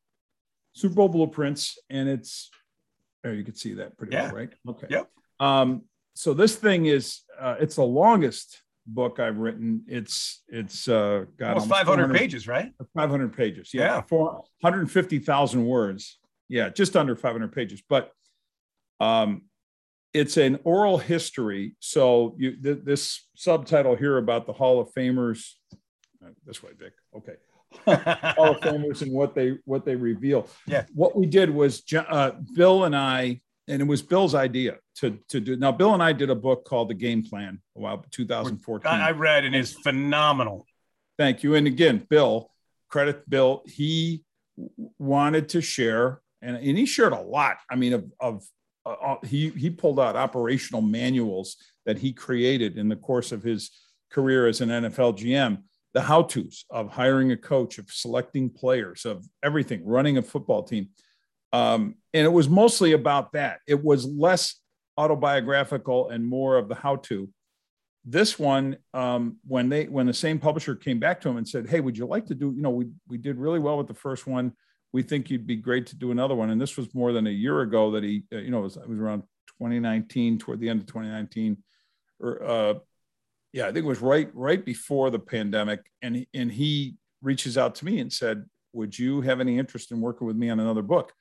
Super 0.72 0.94
Bowl 0.94 1.08
blueprints, 1.08 1.78
and 1.90 2.08
it's 2.08 2.50
there. 3.22 3.34
You 3.34 3.44
can 3.44 3.54
see 3.54 3.74
that 3.74 3.96
pretty 3.96 4.14
yeah. 4.14 4.26
well, 4.26 4.34
right? 4.34 4.50
Okay. 4.68 4.86
Yep. 4.90 5.10
Um, 5.40 5.82
so 6.14 6.34
this 6.34 6.56
thing 6.56 6.86
is 6.86 7.22
uh, 7.40 7.56
it's 7.60 7.76
the 7.76 7.84
longest 7.84 8.62
book 8.86 9.20
I've 9.20 9.38
written. 9.38 9.84
It's 9.86 10.42
it's 10.48 10.88
uh, 10.88 11.26
got 11.36 11.50
almost, 11.50 11.70
almost 11.70 11.86
500 11.86 12.14
pages, 12.16 12.48
right? 12.48 12.72
500 12.94 13.36
pages. 13.36 13.70
Yeah, 13.72 13.96
yeah. 13.96 14.02
450,000 14.02 15.64
words. 15.64 16.18
Yeah, 16.48 16.70
just 16.70 16.96
under 16.96 17.14
500 17.14 17.52
pages. 17.52 17.82
But 17.88 18.10
um, 19.00 19.42
it's 20.18 20.36
an 20.36 20.58
oral 20.64 20.98
history. 20.98 21.76
So 21.78 22.34
you 22.38 22.56
th- 22.56 22.80
this 22.84 23.26
subtitle 23.36 23.94
here 23.94 24.18
about 24.18 24.46
the 24.46 24.52
Hall 24.52 24.80
of 24.80 24.92
Famers. 24.92 25.52
Uh, 26.24 26.30
this 26.44 26.62
way, 26.62 26.70
Vic. 26.76 26.92
Okay. 27.16 27.34
Hall 28.36 28.50
of 28.52 28.60
Famers 28.60 29.02
and 29.02 29.12
what 29.12 29.34
they 29.34 29.58
what 29.64 29.84
they 29.84 29.94
reveal. 29.94 30.48
Yeah. 30.66 30.84
What 30.94 31.16
we 31.16 31.26
did 31.26 31.50
was 31.50 31.82
uh, 31.94 32.32
Bill 32.54 32.84
and 32.84 32.96
I 32.96 33.40
and 33.68 33.80
it 33.82 33.84
was 33.84 34.02
Bill's 34.02 34.34
idea 34.34 34.78
to 34.96 35.18
to 35.28 35.40
do. 35.40 35.56
Now, 35.56 35.70
Bill 35.70 35.94
and 35.94 36.02
I 36.02 36.12
did 36.12 36.30
a 36.30 36.34
book 36.34 36.64
called 36.64 36.88
The 36.88 36.94
Game 36.94 37.22
Plan 37.22 37.60
a 37.76 37.80
while 37.80 38.04
2014. 38.10 38.90
I 38.90 39.12
read 39.12 39.44
and 39.44 39.54
it's 39.54 39.72
phenomenal. 39.72 40.66
Thank 41.16 41.42
you. 41.42 41.54
And 41.54 41.66
again, 41.66 42.04
Bill, 42.08 42.50
credit 42.88 43.28
Bill. 43.28 43.62
He 43.66 44.24
wanted 44.98 45.50
to 45.50 45.60
share, 45.60 46.20
and, 46.42 46.56
and 46.56 46.78
he 46.78 46.86
shared 46.86 47.12
a 47.12 47.20
lot. 47.20 47.58
I 47.70 47.76
mean, 47.76 47.92
of, 47.92 48.10
of 48.18 48.44
uh, 48.88 49.12
uh 49.12 49.16
he 49.26 49.50
he 49.50 49.70
pulled 49.70 50.00
out 50.00 50.16
operational 50.16 50.82
manuals 50.82 51.56
that 51.86 51.98
he 51.98 52.12
created 52.12 52.78
in 52.78 52.88
the 52.88 52.96
course 52.96 53.32
of 53.32 53.42
his 53.42 53.70
career 54.10 54.46
as 54.46 54.60
an 54.60 54.68
NFL 54.68 55.18
GM. 55.18 55.62
The 55.94 56.02
how 56.02 56.22
tos 56.22 56.64
of 56.70 56.90
hiring 56.90 57.32
a 57.32 57.36
coach, 57.36 57.78
of 57.78 57.90
selecting 57.90 58.50
players, 58.50 59.04
of 59.04 59.26
everything, 59.42 59.84
running 59.84 60.18
a 60.18 60.22
football 60.22 60.62
team 60.62 60.88
um, 61.52 61.94
and 62.12 62.24
it 62.24 62.32
was 62.32 62.48
mostly 62.48 62.92
about 62.92 63.32
that. 63.32 63.60
It 63.66 63.82
was 63.82 64.04
less 64.04 64.56
autobiographical 64.96 66.10
and 66.10 66.26
more 66.26 66.56
of 66.56 66.68
the 66.68 66.74
how 66.74 66.96
to. 66.96 67.28
This 68.04 68.38
one, 68.38 68.76
um, 68.94 69.36
when 69.46 69.68
they 69.68 69.84
when 69.84 70.06
the 70.06 70.14
same 70.14 70.38
publisher 70.38 70.74
came 70.74 70.98
back 70.98 71.20
to 71.20 71.28
him 71.28 71.36
and 71.36 71.48
said, 71.48 71.68
"Hey, 71.68 71.80
would 71.80 71.96
you 71.96 72.06
like 72.06 72.26
to 72.26 72.34
do? 72.34 72.52
You 72.54 72.62
know, 72.62 72.70
we 72.70 72.86
we 73.06 73.18
did 73.18 73.36
really 73.36 73.58
well 73.58 73.76
with 73.76 73.86
the 73.86 73.94
first 73.94 74.26
one. 74.26 74.52
We 74.92 75.02
think 75.02 75.30
you'd 75.30 75.46
be 75.46 75.56
great 75.56 75.86
to 75.86 75.96
do 75.96 76.10
another 76.10 76.34
one." 76.34 76.50
And 76.50 76.60
this 76.60 76.76
was 76.76 76.94
more 76.94 77.12
than 77.12 77.26
a 77.26 77.30
year 77.30 77.60
ago 77.60 77.90
that 77.92 78.02
he, 78.02 78.24
uh, 78.32 78.38
you 78.38 78.50
know, 78.50 78.60
it 78.60 78.62
was, 78.62 78.76
it 78.76 78.88
was 78.88 78.98
around 78.98 79.22
2019, 79.58 80.38
toward 80.38 80.60
the 80.60 80.68
end 80.68 80.80
of 80.80 80.86
2019, 80.86 81.56
or 82.20 82.42
uh, 82.42 82.74
yeah, 83.52 83.64
I 83.64 83.72
think 83.72 83.84
it 83.84 83.88
was 83.88 84.00
right 84.00 84.30
right 84.34 84.64
before 84.64 85.10
the 85.10 85.18
pandemic. 85.18 85.80
And 86.02 86.26
and 86.34 86.50
he 86.50 86.96
reaches 87.22 87.58
out 87.58 87.74
to 87.76 87.84
me 87.84 87.98
and 88.00 88.12
said, 88.12 88.44
"Would 88.72 88.98
you 88.98 89.20
have 89.22 89.40
any 89.40 89.58
interest 89.58 89.92
in 89.92 90.00
working 90.00 90.26
with 90.26 90.36
me 90.36 90.50
on 90.50 90.60
another 90.60 90.82
book?" 90.82 91.12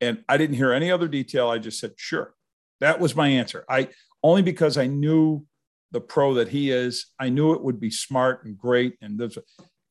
And 0.00 0.22
I 0.28 0.36
didn't 0.36 0.56
hear 0.56 0.72
any 0.72 0.90
other 0.90 1.08
detail. 1.08 1.48
I 1.48 1.58
just 1.58 1.78
said, 1.78 1.92
sure. 1.96 2.34
That 2.80 3.00
was 3.00 3.16
my 3.16 3.28
answer. 3.28 3.64
I 3.68 3.88
only 4.22 4.42
because 4.42 4.76
I 4.76 4.86
knew 4.86 5.46
the 5.92 6.00
pro 6.00 6.34
that 6.34 6.48
he 6.48 6.70
is, 6.70 7.06
I 7.18 7.28
knew 7.28 7.52
it 7.52 7.62
would 7.62 7.80
be 7.80 7.90
smart 7.90 8.44
and 8.44 8.58
great. 8.58 8.96
And 9.00 9.18
this 9.18 9.38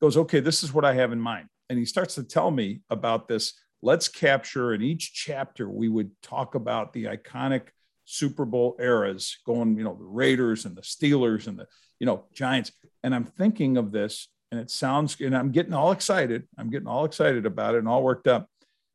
goes, 0.00 0.16
okay, 0.16 0.40
this 0.40 0.62
is 0.62 0.72
what 0.72 0.84
I 0.84 0.94
have 0.94 1.12
in 1.12 1.20
mind. 1.20 1.48
And 1.68 1.78
he 1.78 1.84
starts 1.84 2.14
to 2.16 2.22
tell 2.22 2.50
me 2.50 2.80
about 2.90 3.28
this 3.28 3.54
let's 3.82 4.08
capture 4.08 4.74
in 4.74 4.82
each 4.82 5.12
chapter, 5.12 5.68
we 5.68 5.88
would 5.88 6.10
talk 6.22 6.54
about 6.54 6.92
the 6.92 7.04
iconic 7.04 7.68
Super 8.04 8.44
Bowl 8.44 8.76
eras 8.80 9.38
going, 9.44 9.76
you 9.76 9.84
know, 9.84 9.94
the 9.94 10.04
Raiders 10.04 10.64
and 10.64 10.76
the 10.76 10.82
Steelers 10.82 11.46
and 11.46 11.58
the, 11.58 11.66
you 11.98 12.06
know, 12.06 12.24
Giants. 12.32 12.72
And 13.02 13.14
I'm 13.14 13.24
thinking 13.24 13.76
of 13.76 13.92
this 13.92 14.28
and 14.50 14.60
it 14.60 14.70
sounds, 14.70 15.20
and 15.20 15.36
I'm 15.36 15.50
getting 15.50 15.74
all 15.74 15.92
excited. 15.92 16.48
I'm 16.56 16.70
getting 16.70 16.86
all 16.86 17.04
excited 17.04 17.46
about 17.46 17.74
it 17.74 17.78
and 17.78 17.88
all 17.88 18.02
worked 18.02 18.28
up. 18.28 18.48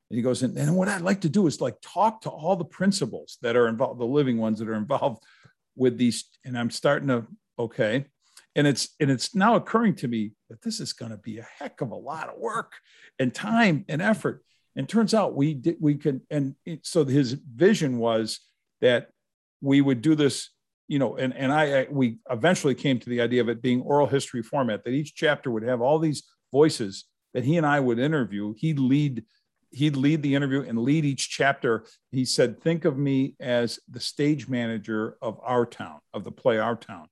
And 0.10 0.18
he 0.18 0.22
goes, 0.22 0.44
and, 0.44 0.58
and 0.58 0.76
what 0.76 0.88
I'd 0.88 1.02
like 1.02 1.22
to 1.22 1.30
do 1.30 1.48
is 1.48 1.62
like 1.62 1.76
talk 1.82 2.22
to 2.22 2.30
all 2.30 2.56
the 2.56 2.66
principals 2.66 3.38
that 3.42 3.56
are 3.56 3.68
involved, 3.68 4.00
the 4.00 4.06
living 4.06 4.38
ones 4.38 4.60
that 4.60 4.70
are 4.70 4.76
involved 4.76 5.24
with 5.76 5.98
these. 5.98 6.26
And 6.46 6.58
I'm 6.58 6.70
starting 6.70 7.10
to, 7.10 7.28
okay. 7.60 8.06
And 8.56 8.68
it's 8.68 8.90
and 9.00 9.10
it's 9.10 9.34
now 9.34 9.56
occurring 9.56 9.96
to 9.96 10.08
me 10.08 10.34
that 10.50 10.62
this 10.62 10.80
is 10.80 10.94
going 10.94 11.12
to 11.12 11.18
be 11.18 11.38
a 11.38 11.48
heck 11.58 11.82
of 11.82 11.92
a 11.92 11.96
lot 11.96 12.30
of 12.30 12.38
work 12.38 12.74
and 13.18 13.34
time 13.34 13.86
and 13.88 14.02
effort. 14.02 14.44
And 14.76 14.88
turns 14.88 15.14
out 15.14 15.36
we 15.36 15.54
did 15.54 15.78
we 15.80 15.96
can 15.96 16.22
and 16.30 16.56
it, 16.66 16.86
so 16.86 17.06
his 17.06 17.34
vision 17.34 17.98
was 17.98 18.40
that 18.82 19.10
we 19.62 19.82
would 19.82 20.02
do 20.02 20.16
this 20.16 20.50
you 20.88 21.00
know 21.00 21.16
and 21.16 21.34
and 21.34 21.52
I, 21.52 21.82
I 21.82 21.88
we 21.90 22.20
eventually 22.30 22.76
came 22.76 23.00
to 23.00 23.10
the 23.10 23.22
idea 23.22 23.42
of 23.42 23.50
it 23.50 23.62
being 23.62 23.82
oral 23.82 24.08
history 24.08 24.44
format 24.44 24.84
that 24.84 24.92
each 24.92 25.16
chapter 25.16 25.52
would 25.52 25.64
have 25.64 25.82
all 25.82 26.00
these 26.00 26.24
voices 26.52 27.06
that 27.34 27.44
he 27.44 27.58
and 27.58 27.66
I 27.66 27.80
would 27.80 28.00
interview. 28.00 28.54
He'd 28.58 28.80
lead 28.80 29.24
he'd 29.74 29.96
lead 29.96 30.22
the 30.22 30.36
interview 30.36 30.64
and 30.68 30.80
lead 30.80 31.06
each 31.06 31.30
chapter. 31.30 31.86
He 32.12 32.26
said 32.26 32.62
think 32.62 32.84
of 32.84 32.98
me 32.98 33.36
as 33.40 33.80
the 33.90 34.02
stage 34.02 34.50
manager 34.50 35.18
of 35.22 35.40
our 35.42 35.66
town 35.66 36.00
of 36.14 36.24
the 36.24 36.32
play 36.32 36.60
our 36.60 36.76
town. 36.76 37.08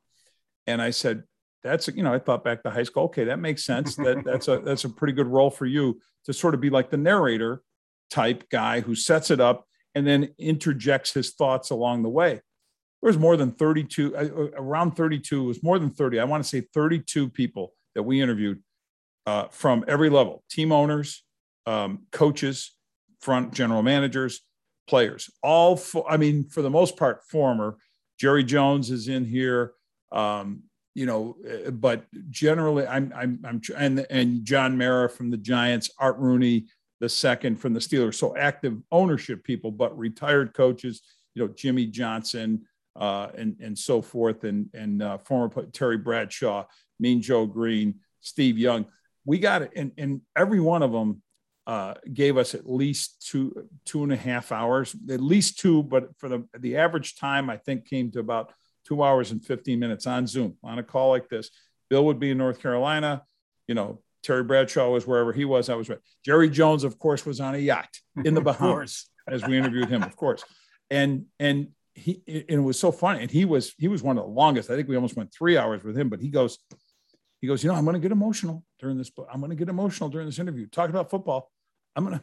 And 0.68 0.82
I 0.82 0.90
said 0.90 1.24
that's 1.64 1.88
you 1.89 2.03
know 2.03 2.14
I 2.14 2.20
thought 2.20 2.43
back 2.43 2.64
to 2.64 2.70
high 2.70 2.84
school 2.84 3.03
okay 3.05 3.26
that 3.26 3.39
makes 3.39 3.66
sense 3.66 3.95
that 3.97 4.24
that's 4.26 4.47
a 4.47 4.60
that's 4.60 4.86
a 4.86 4.89
pretty 4.89 5.14
good 5.14 5.28
role 5.28 5.49
for 5.49 5.66
you 5.66 5.99
to 6.26 6.34
sort 6.34 6.53
of 6.53 6.62
be 6.62 6.70
like 6.70 6.89
the 6.89 6.97
narrator 6.97 7.62
type 8.10 8.49
guy 8.49 8.82
who 8.82 8.95
sets 8.95 9.32
it 9.32 9.39
up 9.39 9.66
and 9.95 10.05
then 10.05 10.30
interjects 10.38 11.14
his 11.14 11.34
thoughts 11.34 11.70
along 11.70 12.03
the 12.03 12.10
way. 12.10 12.41
There 13.01 13.07
was 13.07 13.18
more 13.18 13.38
than 13.38 13.51
32, 13.51 14.16
uh, 14.16 14.20
uh 14.20 14.49
around 14.55 14.91
32, 14.91 15.43
it 15.43 15.47
was 15.47 15.64
more 15.64 15.80
than 15.80 15.89
30. 15.89 16.20
I 16.20 16.26
want 16.26 16.43
to 16.43 16.49
say 16.49 16.62
32 16.74 17.30
people 17.30 17.74
that 17.95 18.03
we 18.03 18.22
interviewed 18.22 18.62
uh, 19.26 19.47
from 19.49 19.86
every 19.88 20.10
level 20.10 20.43
team 20.49 20.72
owners, 20.72 21.24
um, 21.66 22.05
coaches, 22.12 22.76
front 23.22 23.53
general 23.53 23.84
managers, 23.84 24.41
players. 24.88 25.30
All, 25.43 25.76
for, 25.76 26.10
I 26.10 26.18
mean, 26.18 26.49
for 26.49 26.62
the 26.62 26.70
most 26.70 26.97
part, 26.97 27.24
former. 27.24 27.78
Jerry 28.20 28.43
Jones 28.43 28.91
is 28.91 29.07
in 29.07 29.24
here. 29.24 29.74
Um, 30.12 30.64
you 30.96 31.06
know, 31.06 31.38
uh, 31.50 31.72
but 31.72 32.06
generally, 32.30 32.86
I'm, 32.88 33.14
I'm, 33.16 33.40
I'm, 33.46 33.62
and 33.78 34.06
and 34.10 34.44
John 34.44 34.78
Mara 34.78 35.10
from 35.10 35.30
the 35.30 35.38
Giants, 35.38 35.90
Art 36.00 36.18
Rooney, 36.18 36.68
the 37.00 37.10
second 37.10 37.58
from 37.58 37.74
the 37.74 37.80
Steelers. 37.80 38.16
So 38.16 38.36
active 38.36 38.78
ownership 38.92 39.44
people, 39.44 39.72
but 39.72 39.98
retired 39.98 40.54
coaches, 40.54 41.02
you 41.36 41.46
know, 41.46 41.54
Jimmy 41.54 41.86
Johnson 41.86 42.66
uh, 42.96 43.30
and 43.38 43.56
and 43.62 43.78
so 43.78 44.02
forth, 44.02 44.44
and 44.44 44.70
and 44.74 45.02
uh, 45.02 45.18
former 45.18 45.66
Terry 45.68 45.98
Bradshaw, 45.98 46.66
Mean 47.00 47.22
Joe 47.22 47.46
Greene, 47.46 48.00
Steve 48.22 48.58
Young. 48.58 48.86
We 49.26 49.40
got 49.40 49.62
it, 49.62 49.72
and 49.76 49.92
and 49.98 50.22
every 50.36 50.60
one 50.60 50.84
of 50.84 50.92
them 50.92 51.22
uh, 51.68 51.94
gave 52.12 52.36
us 52.36 52.56
at 52.56 52.70
least 52.70 53.26
two 53.30 53.70
two 53.86 54.04
and 54.04 54.12
a 54.12 54.18
half 54.18 54.52
hours, 54.52 54.96
at 55.10 55.22
least 55.22 55.60
two, 55.60 55.84
but 55.84 56.10
for 56.18 56.28
the 56.28 56.46
the 56.58 56.78
average 56.78 57.16
time, 57.16 57.50
I 57.50 57.58
think 57.58 57.88
came 57.88 58.12
to 58.12 58.20
about 58.20 58.52
two 58.86 59.04
hours 59.04 59.32
and 59.32 59.44
15 59.44 59.80
minutes 59.80 60.08
on 60.08 60.28
Zoom 60.28 60.58
on 60.64 60.80
a 60.80 60.84
call 60.84 61.10
like 61.10 61.30
this. 61.30 61.50
Bill 61.90 62.06
would 62.06 62.20
be 62.20 62.32
in 62.32 62.38
North 62.38 62.62
Carolina, 62.62 63.24
you 63.68 63.76
know, 63.76 64.02
Terry 64.24 64.44
Bradshaw 64.44 64.90
was 64.90 65.08
wherever 65.08 65.32
he 65.32 65.46
was. 65.46 65.70
I 65.70 65.76
was 65.76 65.90
right. 65.90 66.00
Jerry 66.26 66.50
Jones, 66.50 66.84
of 66.84 67.00
course, 67.00 67.26
was 67.26 67.40
on 67.40 67.56
a 67.56 67.58
yacht 67.58 67.90
in 68.26 68.34
the 68.34 68.42
Bahamas 68.50 69.10
as 69.28 69.46
we 69.46 69.58
interviewed 69.58 69.90
him, 69.90 70.04
of 70.04 70.16
course. 70.16 70.44
And 70.90 71.26
and 71.40 71.70
he 71.94 72.22
and 72.28 72.46
it 72.50 72.60
was 72.60 72.80
so 72.80 72.92
funny. 72.92 73.22
And 73.22 73.32
he 73.32 73.46
was 73.46 73.74
he 73.78 73.88
was 73.88 74.04
one 74.04 74.18
of 74.18 74.26
the 74.26 74.30
longest. 74.30 74.70
I 74.70 74.76
think 74.76 74.90
we 74.90 74.96
almost 74.96 75.16
went 75.16 75.34
three 75.34 75.58
hours 75.58 75.84
with 75.84 75.98
him. 75.98 76.10
But 76.10 76.20
he 76.20 76.30
goes, 76.30 76.58
he 77.40 77.48
goes, 77.48 77.64
you 77.64 77.70
know, 77.70 77.76
I'm 77.76 77.86
going 77.86 77.94
to 77.94 78.00
get 78.00 78.12
emotional 78.12 78.64
during 78.80 78.98
this. 78.98 79.12
I'm 79.32 79.40
going 79.40 79.52
to 79.52 79.56
get 79.56 79.70
emotional 79.70 80.10
during 80.10 80.28
this 80.28 80.40
interview. 80.40 80.68
Talking 80.68 80.96
about 80.96 81.10
football, 81.10 81.50
I'm 81.96 82.04
gonna 82.04 82.22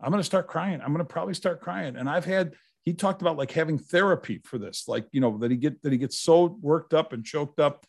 I'm 0.00 0.10
going 0.10 0.20
to 0.20 0.24
start 0.26 0.48
crying. 0.48 0.80
I'm 0.80 0.92
going 0.92 0.98
to 0.98 1.12
probably 1.12 1.34
start 1.34 1.60
crying. 1.60 1.96
And 1.96 2.08
I've 2.08 2.24
had 2.24 2.54
he 2.84 2.94
talked 2.94 3.22
about 3.22 3.36
like 3.36 3.52
having 3.52 3.78
therapy 3.78 4.40
for 4.44 4.58
this, 4.58 4.84
like 4.88 5.06
you 5.12 5.20
know 5.20 5.38
that 5.38 5.50
he 5.50 5.56
get 5.56 5.82
that 5.82 5.92
he 5.92 5.98
gets 5.98 6.18
so 6.18 6.58
worked 6.60 6.94
up 6.94 7.12
and 7.12 7.24
choked 7.24 7.60
up 7.60 7.86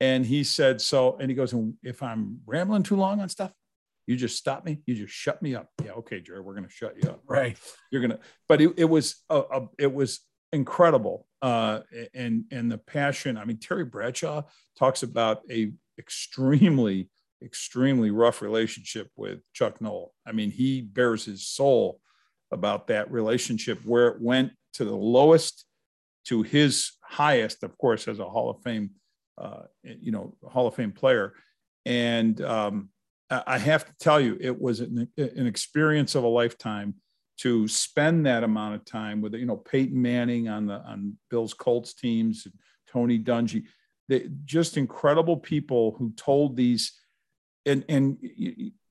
and 0.00 0.24
he 0.24 0.44
said, 0.44 0.80
so, 0.80 1.16
and 1.18 1.28
he 1.28 1.34
goes, 1.34 1.54
if 1.82 2.02
I'm 2.02 2.40
rambling 2.46 2.84
too 2.84 2.96
long 2.96 3.20
on 3.20 3.28
stuff, 3.28 3.52
you 4.06 4.16
just 4.16 4.36
stop 4.36 4.64
me. 4.64 4.80
You 4.86 4.94
just 4.94 5.12
shut 5.12 5.42
me 5.42 5.54
up. 5.54 5.68
Yeah. 5.84 5.92
Okay, 5.92 6.20
Jerry, 6.20 6.40
we're 6.40 6.54
going 6.54 6.66
to 6.66 6.70
shut 6.70 6.94
you 7.02 7.10
up. 7.10 7.22
Right. 7.26 7.58
You're 7.90 8.00
going 8.00 8.12
to, 8.12 8.20
but 8.48 8.60
it, 8.60 8.74
it 8.76 8.84
was, 8.84 9.16
a, 9.28 9.38
a, 9.38 9.68
it 9.78 9.92
was 9.92 10.20
incredible. 10.52 11.26
Uh, 11.42 11.80
and, 12.14 12.44
and 12.50 12.70
the 12.70 12.78
passion, 12.78 13.36
I 13.36 13.44
mean, 13.44 13.58
Terry 13.58 13.84
Bradshaw 13.84 14.42
talks 14.78 15.02
about 15.02 15.42
a 15.50 15.72
extremely, 15.98 17.10
extremely 17.42 18.10
rough 18.10 18.40
relationship 18.40 19.10
with 19.16 19.40
Chuck 19.52 19.80
Noll. 19.80 20.14
I 20.26 20.32
mean, 20.32 20.52
he 20.52 20.80
bares 20.80 21.24
his 21.24 21.46
soul 21.46 22.00
about 22.50 22.88
that 22.88 23.10
relationship 23.10 23.78
where 23.84 24.08
it 24.08 24.20
went 24.20 24.52
to 24.74 24.84
the 24.84 24.96
lowest 24.96 25.64
to 26.26 26.42
his 26.42 26.92
highest, 27.02 27.62
of 27.62 27.76
course, 27.78 28.06
as 28.08 28.18
a 28.18 28.28
Hall 28.28 28.50
of 28.50 28.62
Fame 28.62 28.90
uh, 29.40 29.62
you 29.82 30.10
know, 30.10 30.34
Hall 30.44 30.66
of 30.66 30.74
Fame 30.74 30.92
player. 30.92 31.32
And 31.86 32.40
um, 32.40 32.90
I 33.30 33.58
have 33.58 33.86
to 33.86 33.92
tell 34.00 34.20
you, 34.20 34.36
it 34.40 34.60
was 34.60 34.80
an, 34.80 35.08
an, 35.16 35.46
experience 35.46 36.14
of 36.14 36.24
a 36.24 36.28
lifetime 36.28 36.94
to 37.38 37.68
spend 37.68 38.26
that 38.26 38.42
amount 38.42 38.74
of 38.74 38.84
time 38.84 39.20
with, 39.20 39.34
you 39.34 39.46
know, 39.46 39.56
Peyton 39.56 40.00
Manning 40.00 40.48
on 40.48 40.66
the 40.66 40.80
on 40.80 41.16
Bill's 41.30 41.54
Colts 41.54 41.94
teams, 41.94 42.46
and 42.46 42.54
Tony 42.90 43.18
Dungy, 43.18 43.64
they, 44.08 44.28
just 44.44 44.76
incredible 44.76 45.36
people 45.36 45.94
who 45.98 46.12
told 46.16 46.56
these, 46.56 46.92
and 47.64 47.84
and 47.88 48.18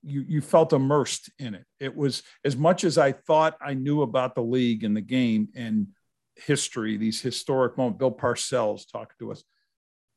you, 0.03 0.23
you 0.27 0.41
felt 0.41 0.73
immersed 0.73 1.29
in 1.39 1.55
it. 1.55 1.65
It 1.79 1.95
was 1.95 2.23
as 2.45 2.55
much 2.55 2.83
as 2.83 2.97
I 2.97 3.11
thought 3.11 3.57
I 3.61 3.73
knew 3.73 4.01
about 4.01 4.35
the 4.35 4.41
league 4.43 4.83
and 4.83 4.95
the 4.95 5.01
game 5.01 5.49
and 5.55 5.87
history, 6.35 6.97
these 6.97 7.21
historic 7.21 7.77
moments. 7.77 7.99
Bill 7.99 8.11
Parcells 8.11 8.83
talking 8.91 9.15
to 9.19 9.31
us 9.31 9.43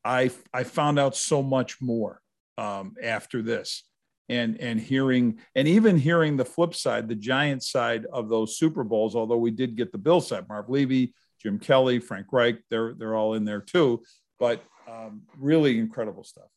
I 0.04 0.30
I 0.52 0.64
found 0.64 0.98
out 0.98 1.16
so 1.16 1.42
much 1.42 1.80
more 1.80 2.20
um, 2.58 2.94
after 3.02 3.42
this, 3.42 3.84
and 4.28 4.60
and 4.60 4.80
hearing 4.80 5.38
and 5.54 5.68
even 5.68 5.98
hearing 5.98 6.36
the 6.36 6.44
flip 6.44 6.74
side, 6.74 7.08
the 7.08 7.14
giant 7.14 7.62
side 7.62 8.06
of 8.12 8.28
those 8.28 8.58
Super 8.58 8.84
Bowls. 8.84 9.14
Although 9.14 9.38
we 9.38 9.50
did 9.50 9.76
get 9.76 9.92
the 9.92 9.98
Bill 9.98 10.20
side, 10.20 10.48
Marv 10.48 10.68
Levy, 10.68 11.14
Jim 11.40 11.58
Kelly, 11.58 11.98
Frank 11.98 12.26
Reich, 12.32 12.58
they're 12.70 12.94
they're 12.94 13.14
all 13.14 13.34
in 13.34 13.44
there 13.44 13.60
too. 13.60 14.02
But 14.38 14.62
um, 14.88 15.22
really 15.38 15.78
incredible 15.78 16.24
stuff. 16.24 16.48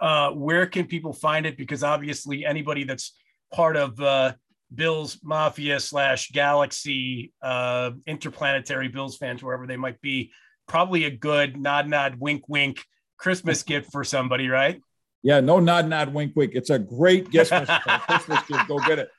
Uh, 0.00 0.30
where 0.32 0.66
can 0.66 0.86
people 0.86 1.12
find 1.12 1.46
it? 1.46 1.56
Because 1.56 1.82
obviously, 1.84 2.44
anybody 2.44 2.84
that's 2.84 3.14
part 3.52 3.76
of 3.76 4.00
uh, 4.00 4.32
Bills 4.74 5.18
Mafia 5.22 5.78
slash 5.80 6.30
Galaxy, 6.30 7.32
uh, 7.42 7.92
interplanetary 8.06 8.88
Bills 8.88 9.16
fans, 9.16 9.42
wherever 9.42 9.66
they 9.66 9.76
might 9.76 10.00
be, 10.00 10.32
probably 10.66 11.04
a 11.04 11.10
good 11.10 11.56
nod, 11.56 11.88
nod, 11.88 12.16
wink, 12.18 12.48
wink 12.48 12.82
Christmas 13.18 13.62
gift 13.64 13.92
for 13.92 14.04
somebody, 14.04 14.48
right? 14.48 14.80
Yeah, 15.22 15.40
no 15.40 15.60
nod, 15.60 15.88
nod, 15.88 16.12
wink, 16.12 16.32
wink. 16.34 16.52
It's 16.54 16.70
a 16.70 16.78
great 16.78 17.30
gift 17.30 17.52
Christmas 18.06 18.42
gift. 18.46 18.68
Go 18.68 18.78
get 18.80 18.98
it. 18.98 19.10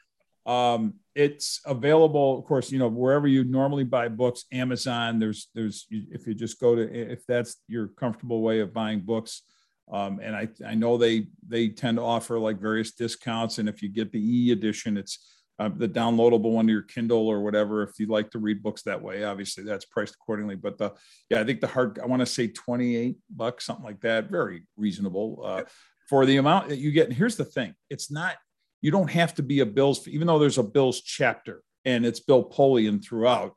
Um, 0.45 0.95
it's 1.15 1.61
available, 1.65 2.39
of 2.39 2.45
course, 2.45 2.71
you 2.71 2.79
know, 2.79 2.87
wherever 2.87 3.27
you 3.27 3.43
normally 3.43 3.83
buy 3.83 4.09
books, 4.09 4.45
Amazon. 4.51 5.19
There's, 5.19 5.47
there's, 5.53 5.87
if 5.89 6.27
you 6.27 6.33
just 6.33 6.59
go 6.59 6.75
to, 6.75 7.11
if 7.11 7.25
that's 7.25 7.57
your 7.67 7.87
comfortable 7.87 8.41
way 8.41 8.59
of 8.59 8.73
buying 8.73 8.99
books. 8.99 9.43
Um, 9.91 10.19
and 10.23 10.35
I, 10.35 10.47
I 10.65 10.75
know 10.75 10.97
they, 10.97 11.27
they 11.47 11.69
tend 11.69 11.97
to 11.97 12.03
offer 12.03 12.39
like 12.39 12.59
various 12.59 12.91
discounts. 12.91 13.57
And 13.57 13.67
if 13.67 13.81
you 13.81 13.89
get 13.89 14.11
the 14.11 14.19
e 14.19 14.51
edition, 14.51 14.97
it's 14.97 15.19
uh, 15.59 15.69
the 15.75 15.87
downloadable 15.87 16.51
one 16.51 16.65
to 16.67 16.73
your 16.73 16.81
Kindle 16.81 17.27
or 17.27 17.41
whatever. 17.41 17.83
If 17.83 17.99
you 17.99 18.07
like 18.07 18.31
to 18.31 18.39
read 18.39 18.63
books 18.63 18.83
that 18.83 19.01
way, 19.01 19.23
obviously 19.23 19.63
that's 19.63 19.85
priced 19.85 20.15
accordingly. 20.15 20.55
But 20.55 20.77
the 20.77 20.93
yeah, 21.29 21.41
I 21.41 21.43
think 21.43 21.61
the 21.61 21.67
hard 21.67 21.99
I 21.99 22.07
want 22.07 22.21
to 22.21 22.25
say 22.25 22.47
twenty 22.47 22.95
eight 22.95 23.17
bucks, 23.29 23.65
something 23.65 23.85
like 23.85 24.01
that. 24.01 24.31
Very 24.31 24.63
reasonable 24.77 25.41
uh, 25.45 25.63
for 26.09 26.25
the 26.25 26.37
amount 26.37 26.69
that 26.69 26.79
you 26.79 26.91
get. 26.91 27.07
And 27.07 27.15
here's 27.15 27.35
the 27.35 27.45
thing: 27.45 27.75
it's 27.89 28.09
not 28.09 28.37
you 28.81 28.91
don't 28.91 29.11
have 29.11 29.35
to 29.35 29.43
be 29.43 29.59
a 29.59 29.65
Bills, 29.65 30.07
even 30.07 30.27
though 30.27 30.39
there's 30.39 30.57
a 30.57 30.63
Bills 30.63 31.01
chapter 31.01 31.61
and 31.85 32.05
it's 32.05 32.19
Bill 32.19 32.49
Polian 32.49 33.03
throughout. 33.03 33.55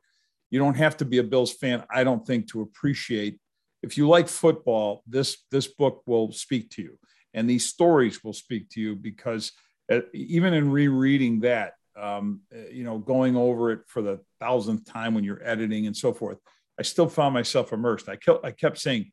You 0.49 0.59
don't 0.59 0.77
have 0.77 0.97
to 0.97 1.05
be 1.05 1.17
a 1.17 1.23
Bills 1.23 1.53
fan, 1.53 1.83
I 1.93 2.03
don't 2.03 2.25
think, 2.25 2.47
to 2.51 2.61
appreciate. 2.61 3.39
If 3.87 3.97
you 3.97 4.05
like 4.09 4.27
football, 4.27 5.01
this 5.07 5.45
this 5.49 5.65
book 5.67 6.03
will 6.05 6.33
speak 6.33 6.71
to 6.71 6.81
you, 6.81 6.99
and 7.33 7.49
these 7.49 7.65
stories 7.65 8.21
will 8.21 8.33
speak 8.33 8.67
to 8.71 8.81
you 8.81 8.97
because 8.97 9.53
uh, 9.89 10.01
even 10.13 10.53
in 10.53 10.69
rereading 10.69 11.39
that, 11.39 11.75
um, 11.97 12.41
you 12.69 12.83
know, 12.83 12.97
going 12.97 13.37
over 13.37 13.71
it 13.71 13.79
for 13.87 14.01
the 14.01 14.19
thousandth 14.41 14.83
time 14.83 15.13
when 15.13 15.23
you're 15.23 15.41
editing 15.41 15.87
and 15.87 15.95
so 15.95 16.11
forth, 16.11 16.37
I 16.77 16.81
still 16.81 17.07
found 17.07 17.33
myself 17.33 17.71
immersed. 17.71 18.09
I 18.09 18.17
kept, 18.17 18.43
I 18.43 18.51
kept 18.51 18.77
saying, 18.77 19.09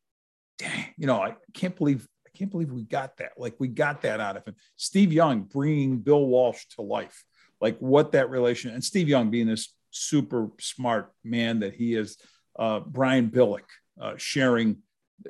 dang, 0.59 0.87
you 0.97 1.07
know, 1.07 1.23
I 1.23 1.37
can't 1.53 1.77
believe, 1.77 2.09
I 2.27 2.37
can't 2.37 2.51
believe 2.51 2.73
we 2.73 2.83
got 2.83 3.19
that. 3.19 3.35
Like 3.37 3.55
we 3.61 3.69
got 3.69 4.03
that 4.03 4.19
out 4.19 4.37
of 4.37 4.45
him. 4.45 4.57
Steve 4.75 5.13
Young 5.13 5.43
bringing 5.43 5.99
Bill 5.99 6.27
Walsh 6.27 6.65
to 6.75 6.83
life. 6.83 7.25
like 7.61 7.79
what 7.79 8.11
that 8.13 8.29
relation 8.29 8.75
and 8.75 8.83
Steve 8.83 9.09
Young 9.09 9.31
being 9.31 9.47
this 9.47 9.73
super 9.93 10.51
smart 10.59 11.13
man 11.23 11.61
that 11.61 11.75
he 11.75 11.95
is, 11.95 12.19
uh, 12.59 12.81
Brian 12.81 13.31
Billick 13.31 13.71
uh, 14.01 14.15
sharing 14.17 14.79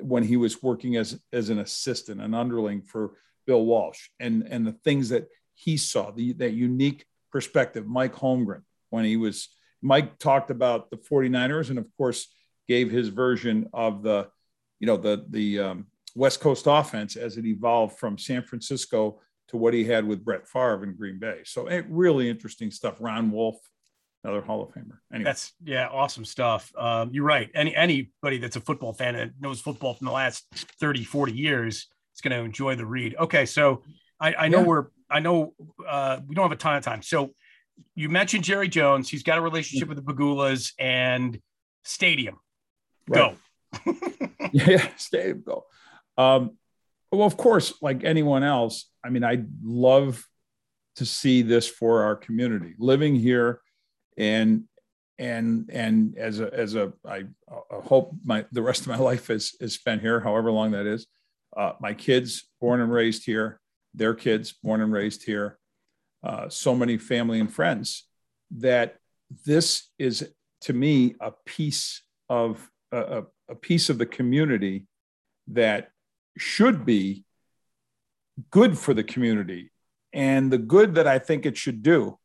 when 0.01 0.23
he 0.23 0.37
was 0.37 0.61
working 0.61 0.97
as 0.97 1.19
as 1.31 1.49
an 1.49 1.59
assistant, 1.59 2.21
an 2.21 2.33
underling 2.33 2.81
for 2.81 3.13
Bill 3.45 3.65
Walsh, 3.65 4.09
and 4.19 4.47
and 4.49 4.65
the 4.65 4.73
things 4.73 5.09
that 5.09 5.27
he 5.53 5.77
saw, 5.77 6.11
the 6.11 6.33
that 6.33 6.53
unique 6.53 7.05
perspective. 7.31 7.85
Mike 7.85 8.13
Holmgren 8.13 8.61
when 8.89 9.05
he 9.05 9.17
was 9.17 9.49
Mike 9.81 10.17
talked 10.19 10.49
about 10.49 10.89
the 10.89 10.97
49ers 10.97 11.69
and 11.69 11.77
of 11.77 11.85
course 11.97 12.27
gave 12.67 12.89
his 12.89 13.09
version 13.09 13.69
of 13.73 14.03
the 14.03 14.27
you 14.79 14.87
know 14.87 14.97
the 14.97 15.25
the 15.29 15.59
um, 15.59 15.87
West 16.15 16.39
Coast 16.39 16.65
offense 16.67 17.15
as 17.15 17.37
it 17.37 17.45
evolved 17.45 17.97
from 17.97 18.17
San 18.17 18.41
Francisco 18.41 19.19
to 19.49 19.57
what 19.57 19.73
he 19.73 19.83
had 19.83 20.05
with 20.05 20.23
Brett 20.23 20.47
Favre 20.47 20.83
in 20.83 20.95
Green 20.95 21.19
Bay. 21.19 21.41
So 21.43 21.67
it, 21.67 21.85
really 21.89 22.29
interesting 22.29 22.71
stuff. 22.71 22.97
Ron 22.99 23.31
Wolf, 23.31 23.57
another 24.25 24.41
Hall 24.41 24.63
of 24.63 24.69
Famer. 24.69 24.97
Anyway. 25.13 25.23
That's 25.23 25.53
yeah, 25.63 25.87
awesome 25.87 26.25
stuff. 26.25 26.71
Um, 26.77 27.11
you're 27.13 27.25
right. 27.25 27.49
Any 27.53 27.75
anybody 27.75 28.39
that's 28.39 28.55
a 28.55 28.61
football 28.61 28.91
fan 28.91 29.15
and 29.15 29.31
knows 29.39 29.61
football 29.61 29.93
from 29.93 30.05
the 30.05 30.11
last 30.11 30.45
30, 30.79 31.03
40 31.03 31.33
years 31.33 31.87
is 32.15 32.21
going 32.21 32.35
to 32.35 32.43
enjoy 32.43 32.75
the 32.75 32.85
read. 32.85 33.15
Okay, 33.19 33.45
so 33.45 33.83
I, 34.19 34.33
I 34.33 34.47
know 34.47 34.61
yeah. 34.61 34.65
we're 34.65 34.85
I 35.09 35.19
know 35.19 35.53
uh, 35.87 36.19
we 36.27 36.33
don't 36.33 36.43
have 36.43 36.51
a 36.51 36.55
ton 36.55 36.75
of 36.75 36.83
time. 36.83 37.03
So 37.03 37.31
you 37.93 38.09
mentioned 38.09 38.43
Jerry 38.43 38.67
Jones. 38.67 39.09
He's 39.09 39.21
got 39.21 39.37
a 39.37 39.41
relationship 39.41 39.87
with 39.87 40.03
the 40.03 40.13
Pegulas 40.13 40.73
and 40.79 41.39
Stadium. 41.83 42.39
Right. 43.07 43.35
Go. 43.85 44.17
yeah, 44.51 44.87
Stadium. 44.97 45.43
Go. 45.45 45.65
Um, 46.17 46.57
well, 47.11 47.27
of 47.27 47.37
course, 47.37 47.73
like 47.81 48.03
anyone 48.03 48.43
else, 48.43 48.89
I 49.03 49.09
mean, 49.09 49.23
I'd 49.23 49.47
love 49.63 50.25
to 50.95 51.05
see 51.05 51.43
this 51.43 51.67
for 51.67 52.03
our 52.03 52.15
community 52.15 52.73
living 52.79 53.15
here 53.15 53.59
and 54.17 54.65
and 55.17 55.69
and 55.71 56.17
as 56.17 56.39
a 56.39 56.53
as 56.53 56.75
a 56.75 56.91
I, 57.05 57.23
I 57.49 57.81
hope 57.83 58.13
my 58.23 58.45
the 58.51 58.61
rest 58.61 58.81
of 58.81 58.87
my 58.87 58.97
life 59.11 59.29
is 59.29 59.55
is 59.59 59.73
spent 59.73 60.01
here 60.01 60.19
however 60.19 60.51
long 60.51 60.71
that 60.71 60.85
is 60.85 61.07
uh, 61.55 61.73
my 61.79 61.93
kids 61.93 62.47
born 62.59 62.81
and 62.81 62.91
raised 62.91 63.25
here 63.25 63.59
their 63.93 64.13
kids 64.13 64.51
born 64.51 64.81
and 64.81 64.91
raised 64.91 65.23
here 65.23 65.57
uh, 66.23 66.49
so 66.49 66.75
many 66.75 66.97
family 66.97 67.39
and 67.39 67.53
friends 67.53 68.07
that 68.51 68.97
this 69.45 69.89
is 69.97 70.29
to 70.61 70.73
me 70.73 71.15
a 71.21 71.31
piece 71.45 72.03
of 72.29 72.69
a, 72.91 73.23
a 73.49 73.55
piece 73.55 73.89
of 73.89 73.97
the 73.97 74.05
community 74.05 74.85
that 75.47 75.91
should 76.37 76.85
be 76.85 77.23
good 78.51 78.77
for 78.77 78.93
the 78.93 79.03
community 79.03 79.71
and 80.11 80.51
the 80.51 80.57
good 80.57 80.95
that 80.95 81.07
i 81.07 81.17
think 81.19 81.45
it 81.45 81.55
should 81.55 81.81
do 81.81 82.17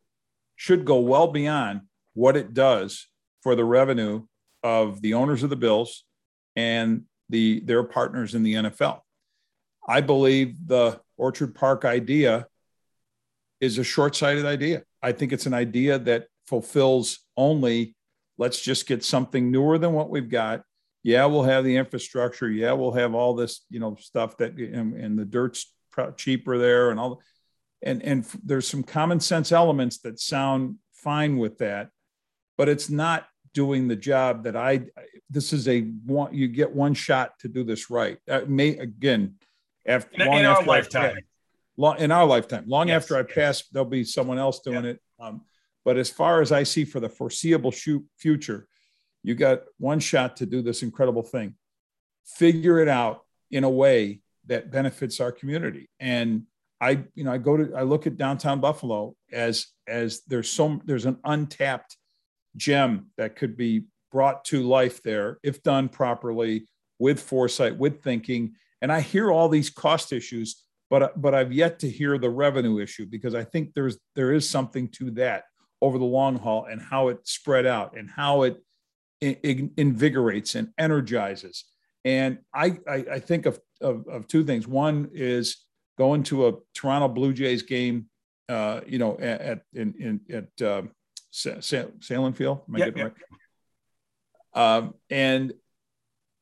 should 0.61 0.85
go 0.85 0.99
well 1.01 1.29
beyond 1.29 1.81
what 2.15 2.37
it 2.37 2.53
does 2.53 3.09
for 3.43 3.55
the 3.55 3.65
revenue 3.65 4.23
of 4.63 5.01
the 5.01 5.15
owners 5.15 5.43
of 5.43 5.51
the 5.51 5.57
bills 5.57 6.05
and 6.55 7.05
the 7.29 7.61
their 7.61 7.83
partners 7.83 8.35
in 8.35 8.43
the 8.43 8.55
nfl 8.55 9.01
i 9.89 10.01
believe 10.01 10.57
the 10.67 11.01
orchard 11.17 11.55
park 11.55 11.85
idea 11.85 12.47
is 13.61 13.79
a 13.79 13.85
short-sighted 13.85 14.47
idea. 14.47 14.83
I 15.03 15.13
think 15.13 15.33
it's 15.33 15.47
an 15.47 15.55
idea 15.55 15.99
that 16.01 16.27
fulfills 16.47 17.21
only 17.37 17.95
let's 18.39 18.61
just 18.61 18.87
get 18.87 19.05
something 19.05 19.51
newer 19.51 19.79
than 19.79 19.93
what 19.93 20.09
we've 20.09 20.31
got. 20.31 20.63
Yeah, 21.03 21.27
we'll 21.27 21.43
have 21.43 21.65
the 21.65 21.77
infrastructure. 21.77 22.51
Yeah, 22.51 22.73
we'll 22.73 22.93
have 22.93 23.15
all 23.15 23.35
this, 23.35 23.65
you 23.69 23.81
know, 23.81 23.97
stuff 24.01 24.39
that 24.39 24.55
and, 24.55 24.95
and 24.95 25.19
the 25.19 25.25
dirt's 25.25 25.73
cheaper 26.17 26.57
there 26.57 26.91
and 26.91 26.99
all 26.99 27.21
and 27.83 28.03
and 28.03 28.27
there's 28.45 28.69
some 28.69 28.83
common 28.83 29.21
sense 29.21 29.53
elements 29.53 29.99
that 29.99 30.21
sound 30.21 30.77
fine 30.93 31.39
with 31.39 31.59
that, 31.59 31.91
but 32.59 32.69
it's 32.69 32.91
not 32.91 33.27
doing 33.53 33.89
the 33.89 33.97
job 33.97 34.45
that 34.45 34.57
I 34.57 34.87
this 35.29 35.53
is 35.53 35.67
a 35.67 35.81
one 35.81 36.33
you 36.35 36.49
get 36.49 36.73
one 36.73 36.95
shot 36.95 37.39
to 37.41 37.49
do 37.49 37.65
this 37.65 37.91
right. 37.91 38.19
That 38.27 38.49
may 38.49 38.77
again 38.79 39.35
after 39.87 40.23
in, 40.23 40.27
long 40.27 40.39
in 40.39 40.45
after 40.45 40.61
our 40.63 40.67
lifetime 40.67 41.17
long 41.81 41.99
in 41.99 42.13
our 42.13 42.27
lifetime. 42.27 42.65
Long 42.67 42.89
yes, 42.89 43.03
after 43.03 43.17
I 43.17 43.21
yes. 43.21 43.31
pass, 43.35 43.63
there'll 43.73 43.89
be 43.89 44.05
someone 44.05 44.39
else 44.39 44.61
doing 44.61 44.85
it. 44.85 45.01
Um, 45.19 45.43
but 45.85 45.97
as 45.97 46.11
far 46.11 46.43
as 46.43 46.53
I 46.53 46.63
see 46.63 46.85
for 46.85 47.01
the 47.01 47.09
foreseeable 47.09 47.73
future, 48.19 48.69
you 49.23 49.35
got 49.35 49.63
one 49.79 49.99
shot 49.99 50.37
to 50.37 50.47
do 50.47 50.61
this 50.61 50.83
incredible 50.83 51.23
thing. 51.23 51.55
Figure 52.27 52.81
it 52.81 52.89
out 52.89 53.23
in 53.51 53.65
a 53.65 53.71
way 53.71 54.21
that 54.47 54.71
benefits 54.71 55.21
our 55.21 55.33
community. 55.33 55.89
And 55.99 56.45
I, 56.81 57.05
you 57.15 57.25
know, 57.25 57.33
I 57.33 57.39
go 57.39 57.57
to 57.57 57.75
I 57.75 57.83
look 57.83 58.07
at 58.07 58.17
downtown 58.17 58.61
Buffalo 58.61 59.15
as 59.33 59.67
as 59.87 60.23
there's 60.27 60.51
so 60.51 60.81
there's 60.85 61.07
an 61.07 61.19
untapped 61.25 61.97
gem 62.57 63.11
that 63.17 63.37
could 63.37 63.57
be 63.57 63.85
brought 64.11 64.45
to 64.47 64.63
life 64.63 65.03
there 65.03 65.39
if 65.43 65.63
done 65.63 65.89
properly 65.89 66.67
with 66.99 67.21
foresight, 67.21 67.77
with 67.77 68.03
thinking. 68.03 68.55
And 68.83 68.91
I 68.91 69.01
hear 69.01 69.31
all 69.31 69.49
these 69.49 69.71
cost 69.71 70.13
issues 70.13 70.65
but 70.91 71.21
but 71.21 71.35
I've 71.35 71.53
yet 71.53 71.79
to 71.79 71.89
hear 71.89 72.19
the 72.19 72.29
revenue 72.29 72.79
issue 72.81 73.07
because 73.07 73.35
I 73.35 73.45
think 73.45 73.73
there's 73.75 73.97
there 74.17 74.33
is 74.33 74.51
something 74.51 74.89
to 74.89 75.13
that 75.13 75.45
over 75.81 75.97
the 75.97 76.05
long 76.05 76.37
haul 76.37 76.67
and 76.67 76.83
how 76.83 77.09
it 77.09 77.27
spread 77.27 77.65
out 77.65 77.97
and 77.97 78.11
how 78.11 78.43
it, 78.43 78.59
invigorates 79.23 80.55
and 80.55 80.69
energizes. 80.79 81.65
And 82.05 82.39
I, 82.55 82.79
I, 82.89 83.05
I 83.13 83.19
think 83.19 83.45
of, 83.47 83.61
of, 83.81 84.07
of 84.09 84.27
two 84.27 84.45
things. 84.45 84.67
One 84.67 85.11
is 85.13 85.59
going 86.01 86.23
to 86.23 86.49
a 86.49 86.55
Toronto 86.75 87.09
Blue 87.09 87.35
Jays 87.35 87.61
game, 87.61 88.07
uh, 88.49 88.81
you 88.87 88.97
know, 88.99 89.19
at, 89.19 89.41
at 89.43 89.63
in, 89.75 89.95
in 90.01 90.35
at 90.35 90.67
uh, 90.67 90.83
Sahlen 91.31 92.35
Field. 92.35 92.63
Am 92.67 92.75
I 92.75 92.79
yep, 92.79 92.87
getting 92.87 93.03
yep. 93.03 93.17
right? 94.55 94.77
Um, 94.77 94.95
and 95.11 95.53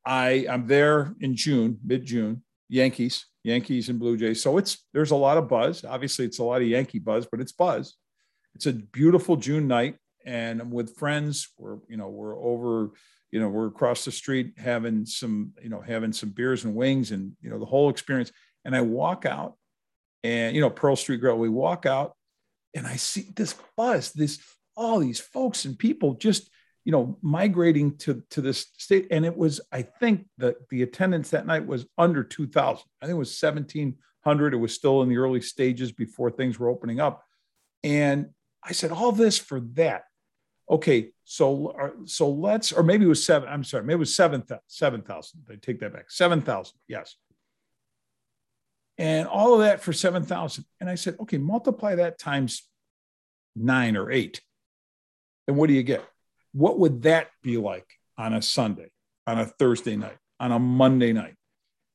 I 0.07 0.47
I'm 0.49 0.69
there 0.69 1.13
in 1.19 1.35
June, 1.35 1.81
mid 1.85 2.07
June, 2.07 2.45
Yankees, 2.69 3.27
Yankees 3.43 3.89
and 3.89 3.99
Blue 3.99 4.17
Jays. 4.17 4.41
So 4.41 4.59
it's 4.59 4.87
there's 4.93 5.11
a 5.11 5.17
lot 5.17 5.39
of 5.39 5.49
buzz. 5.49 5.85
Obviously, 5.85 6.25
it's 6.25 6.39
a 6.39 6.45
lot 6.45 6.63
of 6.63 6.69
Yankee 6.69 7.01
buzz, 7.01 7.27
but 7.29 7.41
it's 7.41 7.51
buzz. 7.51 7.97
It's 8.55 8.67
a 8.67 8.73
beautiful 8.73 9.35
June 9.35 9.67
night, 9.67 9.97
and 10.25 10.61
I'm 10.61 10.71
with 10.71 10.97
friends. 10.97 11.49
We're 11.59 11.79
you 11.89 11.97
know 11.97 12.09
we're 12.09 12.39
over 12.39 12.93
you 13.33 13.41
know 13.41 13.49
we're 13.49 13.67
across 13.67 14.05
the 14.05 14.13
street 14.13 14.53
having 14.57 15.05
some 15.05 15.53
you 15.61 15.69
know 15.69 15.81
having 15.81 16.13
some 16.13 16.31
beers 16.31 16.65
and 16.65 16.77
wings 16.77 17.11
and 17.11 17.33
you 17.43 17.51
know 17.51 17.59
the 17.59 17.67
whole 17.67 17.91
experience. 17.91 18.31
And 18.69 18.77
I 18.77 18.83
walk 18.83 19.27
out, 19.27 19.57
and 20.23 20.55
you 20.55 20.61
know 20.61 20.71
Pearl 20.71 20.95
Street 20.95 21.21
Grill. 21.21 21.39
We 21.39 21.49
walk 21.49 21.87
out, 21.87 22.15
and 22.75 22.87
I 22.87 22.95
see 22.97 23.27
this 23.35 23.57
buzz, 23.77 24.13
this 24.13 24.39
all 24.77 25.01
these 25.01 25.19
folks 25.19 25.65
and 25.65 25.77
people 25.77 26.15
just 26.15 26.49
you 26.89 26.93
know, 26.93 27.19
migrating 27.21 27.99
to 27.99 28.23
to 28.31 28.41
this 28.41 28.69
state. 28.79 29.09
And 29.11 29.27
it 29.27 29.37
was, 29.37 29.61
I 29.71 29.83
think 29.83 30.27
that 30.39 30.57
the 30.71 30.81
attendance 30.81 31.29
that 31.29 31.47
night 31.47 31.67
was 31.67 31.85
under 31.99 32.25
2,000. 32.25 32.83
I 33.03 33.05
think 33.05 33.15
it 33.15 33.19
was 33.19 33.39
1,700. 33.43 34.55
It 34.55 34.57
was 34.57 34.75
still 34.75 35.03
in 35.03 35.11
the 35.11 35.19
early 35.19 35.43
stages 35.43 35.93
before 35.93 36.31
things 36.31 36.59
were 36.59 36.71
opening 36.71 36.99
up. 36.99 37.23
And 37.85 38.31
I 38.65 38.73
said, 38.73 38.91
all 38.91 39.13
this 39.13 39.37
for 39.37 39.61
that. 39.75 40.05
Okay, 40.71 41.11
so 41.25 41.69
uh, 41.79 41.91
so 42.07 42.31
let's, 42.31 42.73
or 42.73 42.83
maybe 42.83 43.05
it 43.05 43.09
was 43.09 43.23
seven. 43.23 43.51
I'm 43.51 43.65
sorry, 43.65 43.85
maybe 43.85 43.97
it 43.97 43.99
was 43.99 44.17
seven 44.17 44.43
seven 44.67 45.03
thousand. 45.03 45.43
I 45.51 45.57
take 45.57 45.81
that 45.81 45.93
back. 45.93 46.11
Seven 46.11 46.41
thousand. 46.41 46.79
Yes. 46.89 47.17
And 48.99 49.29
all 49.29 49.55
of 49.55 49.61
that 49.61 49.81
for 49.81 49.93
seven 49.93 50.25
thousand. 50.25 50.65
And 50.81 50.91
I 50.91 50.97
said, 50.97 51.17
okay, 51.21 51.39
multiply 51.39 51.95
that 51.95 52.19
times 52.19 52.69
nine 53.55 53.97
or 53.97 54.11
eight. 54.11 54.41
And 55.47 55.57
what 55.57 55.69
do 55.69 55.75
you 55.75 55.83
get? 55.83 56.05
What 56.53 56.79
would 56.79 57.03
that 57.03 57.29
be 57.43 57.57
like 57.57 57.87
on 58.17 58.35
a 58.35 58.43
Sunday, 58.43 58.91
on 59.27 59.39
a 59.39 59.47
Thursday 59.47 59.97
night, 59.97 60.19
on 60.41 60.53
a 60.53 60.59
Monday 60.59 61.13
night, 61.13 61.37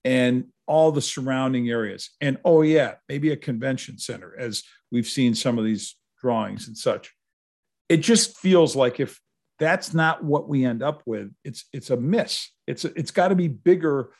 and 0.06 0.45
all 0.66 0.91
the 0.91 1.01
surrounding 1.01 1.70
areas? 1.70 2.12
And 2.22 2.38
oh, 2.45 2.62
yeah, 2.62 2.95
maybe 3.10 3.32
a 3.32 3.38
convention 3.38 3.97
center, 3.97 4.34
as 4.38 4.64
we've 4.91 5.08
seen 5.08 5.36
some 5.36 5.60
of 5.60 5.66
these 5.66 5.97
drawings 6.22 6.68
and 6.68 6.78
such. 6.78 7.14
It 7.89 7.97
just 7.97 8.38
feels 8.38 8.76
like 8.76 8.99
if 9.01 9.20
that's 9.60 9.93
not 9.93 10.24
what 10.24 10.47
we 10.47 10.66
end 10.66 10.82
up 10.82 11.04
with, 11.06 11.32
it's 11.43 11.66
it's 11.74 11.89
a 11.89 11.97
miss. 11.97 12.49
It's 12.66 12.86
it's 12.86 13.12
got 13.12 13.28
to 13.28 13.36
be 13.36 13.49
bigger 13.49 14.14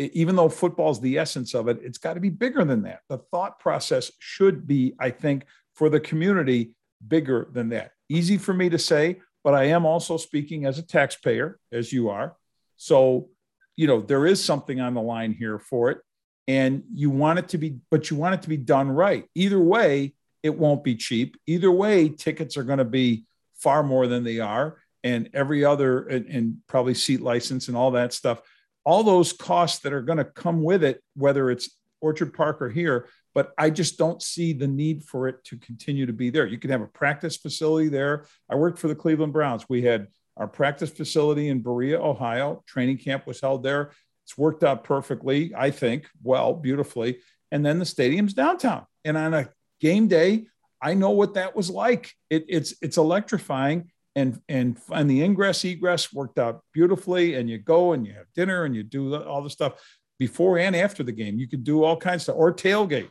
even 0.00 0.36
though 0.36 0.48
football 0.48 0.90
is 0.90 1.00
the 1.00 1.18
essence 1.18 1.54
of 1.54 1.68
it, 1.68 1.78
it's 1.82 1.98
got 1.98 2.14
to 2.14 2.20
be 2.20 2.30
bigger 2.30 2.64
than 2.64 2.82
that. 2.82 3.00
The 3.08 3.18
thought 3.18 3.58
process 3.58 4.10
should 4.18 4.66
be, 4.66 4.94
I 4.98 5.10
think, 5.10 5.44
for 5.74 5.88
the 5.88 6.00
community, 6.00 6.74
bigger 7.06 7.48
than 7.52 7.68
that. 7.70 7.92
Easy 8.08 8.38
for 8.38 8.52
me 8.52 8.68
to 8.70 8.78
say 8.78 9.20
but 9.42 9.54
I 9.54 9.64
am 9.64 9.86
also 9.86 10.16
speaking 10.16 10.66
as 10.66 10.78
a 10.78 10.82
taxpayer, 10.82 11.58
as 11.72 11.92
you 11.92 12.10
are. 12.10 12.36
So, 12.76 13.28
you 13.76 13.86
know, 13.86 14.00
there 14.00 14.26
is 14.26 14.42
something 14.42 14.80
on 14.80 14.94
the 14.94 15.02
line 15.02 15.32
here 15.32 15.58
for 15.58 15.90
it. 15.90 15.98
And 16.46 16.82
you 16.92 17.10
want 17.10 17.38
it 17.38 17.48
to 17.50 17.58
be, 17.58 17.78
but 17.90 18.10
you 18.10 18.16
want 18.16 18.34
it 18.34 18.42
to 18.42 18.48
be 18.48 18.56
done 18.56 18.90
right. 18.90 19.24
Either 19.34 19.60
way, 19.60 20.14
it 20.42 20.56
won't 20.56 20.82
be 20.82 20.96
cheap. 20.96 21.36
Either 21.46 21.70
way, 21.70 22.08
tickets 22.08 22.56
are 22.56 22.64
going 22.64 22.78
to 22.78 22.84
be 22.84 23.24
far 23.54 23.82
more 23.82 24.06
than 24.06 24.24
they 24.24 24.40
are. 24.40 24.78
And 25.04 25.30
every 25.32 25.64
other, 25.64 26.06
and, 26.06 26.26
and 26.26 26.56
probably 26.66 26.94
seat 26.94 27.20
license 27.20 27.68
and 27.68 27.76
all 27.76 27.92
that 27.92 28.12
stuff, 28.12 28.42
all 28.84 29.02
those 29.02 29.32
costs 29.32 29.80
that 29.80 29.92
are 29.92 30.02
going 30.02 30.18
to 30.18 30.24
come 30.24 30.62
with 30.62 30.82
it, 30.84 31.02
whether 31.14 31.50
it's 31.50 31.76
Orchard 32.00 32.32
Park 32.32 32.62
or 32.62 32.70
here, 32.70 33.08
but 33.34 33.52
I 33.58 33.70
just 33.70 33.98
don't 33.98 34.22
see 34.22 34.52
the 34.52 34.66
need 34.66 35.04
for 35.04 35.28
it 35.28 35.44
to 35.44 35.56
continue 35.56 36.06
to 36.06 36.12
be 36.12 36.30
there. 36.30 36.46
You 36.46 36.58
can 36.58 36.70
have 36.70 36.80
a 36.80 36.86
practice 36.86 37.36
facility 37.36 37.88
there. 37.88 38.24
I 38.48 38.56
worked 38.56 38.78
for 38.78 38.88
the 38.88 38.94
Cleveland 38.94 39.32
Browns. 39.32 39.68
We 39.68 39.82
had 39.82 40.08
our 40.36 40.48
practice 40.48 40.90
facility 40.90 41.48
in 41.48 41.60
Berea, 41.60 42.00
Ohio. 42.00 42.64
Training 42.66 42.98
camp 42.98 43.26
was 43.26 43.40
held 43.40 43.62
there. 43.62 43.92
It's 44.24 44.38
worked 44.38 44.64
out 44.64 44.84
perfectly, 44.84 45.52
I 45.54 45.70
think, 45.70 46.08
well, 46.22 46.54
beautifully. 46.54 47.18
And 47.52 47.64
then 47.64 47.78
the 47.78 47.84
stadium's 47.84 48.32
downtown. 48.32 48.86
And 49.04 49.16
on 49.16 49.34
a 49.34 49.48
game 49.80 50.08
day, 50.08 50.46
I 50.80 50.94
know 50.94 51.10
what 51.10 51.34
that 51.34 51.54
was 51.54 51.68
like. 51.68 52.12
It, 52.30 52.46
it's 52.48 52.74
it's 52.80 52.96
electrifying, 52.96 53.90
and 54.16 54.40
and 54.48 54.78
and 54.92 55.10
the 55.10 55.22
ingress 55.22 55.64
egress 55.64 56.12
worked 56.12 56.38
out 56.38 56.62
beautifully. 56.72 57.34
And 57.34 57.48
you 57.48 57.58
go 57.58 57.92
and 57.92 58.06
you 58.06 58.12
have 58.14 58.26
dinner 58.34 58.64
and 58.64 58.74
you 58.74 58.82
do 58.82 59.14
all 59.14 59.42
the 59.42 59.50
stuff 59.50 59.74
before 60.18 60.58
and 60.58 60.74
after 60.74 61.02
the 61.02 61.12
game. 61.12 61.38
You 61.38 61.48
could 61.48 61.64
do 61.64 61.84
all 61.84 61.96
kinds 61.96 62.22
of 62.22 62.22
stuff 62.22 62.36
or 62.36 62.52
tailgate. 62.52 63.08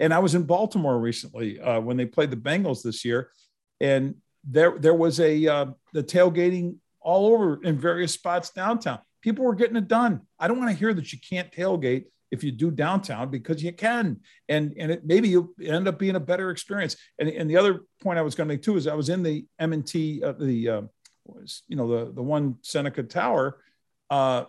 And 0.00 0.12
I 0.12 0.18
was 0.18 0.34
in 0.34 0.42
Baltimore 0.42 0.98
recently 0.98 1.60
uh, 1.60 1.80
when 1.80 1.96
they 1.96 2.06
played 2.06 2.30
the 2.30 2.36
Bengals 2.36 2.82
this 2.82 3.04
year, 3.04 3.30
and 3.80 4.16
there 4.42 4.78
there 4.78 4.94
was 4.94 5.20
a 5.20 5.46
uh, 5.46 5.66
the 5.92 6.02
tailgating 6.02 6.76
all 7.00 7.26
over 7.26 7.62
in 7.62 7.78
various 7.78 8.12
spots 8.12 8.50
downtown. 8.50 8.98
People 9.20 9.44
were 9.44 9.54
getting 9.54 9.76
it 9.76 9.88
done. 9.88 10.22
I 10.38 10.48
don't 10.48 10.58
want 10.58 10.70
to 10.70 10.76
hear 10.76 10.92
that 10.92 11.12
you 11.12 11.18
can't 11.18 11.52
tailgate 11.52 12.06
if 12.30 12.42
you 12.42 12.52
do 12.52 12.70
downtown 12.70 13.30
because 13.30 13.62
you 13.62 13.72
can, 13.72 14.20
and 14.48 14.74
and 14.78 14.90
it 14.92 15.04
maybe 15.04 15.28
you 15.28 15.54
end 15.62 15.88
up 15.88 15.98
being 15.98 16.16
a 16.16 16.20
better 16.20 16.50
experience. 16.50 16.96
And 17.18 17.28
and 17.28 17.48
the 17.48 17.56
other 17.56 17.80
point 18.02 18.18
I 18.18 18.22
was 18.22 18.34
going 18.34 18.48
to 18.48 18.54
make 18.54 18.62
too 18.62 18.76
is 18.76 18.86
I 18.86 18.94
was 18.94 19.08
in 19.08 19.22
the 19.22 19.46
M 19.58 19.72
and 19.72 19.86
T 19.86 20.22
uh, 20.22 20.32
the 20.32 20.68
uh, 20.68 20.82
you 21.68 21.76
know 21.76 21.88
the 21.88 22.12
the 22.12 22.22
one 22.22 22.56
Seneca 22.62 23.02
Tower. 23.02 23.58
Uh, 24.10 24.44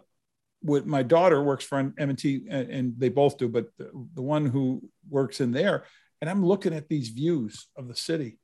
with 0.66 0.86
my 0.86 1.04
daughter 1.04 1.42
works 1.44 1.64
for 1.64 1.80
an 1.80 1.94
M&T 1.98 2.48
and, 2.50 2.70
and 2.72 2.94
they 2.98 3.10
both 3.10 3.38
do, 3.38 3.48
but 3.48 3.68
the, 3.78 3.92
the 4.16 4.22
one 4.22 4.48
who 4.48 4.82
works 5.08 5.40
in 5.40 5.52
there, 5.52 5.86
and 6.22 6.30
I'm 6.30 6.44
looking 6.44 6.74
at 6.74 6.90
these 6.90 7.10
views 7.10 7.68
of 7.78 7.88
the 7.88 7.96
city, 7.96 8.40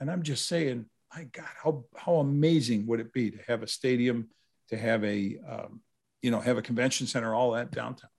and 0.00 0.10
I'm 0.10 0.22
just 0.22 0.48
saying, 0.48 0.86
my 1.14 1.24
God, 1.24 1.48
how 1.62 1.84
how 1.96 2.16
amazing 2.16 2.86
would 2.86 3.00
it 3.00 3.12
be 3.12 3.30
to 3.30 3.38
have 3.46 3.62
a 3.62 3.68
stadium, 3.68 4.28
to 4.68 4.76
have 4.76 5.04
a 5.04 5.38
um, 5.48 5.80
you 6.22 6.30
know 6.30 6.40
have 6.40 6.58
a 6.58 6.62
convention 6.62 7.06
center, 7.06 7.34
all 7.34 7.52
that 7.52 7.70
downtown. 7.70 8.10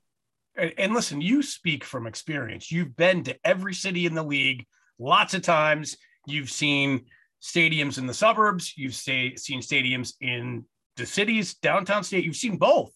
And, 0.58 0.74
and 0.78 0.94
listen, 0.94 1.22
you 1.22 1.42
speak 1.42 1.84
from 1.84 2.08
experience. 2.08 2.72
You've 2.72 2.96
been 2.96 3.24
to 3.24 3.38
every 3.44 3.74
city 3.74 4.06
in 4.06 4.16
the 4.16 4.24
league 4.24 4.66
lots 5.00 5.34
of 5.34 5.42
times. 5.42 5.98
You've 6.26 6.50
seen 6.50 7.06
stadiums 7.42 7.98
in 7.98 8.08
the 8.08 8.14
suburbs. 8.14 8.74
You've 8.76 8.96
say, 8.96 9.36
seen 9.36 9.62
stadiums 9.62 10.14
in 10.22 10.66
the 10.96 11.06
cities, 11.06 11.56
downtown 11.56 12.04
state. 12.04 12.24
You've 12.24 12.36
seen 12.36 12.58
both. 12.58 12.92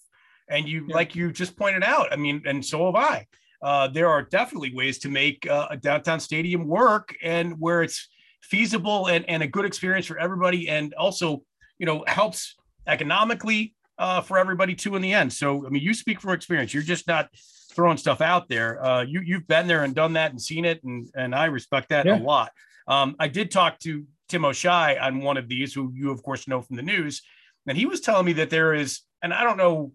And 0.50 0.68
you, 0.68 0.86
yeah. 0.88 0.96
like 0.96 1.16
you 1.16 1.32
just 1.32 1.56
pointed 1.56 1.84
out, 1.84 2.12
I 2.12 2.18
mean, 2.18 2.42
and 2.46 2.66
so 2.66 2.88
have 2.88 2.96
I. 2.96 3.28
Uh, 3.62 3.88
there 3.88 4.10
are 4.10 4.24
definitely 4.24 4.74
ways 4.74 4.98
to 5.00 5.10
make 5.10 5.48
uh, 5.48 5.68
a 5.70 5.78
downtown 5.78 6.20
stadium 6.20 6.68
work 6.68 7.16
and 7.22 7.56
where 7.60 7.84
it's 7.84 8.10
feasible 8.42 9.08
and, 9.08 9.24
and 9.30 9.44
a 9.44 9.48
good 9.48 9.66
experience 9.66 10.06
for 10.06 10.18
everybody 10.18 10.68
and 10.68 10.94
also 10.96 11.44
you 11.78 11.86
know 11.86 12.04
helps 12.08 12.56
economically 12.88 13.76
uh, 14.02 14.22
for 14.22 14.38
everybody 14.38 14.76
too 14.76 14.96
in 14.96 15.02
the 15.02 15.14
end 15.14 15.32
so 15.32 15.66
i 15.66 15.70
mean 15.70 15.82
you 15.82 15.94
speak 15.94 16.20
from 16.20 16.32
experience 16.32 16.74
you're 16.74 16.84
just 16.84 17.08
not 17.08 17.30
throwing 17.74 17.98
stuff 17.98 18.20
out 18.20 18.50
there 18.50 18.84
uh, 18.84 19.02
you 19.04 19.22
you've 19.24 19.48
been 19.48 19.68
there 19.68 19.84
and 19.84 19.96
done 19.96 20.14
that 20.14 20.32
and 20.32 20.42
seen 20.42 20.66
it 20.66 20.84
and 20.84 21.08
and 21.16 21.34
i 21.34 21.46
respect 21.46 21.90
that 21.90 22.06
yeah. 22.06 22.18
a 22.18 22.22
lot 22.22 22.52
um, 22.88 23.16
i 23.20 23.28
did 23.28 23.52
talk 23.52 23.80
to 23.80 24.06
tim 24.28 24.44
o'shea 24.44 24.98
on 24.98 25.22
one 25.22 25.38
of 25.38 25.48
these 25.48 25.74
who 25.74 25.92
you 25.96 26.12
of 26.12 26.22
course 26.24 26.48
know 26.48 26.62
from 26.62 26.76
the 26.76 26.82
news 26.82 27.22
and 27.68 27.78
he 27.78 27.86
was 27.86 28.02
telling 28.02 28.26
me 28.26 28.34
that 28.34 28.50
there 28.50 28.74
is 28.74 29.02
and 29.22 29.34
i 29.34 29.44
don't 29.44 29.58
know 29.58 29.92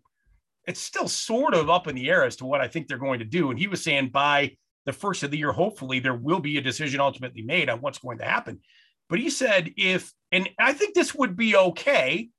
it's 0.67 0.81
still 0.81 1.09
sort 1.09 1.55
of 1.55 1.71
up 1.71 1.87
in 1.87 1.95
the 1.95 2.11
air 2.11 2.25
as 2.25 2.37
to 2.37 2.45
what 2.45 2.61
I 2.61 2.69
think 2.69 2.89
they're 2.89 2.99
going 2.99 3.21
to 3.21 3.25
do. 3.25 3.51
And 3.51 3.59
he 3.59 3.69
was 3.69 3.83
saying 3.83 4.09
by 4.09 4.57
the 4.85 4.93
first 4.93 5.23
of 5.23 5.31
the 5.31 5.39
year, 5.39 5.53
hopefully 5.53 6.01
there 6.01 6.17
will 6.17 6.41
be 6.41 6.59
a 6.59 6.63
decision 6.63 7.01
ultimately 7.01 7.43
made 7.43 7.69
on 7.69 7.81
what's 7.81 7.99
going 7.99 8.19
to 8.19 8.25
happen. 8.25 8.61
But 9.09 9.21
he 9.21 9.31
said, 9.31 9.73
if, 9.77 10.13
and 10.33 10.49
I 10.59 10.73
think 10.73 10.95
this 10.95 11.15
would 11.15 11.37
be 11.37 11.57
okay. 11.57 12.31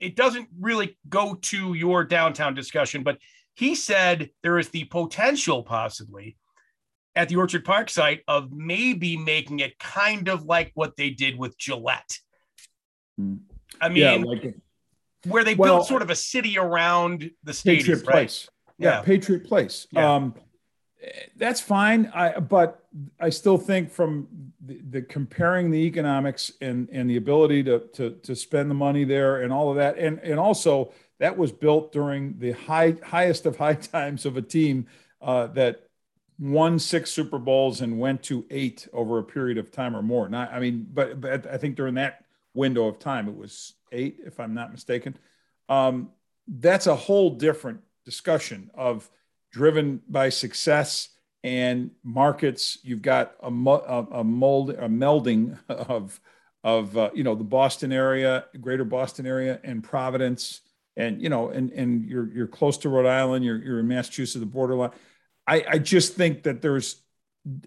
It 0.00 0.16
doesn't 0.16 0.48
really 0.58 0.96
go 1.08 1.34
to 1.34 1.74
your 1.74 2.04
downtown 2.04 2.54
discussion, 2.54 3.02
but 3.02 3.18
he 3.54 3.74
said 3.74 4.30
there 4.42 4.58
is 4.58 4.68
the 4.68 4.84
potential 4.84 5.62
possibly 5.62 6.36
at 7.16 7.28
the 7.28 7.36
Orchard 7.36 7.64
Park 7.64 7.90
site 7.90 8.22
of 8.28 8.52
maybe 8.52 9.16
making 9.16 9.58
it 9.58 9.78
kind 9.78 10.28
of 10.28 10.44
like 10.44 10.70
what 10.74 10.96
they 10.96 11.10
did 11.10 11.36
with 11.36 11.58
Gillette. 11.58 12.18
Hmm. 13.16 13.36
I 13.80 13.88
mean, 13.88 13.96
yeah, 13.98 14.14
like 14.24 14.54
where 15.26 15.44
they 15.44 15.54
well, 15.54 15.76
built 15.76 15.88
sort 15.88 16.02
of 16.02 16.10
a 16.10 16.14
city 16.14 16.58
around 16.58 17.30
the 17.42 17.52
stadium, 17.52 17.84
Patriot 17.84 18.06
right? 18.06 18.12
Place. 18.12 18.48
Yeah, 18.78 18.88
yeah, 18.90 19.02
Patriot 19.02 19.44
Place. 19.44 19.86
Yeah. 19.90 20.14
Um, 20.14 20.34
that's 21.36 21.60
fine. 21.60 22.10
I 22.14 22.40
but 22.40 22.84
I 23.20 23.30
still 23.30 23.58
think 23.58 23.90
from 23.90 24.26
the, 24.60 24.80
the, 24.90 25.02
comparing 25.02 25.70
the 25.70 25.78
economics 25.78 26.52
and 26.60 26.88
and 26.90 27.08
the 27.08 27.16
ability 27.16 27.62
to, 27.64 27.80
to 27.94 28.10
to 28.22 28.34
spend 28.34 28.70
the 28.70 28.74
money 28.74 29.04
there 29.04 29.42
and 29.42 29.52
all 29.52 29.70
of 29.70 29.76
that, 29.76 29.96
and 29.98 30.18
and 30.20 30.40
also 30.40 30.92
that 31.18 31.36
was 31.36 31.52
built 31.52 31.92
during 31.92 32.38
the 32.38 32.52
high 32.52 32.96
highest 33.02 33.46
of 33.46 33.56
high 33.56 33.74
times 33.94 34.26
of 34.26 34.36
a 34.36 34.42
team 34.42 34.86
uh, 35.22 35.46
that 35.48 35.84
won 36.38 36.78
six 36.78 37.10
Super 37.10 37.38
Bowls 37.38 37.80
and 37.80 37.98
went 37.98 38.22
to 38.24 38.44
eight 38.50 38.88
over 38.92 39.18
a 39.18 39.24
period 39.24 39.58
of 39.58 39.70
time 39.70 39.96
or 39.96 40.02
more. 40.02 40.28
Not, 40.28 40.52
I 40.52 40.60
mean, 40.60 40.86
but 40.92 41.20
but 41.20 41.46
I 41.46 41.58
think 41.58 41.76
during 41.76 41.94
that 41.94 42.24
window 42.54 42.86
of 42.86 42.98
time 42.98 43.28
it 43.28 43.36
was 43.36 43.74
eight, 43.92 44.18
if 44.24 44.40
I'm 44.40 44.54
not 44.54 44.72
mistaken. 44.72 45.16
Um, 45.68 46.10
that's 46.46 46.86
a 46.86 46.96
whole 46.96 47.30
different 47.30 47.80
discussion 48.04 48.70
of 48.74 49.08
driven 49.50 50.00
by 50.08 50.28
success 50.28 51.08
and 51.44 51.90
markets. 52.02 52.78
You've 52.82 53.02
got 53.02 53.34
a, 53.42 53.48
a, 53.48 54.24
mold, 54.24 54.70
a 54.70 54.88
melding 54.88 55.58
of 55.68 56.20
of 56.64 56.96
uh, 56.96 57.10
you 57.14 57.24
know 57.24 57.34
the 57.34 57.44
Boston 57.44 57.92
area, 57.92 58.44
Greater 58.60 58.84
Boston 58.84 59.26
area, 59.26 59.60
and 59.62 59.82
Providence, 59.82 60.60
and 60.96 61.22
you 61.22 61.28
know, 61.28 61.50
and 61.50 61.70
and 61.72 62.04
you're 62.04 62.32
you're 62.32 62.48
close 62.48 62.78
to 62.78 62.88
Rhode 62.88 63.06
Island. 63.06 63.44
You're 63.44 63.62
you're 63.62 63.80
in 63.80 63.88
Massachusetts, 63.88 64.40
the 64.40 64.46
borderline. 64.46 64.90
I 65.46 65.64
I 65.68 65.78
just 65.78 66.14
think 66.14 66.42
that 66.42 66.60
there's 66.60 67.02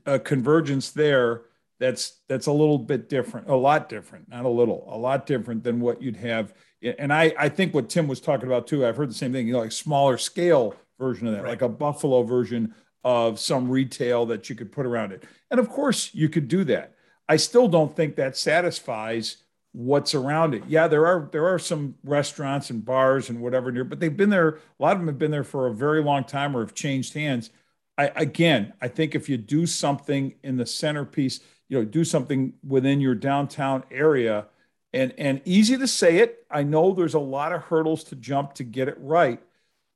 a 0.05 0.19
convergence 0.19 0.91
there 0.91 1.43
that's 1.79 2.19
that's 2.27 2.47
a 2.47 2.51
little 2.51 2.77
bit 2.77 3.09
different, 3.09 3.47
a 3.47 3.55
lot 3.55 3.89
different, 3.89 4.29
not 4.29 4.45
a 4.45 4.49
little, 4.49 4.86
a 4.88 4.97
lot 4.97 5.25
different 5.25 5.63
than 5.63 5.79
what 5.79 6.01
you'd 6.01 6.17
have. 6.17 6.53
And 6.84 7.13
I 7.13 7.34
I 7.39 7.49
think 7.49 7.73
what 7.73 7.89
Tim 7.89 8.07
was 8.07 8.19
talking 8.19 8.47
about 8.47 8.67
too. 8.67 8.86
I've 8.86 8.97
heard 8.97 9.09
the 9.09 9.15
same 9.15 9.32
thing. 9.32 9.47
You 9.47 9.53
know, 9.53 9.59
like 9.59 9.71
smaller 9.71 10.17
scale 10.17 10.75
version 11.01 11.27
of 11.27 11.33
that, 11.33 11.43
right. 11.43 11.49
like 11.49 11.61
a 11.61 11.69
Buffalo 11.69 12.23
version 12.23 12.73
of 13.03 13.39
some 13.39 13.69
retail 13.69 14.25
that 14.27 14.49
you 14.49 14.55
could 14.55 14.71
put 14.71 14.85
around 14.85 15.11
it. 15.11 15.23
And 15.49 15.59
of 15.59 15.67
course, 15.67 16.13
you 16.13 16.29
could 16.29 16.47
do 16.47 16.63
that. 16.65 16.93
I 17.27 17.37
still 17.37 17.67
don't 17.67 17.95
think 17.95 18.15
that 18.15 18.37
satisfies 18.37 19.37
what's 19.73 20.13
around 20.13 20.53
it. 20.53 20.63
Yeah, 20.67 20.87
there 20.87 21.05
are 21.07 21.29
there 21.31 21.47
are 21.47 21.59
some 21.59 21.95
restaurants 22.03 22.69
and 22.69 22.85
bars 22.85 23.29
and 23.29 23.41
whatever 23.41 23.71
near, 23.71 23.83
but 23.83 23.99
they've 23.99 24.15
been 24.15 24.29
there. 24.29 24.49
A 24.49 24.83
lot 24.83 24.93
of 24.93 24.99
them 24.99 25.07
have 25.07 25.17
been 25.17 25.31
there 25.31 25.43
for 25.43 25.67
a 25.67 25.73
very 25.73 26.03
long 26.03 26.23
time 26.23 26.55
or 26.55 26.59
have 26.59 26.73
changed 26.73 27.13
hands. 27.13 27.49
I, 27.97 28.11
again, 28.15 28.73
I 28.81 28.87
think 28.87 29.15
if 29.15 29.29
you 29.29 29.37
do 29.37 29.65
something 29.65 30.35
in 30.43 30.57
the 30.57 30.65
centerpiece, 30.65 31.39
you 31.69 31.77
know, 31.77 31.85
do 31.85 32.03
something 32.03 32.53
within 32.67 33.01
your 33.01 33.15
downtown 33.15 33.83
area. 33.89 34.47
And, 34.93 35.13
and 35.17 35.41
easy 35.45 35.77
to 35.77 35.87
say 35.87 36.17
it. 36.17 36.45
I 36.51 36.63
know 36.63 36.91
there's 36.91 37.13
a 37.13 37.19
lot 37.19 37.53
of 37.53 37.61
hurdles 37.61 38.03
to 38.05 38.15
jump 38.17 38.55
to 38.55 38.65
get 38.65 38.89
it 38.89 38.97
right, 38.99 39.41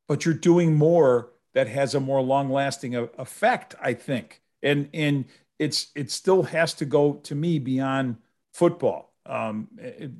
but 0.07 0.25
you're 0.25 0.33
doing 0.33 0.75
more 0.75 1.31
that 1.53 1.67
has 1.67 1.95
a 1.95 1.99
more 1.99 2.21
long 2.21 2.51
lasting 2.51 2.95
effect, 2.95 3.75
I 3.81 3.93
think. 3.93 4.41
And, 4.61 4.89
and 4.93 5.25
it's, 5.57 5.87
it 5.95 6.11
still 6.11 6.43
has 6.43 6.73
to 6.75 6.85
go 6.85 7.13
to 7.23 7.35
me 7.35 7.59
beyond 7.59 8.17
football 8.53 9.13
um, 9.25 9.67
it, 9.77 10.11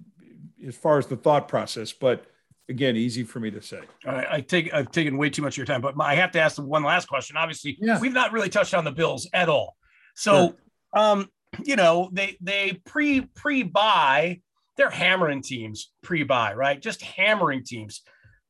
as 0.66 0.76
far 0.76 0.98
as 0.98 1.08
the 1.08 1.18
thought 1.18 1.48
process. 1.48 1.92
But 1.92 2.26
again, 2.70 2.96
easy 2.96 3.24
for 3.24 3.40
me 3.40 3.52
to 3.52 3.62
say. 3.62 3.82
I, 4.06 4.36
I 4.38 4.42
take 4.42 4.74
I've 4.74 4.92
taken 4.92 5.18
way 5.18 5.30
too 5.30 5.42
much 5.42 5.54
of 5.54 5.58
your 5.58 5.66
time, 5.66 5.82
but 5.82 5.96
I 6.00 6.16
have 6.16 6.32
to 6.32 6.40
ask 6.40 6.62
one 6.62 6.84
last 6.84 7.08
question. 7.08 7.38
Obviously, 7.38 7.78
yeah. 7.80 8.00
we've 8.00 8.14
not 8.14 8.32
really 8.32 8.50
touched 8.50 8.74
on 8.74 8.84
the 8.84 8.92
Bills 8.92 9.30
at 9.34 9.50
all. 9.50 9.76
So, 10.16 10.56
sure. 10.96 11.04
um, 11.04 11.30
you 11.64 11.76
know, 11.76 12.10
they 12.12 12.38
they 12.42 12.82
pre 12.86 13.22
pre 13.22 13.64
buy, 13.64 14.42
they're 14.78 14.90
hammering 14.90 15.42
teams 15.42 15.92
pre 16.02 16.24
buy, 16.24 16.54
right? 16.54 16.82
Just 16.82 17.02
hammering 17.02 17.64
teams. 17.64 18.02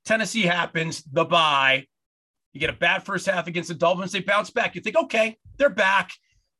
Tennessee 0.05 0.43
happens, 0.43 1.03
the 1.11 1.25
bye. 1.25 1.85
You 2.53 2.59
get 2.59 2.69
a 2.69 2.73
bad 2.73 3.03
first 3.03 3.25
half 3.25 3.47
against 3.47 3.69
the 3.69 3.75
Dolphins, 3.75 4.11
they 4.11 4.21
bounce 4.21 4.49
back. 4.49 4.75
You 4.75 4.81
think, 4.81 4.95
okay, 4.95 5.37
they're 5.57 5.69
back. 5.69 6.11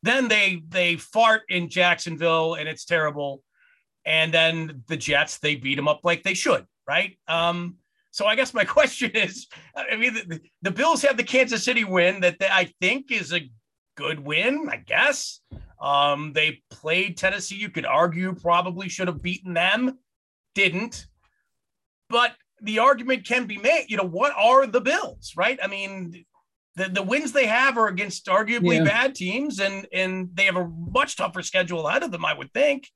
Then 0.03 0.27
they 0.27 0.61
they 0.67 0.97
fart 0.97 1.43
in 1.49 1.69
Jacksonville 1.69 2.55
and 2.55 2.67
it's 2.67 2.85
terrible. 2.85 3.41
And 4.05 4.33
then 4.33 4.83
the 4.87 4.97
Jets, 4.97 5.39
they 5.39 5.55
beat 5.55 5.75
them 5.75 5.87
up 5.87 6.01
like 6.03 6.21
they 6.21 6.35
should, 6.35 6.65
right? 6.87 7.17
Um, 7.27 7.77
so 8.11 8.25
I 8.25 8.35
guess 8.35 8.53
my 8.53 8.65
question 8.65 9.11
is, 9.11 9.47
I 9.75 9.95
mean, 9.95 10.13
the, 10.13 10.39
the 10.61 10.71
Bills 10.71 11.01
have 11.01 11.17
the 11.17 11.23
Kansas 11.23 11.63
City 11.63 11.83
win 11.83 12.21
that 12.21 12.39
they, 12.39 12.47
I 12.47 12.71
think 12.79 13.11
is 13.11 13.33
a 13.33 13.49
good 13.95 14.19
win, 14.19 14.67
I 14.71 14.77
guess. 14.77 15.39
Um, 15.81 16.33
they 16.33 16.61
played 16.69 17.17
Tennessee. 17.17 17.55
You 17.55 17.69
could 17.69 17.85
argue 17.85 18.33
probably 18.33 18.89
should 18.89 19.07
have 19.07 19.21
beaten 19.21 19.53
them, 19.53 19.97
didn't. 20.53 21.07
But 22.09 22.33
the 22.61 22.79
argument 22.79 23.25
can 23.25 23.45
be 23.45 23.57
made. 23.57 23.85
You 23.89 23.97
know, 23.97 24.07
what 24.07 24.33
are 24.37 24.65
the 24.65 24.81
Bills, 24.81 25.33
right? 25.35 25.59
I 25.61 25.67
mean, 25.67 26.25
the, 26.75 26.89
the 26.89 27.03
wins 27.03 27.31
they 27.31 27.47
have 27.47 27.77
are 27.77 27.87
against 27.87 28.25
arguably 28.27 28.77
yeah. 28.77 28.83
bad 28.83 29.15
teams, 29.15 29.59
and 29.59 29.87
and 29.93 30.29
they 30.33 30.45
have 30.45 30.57
a 30.57 30.67
much 30.67 31.15
tougher 31.15 31.41
schedule 31.41 31.87
ahead 31.87 32.03
of 32.03 32.11
them. 32.11 32.25
I 32.25 32.33
would 32.33 32.53
think. 32.53 32.89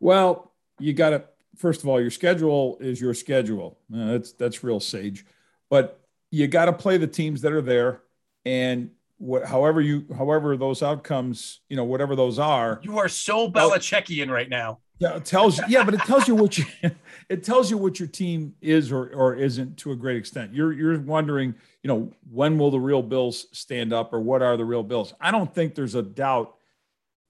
Well, 0.00 0.52
you 0.78 0.92
got 0.92 1.10
to 1.10 1.24
first 1.56 1.82
of 1.82 1.88
all, 1.88 2.00
your 2.00 2.10
schedule 2.10 2.78
is 2.80 3.00
your 3.00 3.14
schedule. 3.14 3.78
Uh, 3.94 4.12
that's 4.12 4.32
that's 4.32 4.64
real 4.64 4.80
sage, 4.80 5.24
but 5.70 6.00
you 6.30 6.46
got 6.46 6.66
to 6.66 6.72
play 6.72 6.96
the 6.96 7.06
teams 7.06 7.42
that 7.42 7.52
are 7.52 7.62
there, 7.62 8.02
and 8.44 8.90
what, 9.18 9.46
however 9.46 9.80
you 9.80 10.06
however 10.16 10.56
those 10.56 10.82
outcomes, 10.82 11.60
you 11.68 11.76
know, 11.76 11.84
whatever 11.84 12.16
those 12.16 12.38
are. 12.38 12.80
You 12.82 12.98
are 12.98 13.08
so 13.08 13.50
Belichickian 13.50 14.30
right 14.30 14.48
now. 14.48 14.80
Yeah, 15.02 15.16
it 15.16 15.24
tells 15.24 15.58
you. 15.58 15.64
Yeah, 15.66 15.84
but 15.84 15.94
it 15.94 16.00
tells 16.02 16.28
you 16.28 16.36
what 16.36 16.56
you 16.56 16.64
it 17.28 17.42
tells 17.42 17.70
you 17.70 17.76
what 17.76 17.98
your 17.98 18.06
team 18.06 18.54
is 18.60 18.92
or 18.92 19.08
or 19.12 19.34
isn't 19.34 19.76
to 19.78 19.90
a 19.90 19.96
great 19.96 20.16
extent. 20.16 20.54
You're 20.54 20.72
you're 20.72 21.00
wondering, 21.00 21.56
you 21.82 21.88
know, 21.88 22.12
when 22.30 22.56
will 22.56 22.70
the 22.70 22.78
real 22.78 23.02
Bills 23.02 23.46
stand 23.50 23.92
up 23.92 24.12
or 24.12 24.20
what 24.20 24.42
are 24.42 24.56
the 24.56 24.64
real 24.64 24.84
Bills? 24.84 25.12
I 25.20 25.32
don't 25.32 25.52
think 25.52 25.74
there's 25.74 25.96
a 25.96 26.02
doubt 26.02 26.54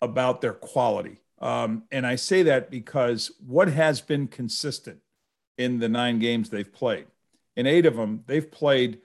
about 0.03 0.43
their 0.43 0.53
quality. 0.53 1.16
Um, 1.41 1.85
and 1.91 2.07
I 2.07 2.16
say 2.16 2.43
that 2.45 2.70
because 2.70 3.31
what 3.45 3.68
has 3.68 4.03
been 4.03 4.29
consistent 4.29 4.99
in 5.57 5.79
the 5.79 5.89
nine 5.89 6.18
games 6.18 6.51
they've 6.51 6.70
played, 6.70 7.07
in 7.57 7.66
eight 7.66 7.87
of 7.87 7.97
them, 7.97 8.23
they've 8.27 8.49
played 8.49 9.01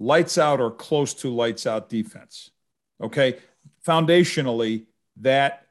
lights 0.00 0.38
out 0.38 0.60
or 0.60 0.72
close 0.72 1.14
to 1.14 1.32
lights 1.32 1.66
out 1.66 1.88
defense. 1.88 2.50
Okay. 3.00 3.38
Foundationally, 3.86 4.86
that 5.18 5.66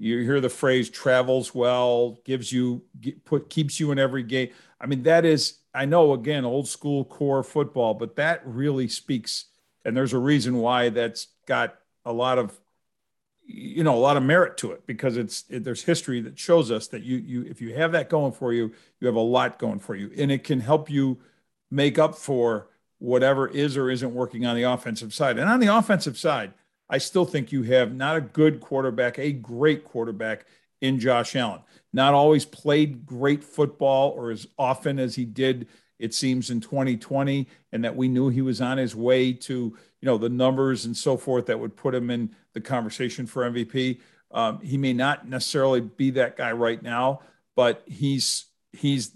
you 0.00 0.20
hear 0.20 0.40
the 0.40 0.48
phrase 0.48 0.88
travels 0.88 1.54
well, 1.54 2.20
gives 2.24 2.50
you 2.50 2.82
put 3.26 3.50
keeps 3.50 3.78
you 3.78 3.92
in 3.92 3.98
every 3.98 4.22
game. 4.22 4.48
I 4.80 4.86
mean, 4.86 5.02
that 5.02 5.26
is 5.26 5.58
I 5.74 5.84
know 5.84 6.14
again 6.14 6.46
old 6.46 6.66
school 6.66 7.04
core 7.04 7.42
football, 7.42 7.92
but 7.92 8.16
that 8.16 8.40
really 8.46 8.88
speaks, 8.88 9.44
and 9.84 9.94
there's 9.94 10.14
a 10.14 10.18
reason 10.18 10.56
why 10.56 10.88
that's 10.88 11.28
got 11.46 11.76
a 12.06 12.12
lot 12.14 12.38
of 12.38 12.58
you 13.44 13.84
know 13.84 13.94
a 13.94 14.00
lot 14.00 14.16
of 14.16 14.22
merit 14.22 14.56
to 14.58 14.72
it 14.72 14.86
because 14.86 15.18
it's 15.18 15.44
it, 15.50 15.64
there's 15.64 15.82
history 15.82 16.22
that 16.22 16.38
shows 16.38 16.70
us 16.70 16.88
that 16.88 17.02
you 17.02 17.18
you 17.18 17.42
if 17.42 17.60
you 17.60 17.74
have 17.74 17.92
that 17.92 18.08
going 18.08 18.32
for 18.32 18.54
you, 18.54 18.72
you 19.00 19.06
have 19.06 19.16
a 19.16 19.20
lot 19.20 19.58
going 19.58 19.78
for 19.78 19.94
you, 19.94 20.10
and 20.16 20.32
it 20.32 20.44
can 20.44 20.60
help 20.60 20.88
you 20.88 21.18
make 21.70 21.98
up 21.98 22.14
for 22.14 22.68
whatever 23.00 23.48
is 23.48 23.76
or 23.76 23.90
isn't 23.90 24.14
working 24.14 24.46
on 24.46 24.56
the 24.56 24.62
offensive 24.62 25.12
side. 25.12 25.38
And 25.38 25.48
on 25.48 25.60
the 25.60 25.74
offensive 25.74 26.16
side, 26.16 26.54
I 26.90 26.98
still 26.98 27.24
think 27.24 27.52
you 27.52 27.62
have 27.62 27.94
not 27.94 28.16
a 28.16 28.20
good 28.20 28.60
quarterback, 28.60 29.18
a 29.18 29.32
great 29.32 29.84
quarterback 29.84 30.44
in 30.80 30.98
Josh 30.98 31.36
Allen. 31.36 31.60
Not 31.92 32.14
always 32.14 32.44
played 32.44 33.06
great 33.06 33.44
football 33.44 34.10
or 34.10 34.30
as 34.30 34.46
often 34.58 34.98
as 34.98 35.14
he 35.14 35.24
did, 35.24 35.68
it 36.00 36.12
seems, 36.12 36.50
in 36.50 36.60
2020, 36.60 37.46
and 37.72 37.84
that 37.84 37.94
we 37.94 38.08
knew 38.08 38.28
he 38.28 38.42
was 38.42 38.60
on 38.60 38.76
his 38.76 38.96
way 38.96 39.32
to, 39.32 39.54
you 39.54 40.06
know, 40.06 40.18
the 40.18 40.28
numbers 40.28 40.84
and 40.84 40.96
so 40.96 41.16
forth 41.16 41.46
that 41.46 41.60
would 41.60 41.76
put 41.76 41.94
him 41.94 42.10
in 42.10 42.34
the 42.54 42.60
conversation 42.60 43.24
for 43.26 43.48
MVP. 43.48 44.00
Um, 44.32 44.60
he 44.60 44.76
may 44.76 44.92
not 44.92 45.28
necessarily 45.28 45.80
be 45.80 46.10
that 46.10 46.36
guy 46.36 46.52
right 46.52 46.82
now, 46.82 47.20
but 47.54 47.82
he's 47.86 48.46
he's 48.72 49.12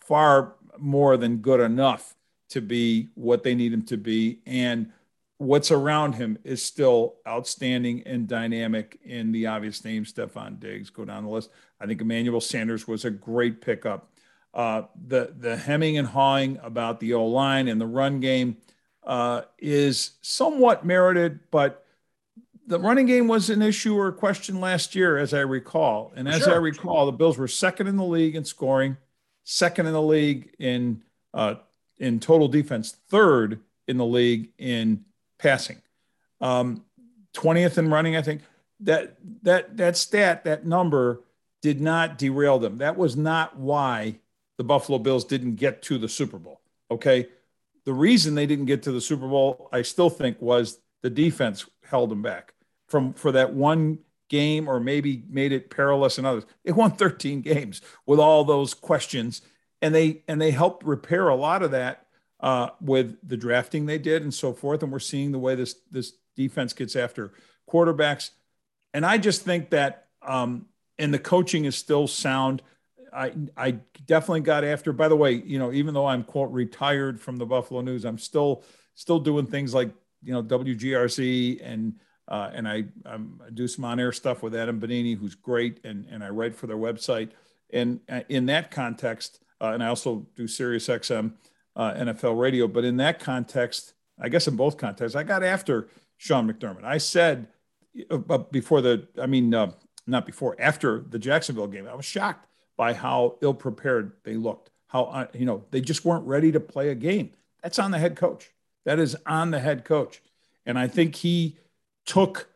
far 0.00 0.54
more 0.78 1.16
than 1.16 1.38
good 1.38 1.60
enough 1.60 2.14
to 2.50 2.60
be 2.60 3.08
what 3.14 3.42
they 3.42 3.54
need 3.54 3.72
him 3.72 3.82
to 3.82 3.96
be. 3.96 4.40
And 4.46 4.90
what's 5.38 5.70
around 5.70 6.14
him 6.14 6.36
is 6.44 6.62
still 6.62 7.14
outstanding 7.26 8.02
and 8.04 8.28
dynamic 8.28 8.98
in 9.04 9.32
the 9.32 9.46
obvious 9.46 9.84
names, 9.84 10.12
Stefon 10.12 10.58
Diggs, 10.60 10.90
go 10.90 11.04
down 11.04 11.24
the 11.24 11.30
list. 11.30 11.50
I 11.80 11.86
think 11.86 12.00
Emmanuel 12.00 12.40
Sanders 12.40 12.86
was 12.86 13.04
a 13.04 13.10
great 13.10 13.60
pickup. 13.60 14.10
Uh, 14.52 14.82
the 15.06 15.34
the 15.38 15.56
hemming 15.56 15.98
and 15.98 16.08
hawing 16.08 16.58
about 16.62 17.00
the 17.00 17.14
O 17.14 17.26
line 17.26 17.68
and 17.68 17.80
the 17.80 17.86
run 17.86 18.18
game 18.18 18.56
uh, 19.04 19.42
is 19.58 20.12
somewhat 20.20 20.84
merited, 20.84 21.38
but 21.50 21.84
the 22.66 22.78
running 22.78 23.06
game 23.06 23.28
was 23.28 23.48
an 23.48 23.62
issue 23.62 23.96
or 23.96 24.08
a 24.08 24.12
question 24.12 24.60
last 24.60 24.94
year, 24.94 25.16
as 25.16 25.32
I 25.32 25.40
recall. 25.40 26.12
And 26.16 26.28
as 26.28 26.42
sure. 26.42 26.54
I 26.54 26.56
recall, 26.56 27.06
the 27.06 27.12
Bills 27.12 27.38
were 27.38 27.48
second 27.48 27.86
in 27.86 27.96
the 27.96 28.04
league 28.04 28.36
in 28.36 28.44
scoring, 28.44 28.96
second 29.44 29.86
in 29.86 29.92
the 29.92 30.02
league 30.02 30.54
in 30.58 31.02
uh, 31.32 31.56
in 31.98 32.18
total 32.18 32.48
defense, 32.48 32.96
third 33.08 33.60
in 33.86 33.96
the 33.96 34.06
league 34.06 34.50
in 34.58 35.04
passing. 35.38 35.80
Um, 36.40 36.84
20th 37.34 37.78
in 37.78 37.90
running, 37.90 38.16
I 38.16 38.22
think. 38.22 38.42
That 38.80 39.16
that 39.42 39.76
that 39.76 39.96
stat, 39.96 40.44
that 40.44 40.64
number 40.64 41.22
did 41.62 41.80
not 41.80 42.16
derail 42.16 42.58
them. 42.58 42.78
That 42.78 42.96
was 42.96 43.16
not 43.16 43.56
why 43.56 44.20
the 44.56 44.64
Buffalo 44.64 44.98
Bills 44.98 45.24
didn't 45.24 45.56
get 45.56 45.82
to 45.82 45.98
the 45.98 46.08
Super 46.08 46.38
Bowl. 46.38 46.60
Okay. 46.90 47.28
The 47.84 47.92
reason 47.92 48.34
they 48.34 48.46
didn't 48.46 48.66
get 48.66 48.82
to 48.84 48.92
the 48.92 49.00
Super 49.00 49.26
Bowl, 49.26 49.68
I 49.72 49.82
still 49.82 50.10
think, 50.10 50.40
was 50.40 50.78
the 51.02 51.10
defense 51.10 51.66
held 51.84 52.10
them 52.10 52.22
back 52.22 52.54
from 52.86 53.14
for 53.14 53.32
that 53.32 53.54
one 53.54 53.98
game 54.28 54.68
or 54.68 54.78
maybe 54.78 55.24
made 55.28 55.52
it 55.52 55.70
perilous 55.70 56.18
in 56.18 56.26
others. 56.26 56.44
They 56.64 56.72
won 56.72 56.92
13 56.92 57.40
games 57.40 57.80
with 58.06 58.20
all 58.20 58.44
those 58.44 58.74
questions 58.74 59.42
and 59.80 59.94
they 59.94 60.22
and 60.28 60.40
they 60.40 60.50
helped 60.50 60.84
repair 60.84 61.28
a 61.28 61.34
lot 61.34 61.62
of 61.62 61.70
that 61.70 62.06
uh, 62.40 62.70
with 62.80 63.16
the 63.26 63.36
drafting 63.36 63.86
they 63.86 63.98
did 63.98 64.22
and 64.22 64.32
so 64.32 64.52
forth. 64.52 64.82
And 64.82 64.92
we're 64.92 64.98
seeing 64.98 65.32
the 65.32 65.38
way 65.38 65.54
this 65.54 65.74
this 65.90 66.12
defense 66.36 66.72
gets 66.72 66.96
after 66.96 67.32
quarterbacks. 67.68 68.30
And 68.94 69.04
I 69.04 69.18
just 69.18 69.42
think 69.42 69.70
that 69.70 70.06
um, 70.22 70.66
and 70.98 71.12
the 71.12 71.18
coaching 71.18 71.64
is 71.64 71.76
still 71.76 72.06
sound. 72.06 72.62
I 73.12 73.32
I 73.56 73.78
definitely 74.06 74.40
got 74.40 74.64
after. 74.64 74.92
By 74.92 75.08
the 75.08 75.16
way, 75.16 75.32
you 75.32 75.58
know, 75.58 75.72
even 75.72 75.94
though 75.94 76.06
I'm 76.06 76.24
quote 76.24 76.50
retired 76.50 77.20
from 77.20 77.36
the 77.36 77.46
Buffalo 77.46 77.80
News, 77.80 78.04
I'm 78.04 78.18
still 78.18 78.62
still 78.94 79.20
doing 79.20 79.46
things 79.46 79.74
like 79.74 79.90
you 80.22 80.32
know 80.32 80.42
WGRC 80.42 81.60
and 81.62 81.94
uh, 82.28 82.50
and 82.52 82.68
I, 82.68 82.84
I'm, 83.06 83.40
I 83.46 83.50
do 83.50 83.66
some 83.66 83.86
on 83.86 83.98
air 83.98 84.12
stuff 84.12 84.42
with 84.42 84.54
Adam 84.54 84.78
Benigni, 84.78 85.16
who's 85.16 85.34
great, 85.34 85.80
and 85.84 86.06
and 86.10 86.22
I 86.22 86.28
write 86.28 86.54
for 86.54 86.66
their 86.66 86.76
website. 86.76 87.30
And 87.70 88.00
uh, 88.08 88.20
in 88.28 88.46
that 88.46 88.70
context, 88.70 89.40
uh, 89.60 89.68
and 89.68 89.82
I 89.82 89.88
also 89.88 90.26
do 90.36 90.46
Sirius 90.46 90.88
XM 90.88 91.32
uh, 91.78 91.94
NFL 91.94 92.38
radio. 92.38 92.68
But 92.68 92.84
in 92.84 92.98
that 92.98 93.20
context, 93.20 93.94
I 94.20 94.28
guess 94.28 94.46
in 94.46 94.56
both 94.56 94.76
contexts, 94.76 95.16
I 95.16 95.22
got 95.22 95.42
after 95.42 95.88
Sean 96.18 96.52
McDermott. 96.52 96.84
I 96.84 96.98
said 96.98 97.46
uh, 98.10 98.38
before 98.38 98.82
the, 98.82 99.06
I 99.20 99.26
mean, 99.26 99.54
uh, 99.54 99.72
not 100.06 100.26
before, 100.26 100.56
after 100.58 101.04
the 101.08 101.18
Jacksonville 101.18 101.68
game, 101.68 101.86
I 101.86 101.94
was 101.94 102.04
shocked 102.04 102.46
by 102.76 102.94
how 102.94 103.36
ill 103.40 103.54
prepared 103.54 104.12
they 104.24 104.34
looked. 104.34 104.70
How 104.88 105.04
uh, 105.04 105.26
you 105.34 105.44
know 105.44 105.64
they 105.70 105.82
just 105.82 106.04
weren't 106.04 106.26
ready 106.26 106.50
to 106.52 106.60
play 106.60 106.88
a 106.88 106.94
game. 106.94 107.32
That's 107.62 107.78
on 107.78 107.90
the 107.90 107.98
head 107.98 108.16
coach. 108.16 108.50
That 108.86 108.98
is 108.98 109.16
on 109.26 109.50
the 109.50 109.60
head 109.60 109.84
coach, 109.84 110.22
and 110.64 110.78
I 110.78 110.88
think 110.88 111.16
he 111.16 111.58
took 112.06 112.48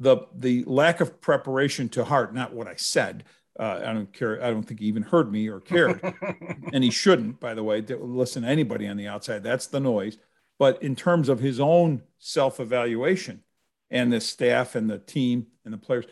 the 0.00 0.26
the 0.34 0.64
lack 0.64 1.00
of 1.00 1.20
preparation 1.20 1.88
to 1.90 2.04
heart. 2.04 2.34
Not 2.34 2.52
what 2.52 2.66
I 2.66 2.74
said, 2.74 3.22
uh, 3.58 3.80
I 3.84 3.92
don't 3.92 4.12
care. 4.12 4.42
I 4.42 4.50
don't 4.50 4.62
think 4.62 4.80
he 4.80 4.86
even 4.86 5.02
heard 5.02 5.32
me 5.32 5.48
or 5.48 5.60
cared, 5.60 6.00
and 6.72 6.84
he 6.84 6.90
shouldn't. 6.90 7.40
By 7.40 7.54
the 7.54 7.64
way, 7.64 7.80
listen 7.80 8.42
to 8.42 8.48
anybody 8.48 8.86
on 8.86 8.96
the 8.96 9.08
outside. 9.08 9.42
That's 9.42 9.66
the 9.66 9.80
noise. 9.80 10.18
But 10.58 10.82
in 10.82 10.94
terms 10.94 11.28
of 11.28 11.40
his 11.40 11.60
own 11.60 12.02
self-evaluation 12.18 13.42
and 13.90 14.12
the 14.12 14.20
staff 14.20 14.74
and 14.74 14.88
the 14.88 14.98
team 14.98 15.48
and 15.64 15.74
the 15.74 15.78
players, 15.78 16.04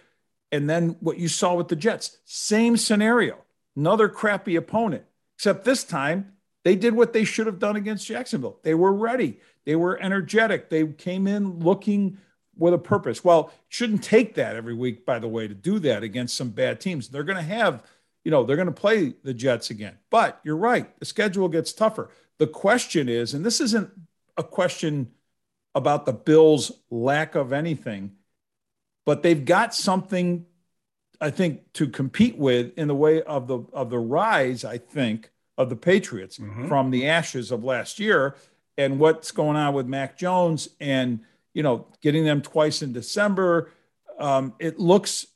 and 0.50 0.68
then 0.68 0.96
what 1.00 1.18
you 1.18 1.28
saw 1.28 1.54
with 1.54 1.68
the 1.68 1.76
Jets, 1.76 2.18
same 2.24 2.76
scenario, 2.76 3.38
another 3.76 4.08
crappy 4.08 4.56
opponent, 4.56 5.04
except 5.36 5.64
this 5.64 5.84
time 5.84 6.32
they 6.64 6.74
did 6.74 6.94
what 6.94 7.12
they 7.12 7.24
should 7.24 7.46
have 7.46 7.60
done 7.60 7.76
against 7.76 8.06
Jacksonville. 8.06 8.58
They 8.64 8.74
were 8.74 8.92
ready. 8.92 9.38
They 9.64 9.76
were 9.76 10.00
energetic. 10.00 10.68
They 10.68 10.86
came 10.86 11.26
in 11.26 11.60
looking 11.60 12.18
with 12.56 12.74
a 12.74 12.78
purpose. 12.78 13.24
Well, 13.24 13.52
shouldn't 13.68 14.02
take 14.02 14.34
that 14.34 14.56
every 14.56 14.74
week, 14.74 15.04
by 15.04 15.18
the 15.18 15.28
way, 15.28 15.46
to 15.46 15.54
do 15.54 15.78
that 15.80 16.02
against 16.02 16.36
some 16.36 16.50
bad 16.50 16.80
teams. 16.80 17.08
They're 17.08 17.24
going 17.24 17.36
to 17.36 17.42
have, 17.42 17.82
you 18.24 18.30
know, 18.30 18.44
they're 18.44 18.56
going 18.56 18.66
to 18.66 18.72
play 18.72 19.14
the 19.22 19.34
Jets 19.34 19.70
again. 19.70 19.98
But 20.10 20.40
you're 20.42 20.56
right, 20.56 20.98
the 20.98 21.04
schedule 21.04 21.48
gets 21.48 21.72
tougher. 21.72 22.10
The 22.38 22.46
question 22.46 23.08
is, 23.08 23.34
and 23.34 23.44
this 23.44 23.60
isn't 23.60 23.90
a 24.36 24.42
question 24.42 25.12
about 25.74 26.06
the 26.06 26.12
Bills' 26.12 26.72
lack 26.90 27.34
of 27.34 27.52
anything, 27.52 28.12
but 29.04 29.22
they've 29.22 29.44
got 29.44 29.74
something, 29.74 30.46
I 31.20 31.30
think, 31.30 31.72
to 31.74 31.88
compete 31.88 32.36
with 32.36 32.76
in 32.78 32.88
the 32.88 32.94
way 32.94 33.22
of 33.22 33.46
the 33.46 33.60
of 33.72 33.90
the 33.90 33.98
rise, 33.98 34.64
I 34.64 34.78
think, 34.78 35.30
of 35.56 35.68
the 35.68 35.76
Patriots 35.76 36.38
mm-hmm. 36.38 36.68
from 36.68 36.90
the 36.90 37.06
ashes 37.06 37.50
of 37.50 37.64
last 37.64 37.98
year 38.00 38.36
and 38.78 38.98
what's 38.98 39.30
going 39.30 39.56
on 39.56 39.74
with 39.74 39.86
Mac 39.86 40.16
Jones 40.16 40.70
and– 40.80 41.20
you 41.56 41.62
know, 41.62 41.86
getting 42.02 42.22
them 42.22 42.42
twice 42.42 42.82
in 42.82 42.92
December. 42.92 43.70
Um, 44.18 44.52
it 44.58 44.78
looks 44.78 45.26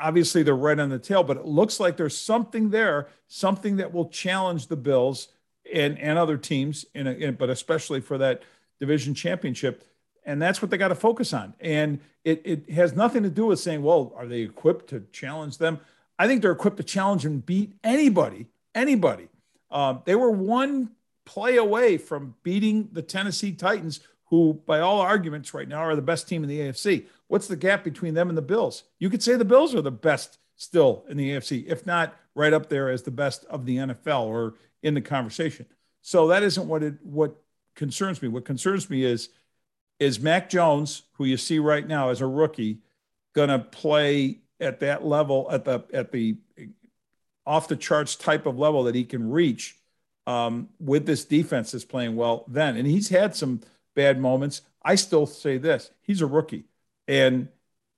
obviously 0.00 0.44
they're 0.44 0.54
right 0.54 0.78
on 0.78 0.88
the 0.88 1.00
tail, 1.00 1.24
but 1.24 1.36
it 1.36 1.46
looks 1.46 1.80
like 1.80 1.96
there's 1.96 2.16
something 2.16 2.70
there, 2.70 3.08
something 3.26 3.78
that 3.78 3.92
will 3.92 4.08
challenge 4.08 4.68
the 4.68 4.76
Bills 4.76 5.28
and 5.72 5.98
and 5.98 6.16
other 6.16 6.36
teams, 6.36 6.84
in, 6.94 7.08
a, 7.08 7.10
in 7.10 7.34
but 7.34 7.50
especially 7.50 8.00
for 8.00 8.18
that 8.18 8.42
division 8.78 9.14
championship. 9.14 9.84
And 10.24 10.40
that's 10.40 10.62
what 10.62 10.70
they 10.70 10.78
got 10.78 10.88
to 10.88 10.94
focus 10.94 11.32
on. 11.32 11.54
And 11.58 11.98
it, 12.22 12.42
it 12.44 12.70
has 12.70 12.94
nothing 12.94 13.24
to 13.24 13.28
do 13.28 13.46
with 13.46 13.58
saying, 13.58 13.82
well, 13.82 14.12
are 14.16 14.26
they 14.26 14.42
equipped 14.42 14.90
to 14.90 15.04
challenge 15.10 15.58
them? 15.58 15.80
I 16.20 16.28
think 16.28 16.40
they're 16.40 16.52
equipped 16.52 16.76
to 16.76 16.84
challenge 16.84 17.26
and 17.26 17.44
beat 17.44 17.72
anybody, 17.82 18.46
anybody. 18.76 19.28
Um, 19.72 20.02
they 20.04 20.14
were 20.14 20.30
one 20.30 20.90
play 21.24 21.56
away 21.56 21.98
from 21.98 22.36
beating 22.44 22.90
the 22.92 23.02
Tennessee 23.02 23.52
Titans, 23.52 24.00
who, 24.34 24.60
by 24.66 24.80
all 24.80 25.00
arguments 25.00 25.54
right 25.54 25.68
now, 25.68 25.78
are 25.78 25.94
the 25.94 26.02
best 26.02 26.28
team 26.28 26.42
in 26.42 26.48
the 26.48 26.58
AFC. 26.58 27.06
What's 27.28 27.46
the 27.46 27.54
gap 27.54 27.84
between 27.84 28.14
them 28.14 28.28
and 28.28 28.36
the 28.36 28.42
Bills? 28.42 28.82
You 28.98 29.08
could 29.08 29.22
say 29.22 29.36
the 29.36 29.44
Bills 29.44 29.76
are 29.76 29.80
the 29.80 29.92
best 29.92 30.38
still 30.56 31.04
in 31.08 31.16
the 31.16 31.30
AFC, 31.30 31.64
if 31.68 31.86
not 31.86 32.16
right 32.34 32.52
up 32.52 32.68
there 32.68 32.90
as 32.90 33.02
the 33.02 33.12
best 33.12 33.44
of 33.44 33.64
the 33.64 33.76
NFL 33.76 34.22
or 34.22 34.54
in 34.82 34.94
the 34.94 35.00
conversation. 35.00 35.66
So 36.02 36.26
that 36.28 36.42
isn't 36.42 36.66
what 36.66 36.82
it 36.82 36.94
what 37.04 37.36
concerns 37.76 38.20
me. 38.20 38.26
What 38.28 38.44
concerns 38.44 38.90
me 38.90 39.04
is 39.04 39.28
is 40.00 40.18
Mac 40.18 40.50
Jones, 40.50 41.02
who 41.12 41.24
you 41.24 41.36
see 41.36 41.60
right 41.60 41.86
now 41.86 42.10
as 42.10 42.20
a 42.20 42.26
rookie, 42.26 42.80
going 43.34 43.50
to 43.50 43.60
play 43.60 44.40
at 44.58 44.80
that 44.80 45.04
level 45.04 45.46
at 45.52 45.64
the 45.64 45.84
at 45.92 46.10
the 46.10 46.38
off 47.46 47.68
the 47.68 47.76
charts 47.76 48.16
type 48.16 48.46
of 48.46 48.58
level 48.58 48.82
that 48.82 48.96
he 48.96 49.04
can 49.04 49.30
reach 49.30 49.78
um, 50.26 50.70
with 50.80 51.06
this 51.06 51.24
defense 51.24 51.70
that's 51.70 51.84
playing 51.84 52.16
well 52.16 52.44
then. 52.48 52.76
And 52.76 52.86
he's 52.86 53.10
had 53.10 53.36
some 53.36 53.60
bad 53.94 54.20
moments. 54.20 54.62
I 54.82 54.94
still 54.96 55.26
say 55.26 55.58
this: 55.58 55.90
he's 56.02 56.20
a 56.20 56.26
rookie, 56.26 56.64
and 57.08 57.48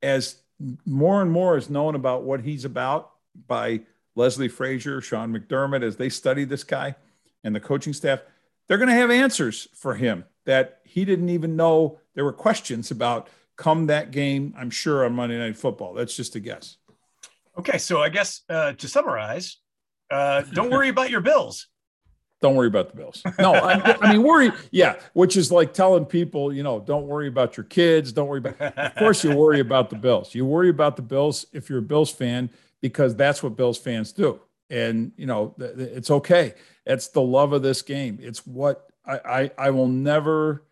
as 0.03 0.37
more 0.85 1.23
and 1.23 1.31
more 1.31 1.57
is 1.57 1.69
known 1.69 1.95
about 1.95 2.23
what 2.23 2.41
he's 2.41 2.65
about 2.65 3.13
by 3.47 3.81
Leslie 4.15 4.49
Frazier, 4.49 5.01
Sean 5.01 5.33
McDermott, 5.33 5.83
as 5.83 5.97
they 5.97 6.09
study 6.09 6.45
this 6.45 6.65
guy 6.65 6.97
and 7.45 7.55
the 7.55 7.61
coaching 7.61 7.93
staff, 7.93 8.21
they're 8.67 8.79
going 8.79 8.89
to 8.89 8.95
have 8.95 9.11
answers 9.11 9.69
for 9.75 9.95
him 9.95 10.25
that 10.47 10.81
he 10.85 11.05
didn't 11.05 11.29
even 11.29 11.57
know 11.57 11.99
there 12.15 12.25
were 12.25 12.33
questions 12.33 12.91
about 12.91 13.29
come 13.57 13.87
that 13.87 14.11
game, 14.11 14.55
I'm 14.57 14.71
sure, 14.71 15.05
on 15.05 15.13
Monday 15.15 15.39
Night 15.39 15.57
Football. 15.57 15.95
That's 15.95 16.17
just 16.17 16.35
a 16.35 16.41
guess. 16.41 16.77
Okay. 17.59 17.79
So 17.79 18.03
I 18.03 18.09
guess 18.09 18.43
uh, 18.49 18.73
to 18.73 18.89
summarize, 18.89 19.59
uh, 20.11 20.43
don't 20.53 20.71
worry 20.71 20.89
about 20.89 21.11
your 21.11 21.21
bills. 21.21 21.69
Don't 22.43 22.55
worry 22.55 22.68
about 22.68 22.91
the 22.91 22.97
bills. 22.97 23.22
No, 23.39 23.55
I, 23.55 23.97
I, 24.01 24.12
mean, 24.12 24.22
worry. 24.22 24.53
Yeah. 24.70 24.97
Which 25.14 25.37
is 25.39 25.51
like 25.51 25.72
telling 25.72 26.05
people, 26.05 26.53
you 26.53 26.62
know, 26.62 26.78
don't 26.80 27.07
worry 27.07 27.28
about 27.28 27.57
your 27.57 27.64
kids. 27.64 28.12
Don't 28.12 28.28
worry 28.28 28.41
about, 28.41 28.61
of 28.61 28.95
course, 28.97 29.24
you 29.24 29.34
worry 29.34 29.61
about 29.61 29.89
the 29.89 29.97
bills. 29.97 30.34
You 30.34 30.45
worry 30.45 30.68
about 30.68 30.97
the 30.97 31.03
bills 31.03 31.47
if 31.53 31.70
you're 31.70 31.78
a 31.78 31.82
Bills 31.82 32.11
fan, 32.11 32.51
because 32.82 33.16
that's 33.16 33.43
what 33.43 33.57
Bills 33.57 33.78
fans 33.78 34.12
do. 34.12 34.39
And, 34.68 35.12
you 35.16 35.26
know, 35.26 35.55
it's 35.59 36.11
okay. 36.11 36.55
It's 36.84 37.09
the 37.09 37.22
love 37.22 37.53
of 37.53 37.62
this 37.62 37.80
game. 37.82 38.18
It's 38.20 38.47
what 38.47 38.87
I, 39.07 39.18
I, 39.18 39.51
I 39.57 39.70
will 39.70 39.89
never, 39.89 40.64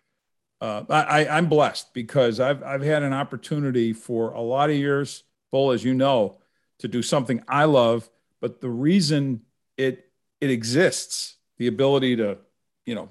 uh, 0.60 0.82
I, 0.90 1.26
I'm 1.26 1.48
blessed 1.48 1.94
because 1.94 2.40
I've, 2.40 2.62
I've 2.62 2.82
had 2.82 3.02
an 3.02 3.12
opportunity 3.14 3.92
for 3.94 4.32
a 4.32 4.40
lot 4.40 4.68
of 4.68 4.76
years, 4.76 5.22
Bull, 5.50 5.70
as 5.70 5.82
you 5.82 5.94
know, 5.94 6.38
to 6.80 6.88
do 6.88 7.00
something 7.00 7.42
I 7.48 7.64
love. 7.64 8.10
But 8.40 8.60
the 8.60 8.68
reason 8.68 9.42
it, 9.78 10.10
it 10.40 10.50
exists, 10.50 11.36
the 11.59 11.66
ability 11.66 12.16
to, 12.16 12.38
you 12.86 12.94
know, 12.94 13.09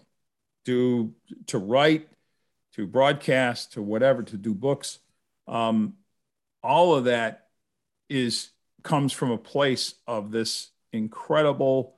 do, 0.66 1.14
to 1.48 1.58
write, 1.58 2.08
to 2.74 2.88
broadcast, 2.88 3.74
to 3.74 3.82
whatever, 3.82 4.24
to 4.24 4.38
do 4.38 4.54
books, 4.54 5.00
um, 5.48 5.94
all 6.62 6.96
of 6.96 7.06
that 7.06 7.48
is 8.10 8.50
comes 8.84 9.14
from 9.14 9.32
a 9.32 9.38
place 9.38 9.96
of 10.08 10.32
this 10.32 10.70
incredible 10.92 11.96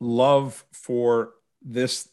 love 0.00 0.64
for 0.72 1.34
this 1.62 2.08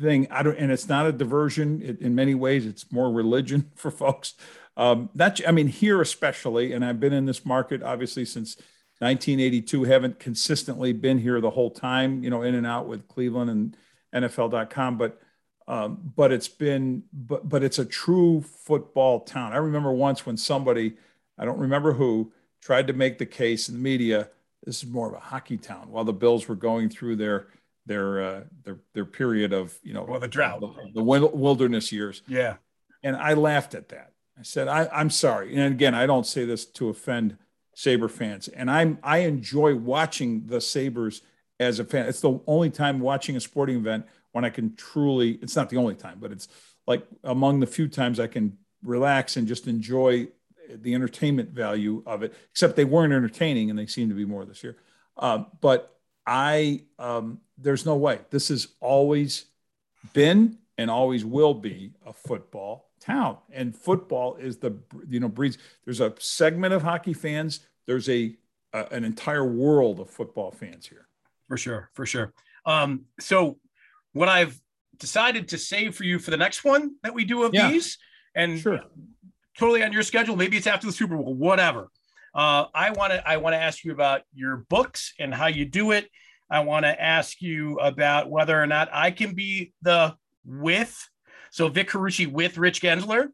thing. 0.00 0.26
I 0.30 0.42
don't, 0.42 0.56
and 0.56 0.70
it's 0.70 0.88
not 0.88 1.06
a 1.06 1.12
diversion. 1.12 1.82
It, 1.82 2.00
in 2.00 2.14
many 2.14 2.34
ways, 2.34 2.66
it's 2.66 2.90
more 2.92 3.10
religion 3.10 3.70
for 3.74 3.90
folks. 3.90 4.34
Um, 4.76 5.10
that 5.14 5.40
I 5.46 5.52
mean, 5.52 5.66
here 5.66 6.00
especially, 6.00 6.72
and 6.72 6.84
I've 6.84 7.00
been 7.00 7.12
in 7.12 7.26
this 7.26 7.44
market 7.44 7.82
obviously 7.82 8.24
since 8.24 8.56
1982. 9.00 9.84
Haven't 9.84 10.18
consistently 10.18 10.92
been 10.92 11.18
here 11.18 11.40
the 11.40 11.50
whole 11.50 11.70
time. 11.70 12.22
You 12.22 12.30
know, 12.30 12.42
in 12.42 12.54
and 12.54 12.66
out 12.66 12.86
with 12.86 13.08
Cleveland 13.08 13.50
and 13.50 13.76
NFL.com, 14.24 14.98
but. 14.98 15.20
Um, 15.68 16.00
but 16.16 16.32
it's 16.32 16.48
been, 16.48 17.04
but 17.12 17.48
but 17.48 17.62
it's 17.62 17.78
a 17.78 17.84
true 17.84 18.40
football 18.40 19.20
town. 19.20 19.52
I 19.52 19.58
remember 19.58 19.92
once 19.92 20.26
when 20.26 20.36
somebody, 20.36 20.94
I 21.38 21.44
don't 21.44 21.60
remember 21.60 21.92
who, 21.92 22.32
tried 22.60 22.88
to 22.88 22.92
make 22.92 23.18
the 23.18 23.26
case 23.26 23.68
in 23.68 23.74
the 23.74 23.80
media 23.80 24.28
this 24.64 24.82
is 24.82 24.88
more 24.88 25.08
of 25.08 25.14
a 25.14 25.20
hockey 25.20 25.56
town 25.56 25.90
while 25.90 26.04
the 26.04 26.12
bills 26.12 26.48
were 26.48 26.54
going 26.54 26.88
through 26.88 27.16
their 27.16 27.48
their 27.86 28.22
uh, 28.22 28.40
their 28.64 28.78
their 28.92 29.04
period 29.04 29.52
of 29.52 29.76
you 29.82 29.94
know 29.94 30.04
well 30.04 30.20
the 30.20 30.28
drought 30.28 30.60
the, 30.60 30.90
the 30.94 31.02
wilderness 31.02 31.92
years 31.92 32.22
yeah 32.26 32.56
and 33.02 33.16
i 33.16 33.32
laughed 33.34 33.74
at 33.74 33.88
that 33.88 34.12
i 34.38 34.42
said 34.42 34.68
I, 34.68 34.88
i'm 34.92 35.10
sorry 35.10 35.54
and 35.56 35.74
again 35.74 35.94
i 35.94 36.06
don't 36.06 36.26
say 36.26 36.44
this 36.44 36.66
to 36.66 36.88
offend 36.88 37.36
Sabre 37.74 38.08
fans 38.08 38.48
and 38.48 38.70
i'm 38.70 38.98
i 39.02 39.18
enjoy 39.18 39.74
watching 39.74 40.46
the 40.46 40.60
Sabres 40.60 41.22
as 41.58 41.78
a 41.78 41.84
fan 41.84 42.06
it's 42.06 42.20
the 42.20 42.40
only 42.46 42.70
time 42.70 43.00
watching 43.00 43.36
a 43.36 43.40
sporting 43.40 43.76
event 43.76 44.06
when 44.32 44.44
i 44.44 44.50
can 44.50 44.74
truly 44.76 45.38
it's 45.42 45.56
not 45.56 45.70
the 45.70 45.76
only 45.76 45.94
time 45.94 46.18
but 46.20 46.32
it's 46.32 46.48
like 46.86 47.06
among 47.24 47.60
the 47.60 47.66
few 47.66 47.88
times 47.88 48.18
i 48.18 48.26
can 48.26 48.56
relax 48.82 49.36
and 49.36 49.46
just 49.46 49.66
enjoy 49.66 50.26
the 50.76 50.94
entertainment 50.94 51.50
value 51.50 52.02
of 52.06 52.22
it, 52.22 52.34
except 52.50 52.76
they 52.76 52.84
weren't 52.84 53.12
entertaining 53.12 53.70
and 53.70 53.78
they 53.78 53.86
seem 53.86 54.08
to 54.08 54.14
be 54.14 54.24
more 54.24 54.44
this 54.44 54.62
year. 54.62 54.76
Um, 55.16 55.46
but 55.60 55.96
I, 56.26 56.82
um, 56.98 57.40
there's 57.58 57.84
no 57.84 57.96
way. 57.96 58.20
This 58.30 58.48
has 58.48 58.68
always 58.80 59.46
been 60.12 60.58
and 60.78 60.90
always 60.90 61.24
will 61.24 61.54
be 61.54 61.92
a 62.06 62.12
football 62.12 62.89
town. 63.10 63.38
And 63.52 63.76
football 63.76 64.36
is 64.36 64.58
the, 64.58 64.76
you 65.08 65.20
know, 65.20 65.28
breeds. 65.28 65.58
There's 65.84 66.00
a 66.00 66.14
segment 66.18 66.74
of 66.74 66.82
hockey 66.82 67.12
fans. 67.12 67.60
There's 67.86 68.08
a, 68.08 68.36
a 68.72 68.86
an 68.90 69.04
entire 69.04 69.44
world 69.44 70.00
of 70.00 70.10
football 70.10 70.50
fans 70.50 70.86
here. 70.86 71.06
For 71.48 71.56
sure, 71.56 71.90
for 71.94 72.06
sure. 72.06 72.32
Um, 72.64 73.06
so 73.18 73.58
what 74.12 74.28
I've 74.28 74.60
decided 74.98 75.48
to 75.48 75.58
save 75.58 75.94
for 75.94 76.04
you 76.04 76.18
for 76.18 76.30
the 76.30 76.36
next 76.36 76.64
one 76.64 76.96
that 77.02 77.14
we 77.14 77.24
do 77.24 77.42
of 77.42 77.54
yeah. 77.54 77.70
these, 77.70 77.98
and 78.34 78.60
sure 78.60 78.80
totally 79.60 79.82
on 79.82 79.92
your 79.92 80.02
schedule. 80.02 80.36
Maybe 80.36 80.56
it's 80.56 80.66
after 80.66 80.86
the 80.86 80.92
Super 80.92 81.16
Bowl, 81.16 81.34
whatever. 81.34 81.88
Uh, 82.34 82.64
I 82.74 82.90
want 82.90 83.12
to 83.12 83.28
I 83.28 83.36
want 83.36 83.54
to 83.54 83.58
ask 83.58 83.84
you 83.84 83.92
about 83.92 84.22
your 84.32 84.64
books 84.68 85.12
and 85.18 85.34
how 85.34 85.48
you 85.48 85.66
do 85.66 85.90
it. 85.90 86.08
I 86.50 86.60
want 86.60 86.84
to 86.84 87.00
ask 87.00 87.40
you 87.42 87.78
about 87.78 88.30
whether 88.30 88.60
or 88.60 88.66
not 88.66 88.88
I 88.92 89.10
can 89.10 89.34
be 89.34 89.72
the 89.82 90.16
with 90.44 91.09
so 91.50 91.68
Vic 91.68 91.88
Carucci 91.88 92.30
with 92.30 92.58
Rich 92.58 92.82
Gaenzler 92.82 93.28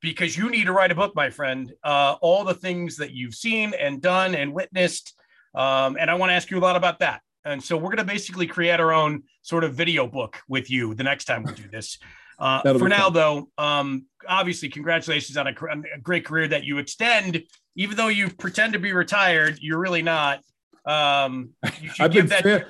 because 0.00 0.36
you 0.36 0.50
need 0.50 0.64
to 0.64 0.72
write 0.72 0.90
a 0.90 0.94
book, 0.94 1.14
my 1.14 1.30
friend. 1.30 1.72
Uh, 1.84 2.16
all 2.20 2.44
the 2.44 2.54
things 2.54 2.96
that 2.96 3.12
you've 3.12 3.34
seen 3.34 3.74
and 3.78 4.00
done 4.00 4.34
and 4.34 4.52
witnessed, 4.52 5.14
um, 5.54 5.96
and 5.98 6.10
I 6.10 6.14
want 6.14 6.30
to 6.30 6.34
ask 6.34 6.50
you 6.50 6.58
a 6.58 6.60
lot 6.60 6.76
about 6.76 7.00
that. 7.00 7.20
And 7.44 7.62
so 7.62 7.76
we're 7.76 7.84
going 7.84 7.98
to 7.98 8.04
basically 8.04 8.46
create 8.46 8.80
our 8.80 8.92
own 8.92 9.22
sort 9.42 9.64
of 9.64 9.74
video 9.74 10.06
book 10.06 10.38
with 10.48 10.70
you 10.70 10.94
the 10.94 11.04
next 11.04 11.24
time 11.24 11.42
we 11.42 11.52
do 11.52 11.68
this. 11.70 11.98
Uh, 12.38 12.62
for 12.78 12.88
now, 12.88 13.04
fun. 13.04 13.12
though, 13.12 13.48
um, 13.58 14.06
obviously, 14.28 14.68
congratulations 14.68 15.36
on 15.36 15.46
a, 15.46 15.50
a, 15.50 16.00
great 16.02 16.24
career 16.24 16.48
that 16.48 16.64
you 16.64 16.78
extend. 16.78 17.42
Even 17.76 17.96
though 17.96 18.08
you 18.08 18.28
pretend 18.28 18.72
to 18.72 18.78
be 18.78 18.92
retired, 18.92 19.58
you're 19.60 19.78
really 19.78 20.02
not. 20.02 20.40
Um, 20.84 21.50
I've 21.98 22.12
been 22.12 22.26
that. 22.26 22.42
Fa- 22.42 22.66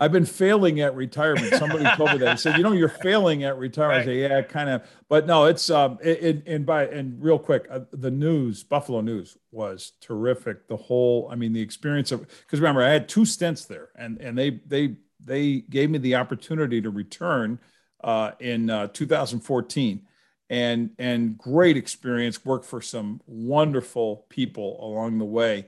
I've 0.00 0.12
been 0.12 0.24
failing 0.24 0.80
at 0.80 0.96
retirement. 0.96 1.54
Somebody 1.54 1.84
told 1.96 2.12
me 2.12 2.18
that. 2.18 2.32
He 2.32 2.36
said, 2.38 2.56
"You 2.56 2.62
know, 2.62 2.72
you're 2.72 2.88
failing 2.88 3.44
at 3.44 3.58
retirement." 3.58 4.06
Right. 4.06 4.12
I 4.12 4.14
say, 4.14 4.20
"Yeah, 4.22 4.42
kind 4.42 4.70
of." 4.70 4.82
But 5.10 5.26
no, 5.26 5.44
it's 5.44 5.68
um, 5.68 5.98
it, 6.02 6.42
and 6.46 6.64
by 6.64 6.86
and 6.86 7.22
real 7.22 7.38
quick, 7.38 7.66
uh, 7.70 7.80
the 7.92 8.10
news, 8.10 8.62
Buffalo 8.62 9.02
News, 9.02 9.36
was 9.52 9.92
terrific. 10.00 10.68
The 10.68 10.76
whole, 10.76 11.28
I 11.30 11.34
mean, 11.34 11.52
the 11.52 11.60
experience 11.60 12.12
of 12.12 12.26
because 12.26 12.60
remember, 12.60 12.82
I 12.82 12.88
had 12.88 13.08
two 13.08 13.26
stints 13.26 13.66
there, 13.66 13.90
and 13.94 14.18
and 14.20 14.38
they 14.38 14.60
they 14.66 14.96
they 15.22 15.60
gave 15.60 15.90
me 15.90 15.98
the 15.98 16.14
opportunity 16.14 16.80
to 16.80 16.88
return 16.88 17.58
uh, 18.02 18.32
in 18.40 18.70
uh, 18.70 18.86
2014 18.88 20.06
and 20.48 20.90
and 20.98 21.38
great 21.38 21.76
experience 21.76 22.44
worked 22.44 22.64
for 22.64 22.82
some 22.82 23.20
wonderful 23.26 24.26
people 24.28 24.84
along 24.84 25.18
the 25.18 25.24
way 25.24 25.66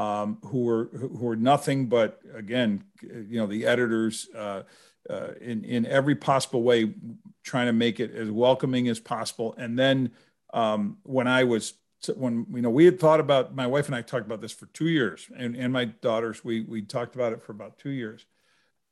um, 0.00 0.38
who 0.46 0.64
were 0.64 0.84
who 0.92 1.26
were 1.26 1.36
nothing 1.36 1.86
but 1.86 2.20
again 2.34 2.84
you 3.02 3.38
know 3.38 3.46
the 3.46 3.66
editors 3.66 4.28
uh, 4.36 4.62
uh, 5.08 5.32
in 5.40 5.64
in 5.64 5.86
every 5.86 6.14
possible 6.14 6.62
way 6.62 6.94
trying 7.42 7.66
to 7.66 7.72
make 7.72 8.00
it 8.00 8.14
as 8.14 8.30
welcoming 8.30 8.88
as 8.88 9.00
possible. 9.00 9.54
And 9.56 9.78
then 9.78 10.12
um, 10.52 10.98
when 11.02 11.26
I 11.26 11.44
was 11.44 11.74
when 12.14 12.46
you 12.52 12.62
know 12.62 12.70
we 12.70 12.84
had 12.84 12.98
thought 12.98 13.20
about 13.20 13.54
my 13.54 13.66
wife 13.66 13.86
and 13.86 13.94
I 13.94 14.02
talked 14.02 14.26
about 14.26 14.40
this 14.40 14.52
for 14.52 14.66
two 14.66 14.88
years 14.88 15.28
and, 15.36 15.54
and 15.54 15.72
my 15.72 15.84
daughters 15.84 16.42
we 16.42 16.62
we 16.62 16.82
talked 16.82 17.14
about 17.14 17.32
it 17.32 17.42
for 17.42 17.52
about 17.52 17.78
two 17.78 17.90
years. 17.90 18.24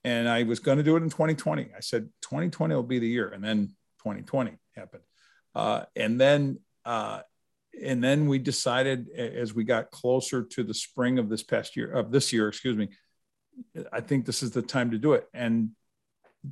And 0.04 0.28
I 0.28 0.44
was 0.44 0.61
going 0.61 0.78
to 0.78 0.84
do 0.84 0.96
it 0.96 1.02
in 1.02 1.11
2020. 1.11 1.70
I 1.76 1.80
said 1.80 2.09
2020 2.22 2.74
will 2.74 2.82
be 2.82 2.98
the 2.98 3.09
year, 3.09 3.28
and 3.28 3.42
then 3.42 3.74
2020 4.02 4.52
happened, 4.76 5.02
uh, 5.54 5.84
and 5.96 6.20
then 6.20 6.61
uh, 6.84 7.22
and 7.83 8.03
then 8.03 8.26
we 8.26 8.39
decided 8.39 9.09
as 9.11 9.55
we 9.55 9.64
got 9.64 9.91
closer 9.91 10.43
to 10.43 10.62
the 10.62 10.74
spring 10.74 11.18
of 11.18 11.29
this 11.29 11.43
past 11.43 11.76
year 11.76 11.91
of 11.93 12.11
this 12.11 12.33
year, 12.33 12.49
excuse 12.49 12.76
me, 12.76 12.89
I 13.93 14.01
think 14.01 14.26
this 14.26 14.43
is 14.43 14.51
the 14.51 14.62
time 14.62 14.91
to 14.91 14.99
do 14.99 15.12
it. 15.14 15.26
And 15.35 15.70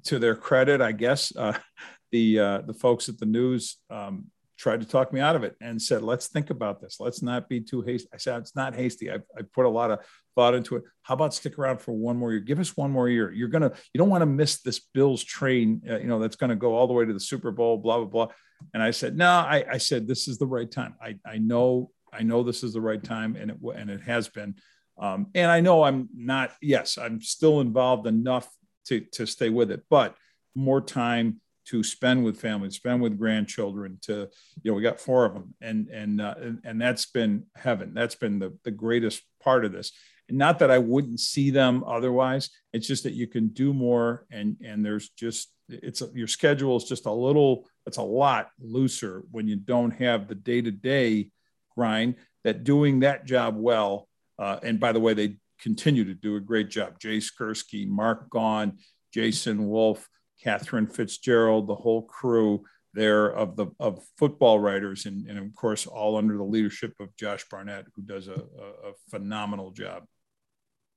to 0.04 0.18
their 0.18 0.34
credit, 0.34 0.80
I 0.80 0.92
guess 0.92 1.34
uh, 1.36 1.56
the 2.12 2.38
uh, 2.38 2.60
the 2.62 2.74
folks 2.74 3.08
at 3.08 3.18
the 3.18 3.26
news 3.26 3.78
um, 3.90 4.26
tried 4.58 4.80
to 4.80 4.86
talk 4.86 5.12
me 5.12 5.20
out 5.20 5.36
of 5.36 5.44
it 5.44 5.54
and 5.60 5.80
said, 5.80 6.02
let's 6.02 6.28
think 6.28 6.50
about 6.50 6.80
this. 6.80 6.96
Let's 6.98 7.22
not 7.22 7.48
be 7.48 7.60
too 7.60 7.82
hasty. 7.82 8.08
I 8.12 8.16
said, 8.16 8.40
it's 8.40 8.56
not 8.56 8.74
hasty. 8.74 9.10
I, 9.10 9.16
I 9.36 9.42
put 9.52 9.66
a 9.66 9.68
lot 9.68 9.90
of 9.90 10.00
thought 10.34 10.54
into 10.54 10.76
it. 10.76 10.84
How 11.02 11.14
about 11.14 11.34
stick 11.34 11.58
around 11.58 11.80
for 11.80 11.92
one 11.92 12.16
more 12.16 12.32
year? 12.32 12.40
Give 12.40 12.58
us 12.58 12.76
one 12.76 12.90
more 12.90 13.08
year. 13.08 13.30
You're 13.32 13.48
going 13.48 13.62
to, 13.62 13.72
you 13.92 13.98
don't 13.98 14.08
want 14.08 14.22
to 14.22 14.26
miss 14.26 14.62
this 14.62 14.80
Bills 14.94 15.22
train, 15.22 15.82
uh, 15.88 15.98
you 15.98 16.06
know, 16.06 16.18
that's 16.18 16.36
going 16.36 16.50
to 16.50 16.56
go 16.56 16.74
all 16.74 16.86
the 16.86 16.94
way 16.94 17.04
to 17.04 17.12
the 17.12 17.20
Super 17.20 17.50
Bowl, 17.50 17.76
blah, 17.76 17.98
blah, 17.98 18.06
blah. 18.06 18.28
And 18.72 18.82
I 18.82 18.90
said, 18.90 19.16
no, 19.16 19.28
I, 19.28 19.64
I 19.72 19.78
said, 19.78 20.08
this 20.08 20.28
is 20.28 20.38
the 20.38 20.46
right 20.46 20.70
time. 20.70 20.94
I, 21.02 21.18
I 21.26 21.38
know, 21.38 21.90
I 22.12 22.22
know 22.22 22.42
this 22.42 22.62
is 22.62 22.72
the 22.72 22.80
right 22.80 23.02
time. 23.02 23.36
And 23.36 23.50
it, 23.50 23.58
and 23.76 23.90
it 23.90 24.00
has 24.02 24.28
been. 24.28 24.54
Um, 24.98 25.26
and 25.34 25.50
I 25.50 25.60
know 25.60 25.82
I'm 25.82 26.08
not, 26.16 26.52
yes, 26.62 26.96
I'm 26.96 27.20
still 27.20 27.60
involved 27.60 28.06
enough 28.06 28.48
to, 28.86 29.00
to 29.12 29.26
stay 29.26 29.50
with 29.50 29.70
it, 29.70 29.82
but 29.90 30.16
more 30.54 30.80
time 30.80 31.40
to 31.66 31.82
spend 31.82 32.24
with 32.24 32.40
family, 32.40 32.70
spend 32.70 33.02
with 33.02 33.18
grandchildren. 33.18 33.98
To 34.02 34.28
you 34.62 34.70
know, 34.70 34.74
we 34.74 34.82
got 34.82 35.00
four 35.00 35.24
of 35.24 35.34
them, 35.34 35.54
and 35.60 35.88
and 35.88 36.20
uh, 36.20 36.34
and, 36.40 36.60
and 36.64 36.80
that's 36.80 37.06
been 37.06 37.46
heaven. 37.54 37.92
That's 37.94 38.14
been 38.14 38.38
the 38.38 38.56
the 38.64 38.70
greatest 38.70 39.22
part 39.42 39.64
of 39.64 39.72
this. 39.72 39.92
And 40.28 40.38
not 40.38 40.58
that 40.58 40.70
I 40.70 40.78
wouldn't 40.78 41.20
see 41.20 41.50
them 41.50 41.84
otherwise. 41.84 42.50
It's 42.72 42.86
just 42.86 43.04
that 43.04 43.12
you 43.12 43.26
can 43.26 43.48
do 43.48 43.72
more, 43.72 44.26
and 44.30 44.56
and 44.64 44.84
there's 44.84 45.10
just 45.10 45.52
it's 45.68 46.02
your 46.14 46.28
schedule 46.28 46.76
is 46.76 46.84
just 46.84 47.06
a 47.06 47.12
little. 47.12 47.68
It's 47.86 47.98
a 47.98 48.02
lot 48.02 48.50
looser 48.60 49.22
when 49.30 49.46
you 49.46 49.56
don't 49.56 49.92
have 49.92 50.28
the 50.28 50.34
day 50.34 50.60
to 50.60 50.70
day 50.70 51.30
grind. 51.74 52.16
That 52.44 52.62
doing 52.62 53.00
that 53.00 53.26
job 53.26 53.56
well, 53.56 54.08
uh, 54.38 54.60
and 54.62 54.78
by 54.78 54.92
the 54.92 55.00
way, 55.00 55.14
they 55.14 55.36
continue 55.60 56.04
to 56.04 56.14
do 56.14 56.36
a 56.36 56.40
great 56.40 56.68
job. 56.68 57.00
Jay 57.00 57.18
Skurski, 57.18 57.88
Mark 57.88 58.30
Gaughan, 58.30 58.78
Jason 59.12 59.68
Wolf, 59.68 60.08
Katherine 60.42 60.86
Fitzgerald, 60.86 61.66
the 61.66 61.74
whole 61.74 62.02
crew 62.02 62.64
there 62.96 63.26
of 63.26 63.56
the 63.56 63.66
of 63.78 64.02
football 64.16 64.58
writers, 64.58 65.06
and, 65.06 65.28
and 65.28 65.38
of 65.38 65.54
course, 65.54 65.86
all 65.86 66.16
under 66.16 66.36
the 66.36 66.42
leadership 66.42 66.94
of 66.98 67.14
Josh 67.16 67.44
Barnett, 67.48 67.84
who 67.94 68.02
does 68.02 68.26
a, 68.26 68.32
a, 68.32 68.88
a 68.88 68.92
phenomenal 69.10 69.70
job. 69.70 70.04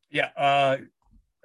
Yeah. 0.10 0.30
Uh, 0.36 0.78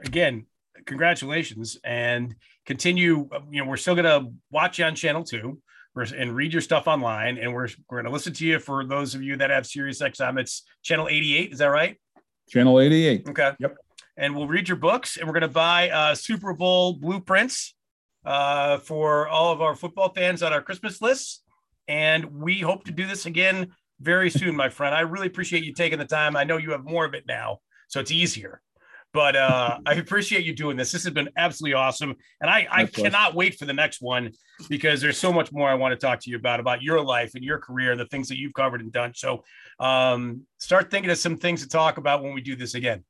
again, 0.03 0.47
congratulations, 0.87 1.79
and 1.85 2.37
continue. 2.65 3.29
You 3.51 3.65
know, 3.65 3.69
we're 3.69 3.77
still 3.77 3.97
gonna 3.97 4.31
watch 4.51 4.79
you 4.79 4.87
on 4.87 4.95
Channel 4.95 5.25
Two. 5.25 5.61
And 5.97 6.35
read 6.35 6.53
your 6.53 6.61
stuff 6.61 6.89
online, 6.89 7.39
and 7.39 7.55
we're 7.55 7.69
we're 7.89 7.99
going 7.99 8.07
to 8.07 8.11
listen 8.11 8.33
to 8.33 8.45
you. 8.45 8.59
For 8.59 8.85
those 8.85 9.15
of 9.15 9.23
you 9.23 9.37
that 9.37 9.51
have 9.51 9.65
Sirius 9.65 10.03
XM, 10.03 10.41
it's 10.41 10.65
channel 10.83 11.07
88. 11.09 11.53
Is 11.53 11.59
that 11.61 11.67
right? 11.67 11.97
Channel 12.49 12.81
88. 12.81 13.29
Okay. 13.29 13.53
Yep. 13.61 13.77
And 14.17 14.35
we'll 14.35 14.49
read 14.49 14.67
your 14.67 14.77
books, 14.77 15.17
and 15.17 15.29
we're 15.29 15.35
going 15.35 15.43
to 15.43 15.49
buy 15.49 15.91
uh, 15.91 16.17
Super 16.17 16.53
Bowl 16.53 16.95
blueprints 16.95 17.74
uh, 18.25 18.79
for 18.79 19.29
all 19.29 19.53
of 19.53 19.61
our 19.61 19.75
football 19.75 20.13
fans 20.13 20.43
on 20.43 20.53
our 20.53 20.63
Christmas 20.63 21.01
lists. 21.03 21.43
And 21.89 22.27
we 22.41 22.61
hope 22.61 22.85
to 22.85 22.93
do 22.93 23.07
this 23.07 23.27
again 23.27 23.73
very 24.01 24.31
soon, 24.31 24.57
my 24.57 24.69
friend. 24.69 24.95
I 24.95 25.01
really 25.01 25.27
appreciate 25.27 25.65
you 25.65 25.73
taking 25.73 25.99
the 25.99 26.05
time. 26.05 26.37
I 26.37 26.45
know 26.45 26.57
you 26.57 26.73
have 26.73 26.85
more 26.85 27.05
of 27.05 27.15
it 27.15 27.25
now, 27.27 27.59
so 27.89 28.01
it's 28.01 28.11
easier. 28.11 28.61
But 29.13 29.37
uh, 29.37 29.79
I 29.87 29.95
appreciate 29.95 30.45
you 30.45 30.55
doing 30.55 30.77
this. 30.77 30.93
This 30.93 31.05
has 31.05 31.13
been 31.13 31.31
absolutely 31.37 31.75
awesome. 31.75 32.15
And 32.41 32.51
I, 32.51 32.67
I 32.71 32.87
cannot 32.87 33.35
wait 33.35 33.59
for 33.59 33.65
the 33.65 33.73
next 33.73 34.03
one 34.03 34.33
because 34.69 35.01
there's 35.01 35.19
so 35.19 35.33
much 35.33 35.53
more 35.53 35.69
I 35.69 35.75
want 35.75 35.93
to 35.93 36.07
talk 36.07 36.21
to 36.21 36.31
you 36.31 36.37
about, 36.37 36.61
about 36.61 36.83
your 36.83 37.03
life 37.03 37.35
and 37.35 37.45
your 37.45 37.59
career 37.59 37.93
and 37.93 38.01
the 38.01 38.07
things 38.07 38.29
that 38.29 38.39
you've 38.39 38.55
covered 38.55 38.81
and 38.81 38.93
done. 38.93 39.13
So 39.15 39.45
um, 39.79 40.43
start 40.59 40.91
thinking 40.91 41.11
of 41.11 41.19
some 41.19 41.37
things 41.37 41.63
to 41.63 41.69
talk 41.69 41.99
about 41.99 42.23
when 42.23 42.35
we 42.35 42.41
do 42.41 42.57
this 42.57 42.75
again. 42.75 43.05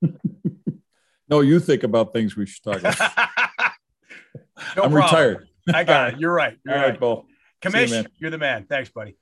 no, 1.29 1.41
you 1.41 1.59
think 1.59 1.83
about 1.83 2.12
things 2.12 2.37
we 2.37 2.47
should 2.47 2.62
talk 2.62 2.81
about. 2.81 3.29
No 4.76 4.84
I'm 4.84 4.92
problem. 4.92 5.02
retired. 5.02 5.48
I 5.72 5.84
got 5.84 6.14
it. 6.14 6.18
You're 6.20 6.32
right. 6.32 6.57
You're 6.64 6.74
All 6.74 6.80
right, 6.80 6.90
right. 6.90 7.00
Bo. 7.00 7.26
Commish, 7.62 8.07
you, 8.18 8.28
are 8.28 8.30
the 8.30 8.38
man. 8.38 8.66
Thanks, 8.68 8.90
buddy. 8.90 9.16